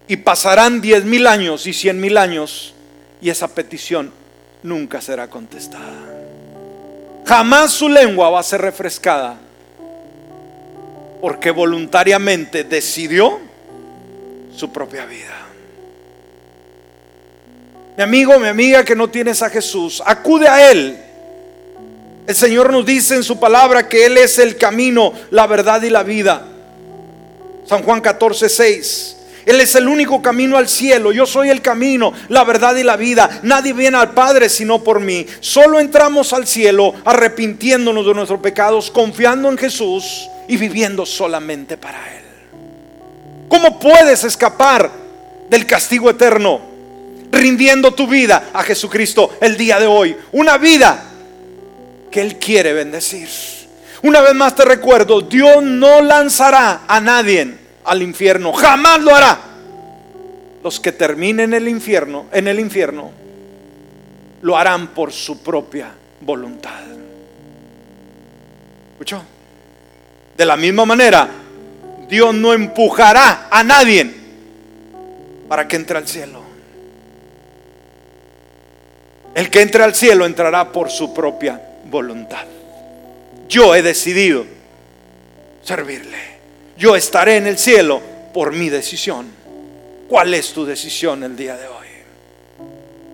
Y 0.06 0.16
pasarán 0.16 0.80
diez 0.80 1.04
mil 1.04 1.26
años 1.26 1.66
y 1.66 1.72
cien 1.72 2.00
mil 2.00 2.16
años 2.16 2.74
y 3.20 3.30
esa 3.30 3.48
petición 3.48 4.12
nunca 4.62 5.00
será 5.00 5.28
contestada. 5.28 5.92
Jamás 7.26 7.72
su 7.72 7.88
lengua 7.88 8.30
va 8.30 8.40
a 8.40 8.42
ser 8.42 8.60
refrescada 8.60 9.38
porque 11.20 11.50
voluntariamente 11.50 12.64
decidió 12.64 13.38
su 14.56 14.72
propia 14.72 15.04
vida. 15.04 15.39
Mi 18.00 18.04
amigo, 18.04 18.38
mi 18.38 18.48
amiga 18.48 18.82
que 18.82 18.96
no 18.96 19.10
tienes 19.10 19.42
a 19.42 19.50
Jesús, 19.50 20.02
acude 20.06 20.48
a 20.48 20.70
Él. 20.70 20.96
El 22.26 22.34
Señor 22.34 22.72
nos 22.72 22.86
dice 22.86 23.14
en 23.14 23.22
su 23.22 23.38
palabra 23.38 23.90
que 23.90 24.06
Él 24.06 24.16
es 24.16 24.38
el 24.38 24.56
camino, 24.56 25.12
la 25.30 25.46
verdad 25.46 25.82
y 25.82 25.90
la 25.90 26.02
vida. 26.02 26.46
San 27.66 27.82
Juan 27.82 28.00
14, 28.00 28.48
6. 28.48 29.16
Él 29.44 29.60
es 29.60 29.74
el 29.74 29.86
único 29.86 30.22
camino 30.22 30.56
al 30.56 30.66
cielo. 30.66 31.12
Yo 31.12 31.26
soy 31.26 31.50
el 31.50 31.60
camino, 31.60 32.14
la 32.30 32.42
verdad 32.44 32.74
y 32.76 32.84
la 32.84 32.96
vida. 32.96 33.40
Nadie 33.42 33.74
viene 33.74 33.98
al 33.98 34.12
Padre 34.12 34.48
sino 34.48 34.82
por 34.82 34.98
mí. 34.98 35.26
Solo 35.40 35.78
entramos 35.78 36.32
al 36.32 36.46
cielo 36.46 36.94
arrepintiéndonos 37.04 38.06
de 38.06 38.14
nuestros 38.14 38.40
pecados, 38.40 38.90
confiando 38.90 39.50
en 39.50 39.58
Jesús 39.58 40.26
y 40.48 40.56
viviendo 40.56 41.04
solamente 41.04 41.76
para 41.76 41.98
Él. 42.16 42.24
¿Cómo 43.50 43.78
puedes 43.78 44.24
escapar 44.24 44.90
del 45.50 45.66
castigo 45.66 46.08
eterno? 46.08 46.69
Rindiendo 47.30 47.92
tu 47.92 48.06
vida 48.06 48.50
a 48.52 48.62
Jesucristo 48.62 49.36
el 49.40 49.56
día 49.56 49.78
de 49.78 49.86
hoy. 49.86 50.16
Una 50.32 50.58
vida 50.58 51.04
que 52.10 52.20
Él 52.20 52.38
quiere 52.38 52.72
bendecir. 52.72 53.28
Una 54.02 54.20
vez 54.20 54.34
más 54.34 54.54
te 54.54 54.64
recuerdo, 54.64 55.20
Dios 55.20 55.62
no 55.62 56.00
lanzará 56.00 56.82
a 56.88 57.00
nadie 57.00 57.54
al 57.84 58.02
infierno, 58.02 58.52
jamás 58.52 59.00
lo 59.00 59.14
hará. 59.14 59.38
Los 60.62 60.80
que 60.80 60.92
terminen 60.92 61.54
el 61.54 61.68
infierno, 61.68 62.26
en 62.32 62.48
el 62.48 62.60
infierno, 62.60 63.12
lo 64.42 64.56
harán 64.56 64.88
por 64.88 65.12
su 65.12 65.42
propia 65.42 65.92
voluntad. 66.20 66.80
¿Escuchó? 68.92 69.22
De 70.36 70.44
la 70.44 70.56
misma 70.56 70.84
manera, 70.84 71.28
Dios 72.08 72.34
no 72.34 72.52
empujará 72.52 73.48
a 73.50 73.62
nadie 73.62 74.14
para 75.48 75.68
que 75.68 75.76
entre 75.76 75.98
al 75.98 76.08
cielo. 76.08 76.39
El 79.34 79.50
que 79.50 79.62
entre 79.62 79.84
al 79.84 79.94
cielo 79.94 80.26
entrará 80.26 80.72
por 80.72 80.90
su 80.90 81.14
propia 81.14 81.60
voluntad. 81.84 82.44
Yo 83.48 83.74
he 83.74 83.82
decidido 83.82 84.44
servirle. 85.62 86.18
Yo 86.76 86.96
estaré 86.96 87.36
en 87.36 87.46
el 87.46 87.58
cielo 87.58 88.00
por 88.32 88.52
mi 88.52 88.68
decisión. 88.68 89.26
¿Cuál 90.08 90.34
es 90.34 90.52
tu 90.52 90.64
decisión 90.64 91.22
el 91.22 91.36
día 91.36 91.56
de 91.56 91.66
hoy? 91.66 91.86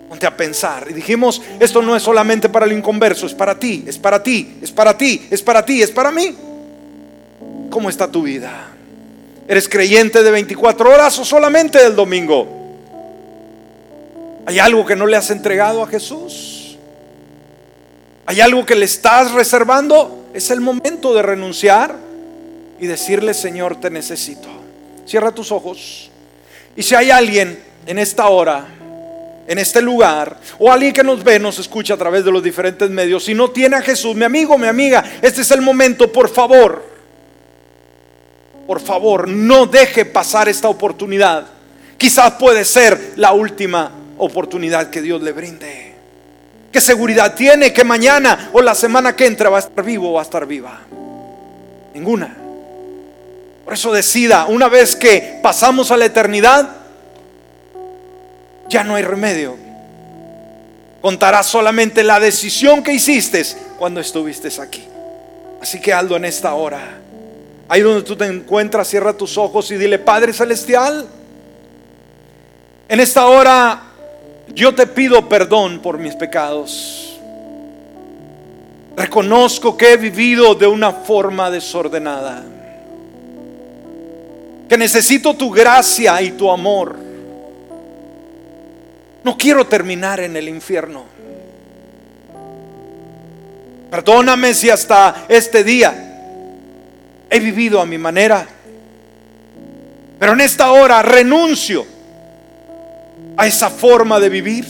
Ponte 0.09 0.25
a 0.25 0.35
pensar. 0.35 0.87
Y 0.89 0.93
dijimos, 0.93 1.41
esto 1.59 1.81
no 1.81 1.95
es 1.95 2.01
solamente 2.01 2.49
para 2.49 2.65
el 2.65 2.71
inconverso, 2.71 3.25
es 3.25 3.33
para 3.33 3.59
ti, 3.59 3.83
es 3.85 3.97
para 3.97 4.23
ti, 4.23 4.57
es 4.61 4.71
para 4.71 4.97
ti, 4.97 5.27
es 5.29 5.41
para 5.41 5.65
ti, 5.65 5.81
es 5.81 5.91
para 5.91 6.11
mí. 6.11 6.35
¿Cómo 7.69 7.89
está 7.89 8.09
tu 8.09 8.23
vida? 8.23 8.69
¿Eres 9.47 9.69
creyente 9.69 10.23
de 10.23 10.31
24 10.31 10.89
horas 10.89 11.19
o 11.19 11.25
solamente 11.25 11.83
del 11.83 11.95
domingo? 11.95 12.66
¿Hay 14.47 14.59
algo 14.59 14.85
que 14.85 14.95
no 14.95 15.05
le 15.05 15.17
has 15.17 15.29
entregado 15.29 15.83
a 15.83 15.87
Jesús? 15.87 16.77
¿Hay 18.25 18.39
algo 18.39 18.65
que 18.65 18.75
le 18.75 18.85
estás 18.85 19.33
reservando? 19.33 20.29
Es 20.33 20.51
el 20.51 20.61
momento 20.61 21.13
de 21.13 21.21
renunciar 21.21 21.93
y 22.79 22.87
decirle, 22.87 23.33
Señor, 23.33 23.81
te 23.81 23.89
necesito. 23.89 24.47
Cierra 25.05 25.33
tus 25.33 25.51
ojos. 25.51 26.09
Y 26.77 26.83
si 26.83 26.95
hay 26.95 27.11
alguien 27.11 27.61
en 27.85 27.99
esta 27.99 28.29
hora, 28.29 28.65
en 29.47 29.59
este 29.59 29.81
lugar, 29.81 30.37
o 30.59 30.71
alguien 30.71 30.93
que 30.93 31.03
nos 31.03 31.21
ve, 31.25 31.39
nos 31.39 31.59
escucha 31.59 31.95
a 31.95 31.97
través 31.97 32.23
de 32.23 32.31
los 32.31 32.41
diferentes 32.41 32.89
medios, 32.89 33.25
si 33.25 33.33
no 33.33 33.49
tiene 33.49 33.75
a 33.75 33.81
Jesús, 33.81 34.15
mi 34.15 34.23
amigo, 34.23 34.57
mi 34.57 34.67
amiga, 34.67 35.03
este 35.21 35.41
es 35.41 35.51
el 35.51 35.59
momento, 35.59 36.09
por 36.09 36.29
favor, 36.29 36.85
por 38.65 38.79
favor, 38.79 39.27
no 39.27 39.65
deje 39.65 40.05
pasar 40.05 40.47
esta 40.47 40.69
oportunidad. 40.69 41.47
Quizás 41.97 42.35
puede 42.35 42.63
ser 42.63 43.11
la 43.17 43.33
última 43.33 43.96
oportunidad 44.17 44.89
que 44.89 45.01
Dios 45.01 45.21
le 45.21 45.31
brinde. 45.31 45.93
¿Qué 46.71 46.81
seguridad 46.81 47.33
tiene 47.35 47.73
que 47.73 47.83
mañana 47.83 48.49
o 48.53 48.61
la 48.61 48.75
semana 48.75 49.15
que 49.15 49.25
entra 49.25 49.49
va 49.49 49.57
a 49.57 49.61
estar 49.61 49.83
vivo 49.83 50.11
o 50.11 50.13
va 50.13 50.21
a 50.21 50.23
estar 50.23 50.45
viva? 50.45 50.81
Ninguna. 51.93 52.35
Por 53.63 53.73
eso 53.73 53.91
decida, 53.91 54.45
una 54.45 54.69
vez 54.69 54.95
que 54.95 55.39
pasamos 55.41 55.91
a 55.91 55.97
la 55.97 56.05
eternidad, 56.05 56.69
ya 58.69 58.83
no 58.83 58.95
hay 58.95 59.03
remedio. 59.03 59.57
Contará 61.01 61.43
solamente 61.43 62.03
la 62.03 62.19
decisión 62.19 62.83
que 62.83 62.93
hiciste 62.93 63.43
cuando 63.77 63.99
estuviste 63.99 64.49
aquí. 64.61 64.87
Así 65.61 65.79
que 65.79 65.93
Aldo 65.93 66.15
en 66.15 66.25
esta 66.25 66.53
hora, 66.53 66.99
ahí 67.67 67.81
donde 67.81 68.03
tú 68.03 68.15
te 68.15 68.25
encuentras, 68.25 68.87
cierra 68.87 69.13
tus 69.13 69.37
ojos 69.37 69.71
y 69.71 69.77
dile, 69.77 69.99
Padre 69.99 70.33
Celestial, 70.33 71.07
en 72.89 72.99
esta 72.99 73.25
hora 73.25 73.86
yo 74.53 74.73
te 74.73 74.87
pido 74.87 75.27
perdón 75.27 75.79
por 75.79 75.97
mis 75.97 76.15
pecados. 76.15 77.19
Reconozco 78.95 79.77
que 79.77 79.93
he 79.93 79.97
vivido 79.97 80.55
de 80.55 80.65
una 80.65 80.91
forma 80.91 81.51
desordenada. 81.51 82.43
Que 84.67 84.77
necesito 84.77 85.35
tu 85.35 85.51
gracia 85.51 86.21
y 86.21 86.31
tu 86.31 86.49
amor. 86.49 86.95
No 89.23 89.37
quiero 89.37 89.67
terminar 89.67 90.19
en 90.19 90.35
el 90.35 90.49
infierno. 90.49 91.05
Perdóname 93.91 94.53
si 94.53 94.69
hasta 94.69 95.25
este 95.29 95.63
día 95.63 95.93
he 97.29 97.39
vivido 97.39 97.79
a 97.79 97.85
mi 97.85 97.97
manera. 97.97 98.47
Pero 100.19 100.33
en 100.33 100.41
esta 100.41 100.71
hora 100.71 101.01
renuncio 101.03 101.96
a 103.37 103.47
esa 103.47 103.69
forma 103.69 104.19
de 104.19 104.29
vivir. 104.29 104.65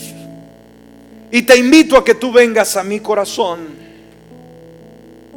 Y 1.30 1.42
te 1.42 1.56
invito 1.56 1.96
a 1.96 2.04
que 2.04 2.14
tú 2.14 2.30
vengas 2.30 2.76
a 2.76 2.84
mi 2.84 3.00
corazón. 3.00 3.66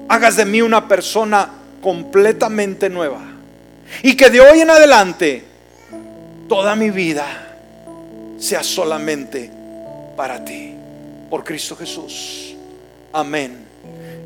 Hagas 0.07 0.36
de 0.36 0.45
mí 0.45 0.61
una 0.61 0.88
persona 0.88 1.49
completamente 1.82 2.89
nueva. 2.89 3.21
Y 4.03 4.15
que 4.15 4.29
de 4.29 4.41
hoy 4.41 4.59
en 4.59 4.69
adelante 4.69 5.43
toda 6.47 6.75
mi 6.75 6.91
vida 6.91 7.55
sea 8.38 8.63
solamente 8.63 9.49
para 10.15 10.43
ti. 10.43 10.75
Por 11.29 11.43
Cristo 11.43 11.75
Jesús. 11.75 12.55
Amén 13.13 13.70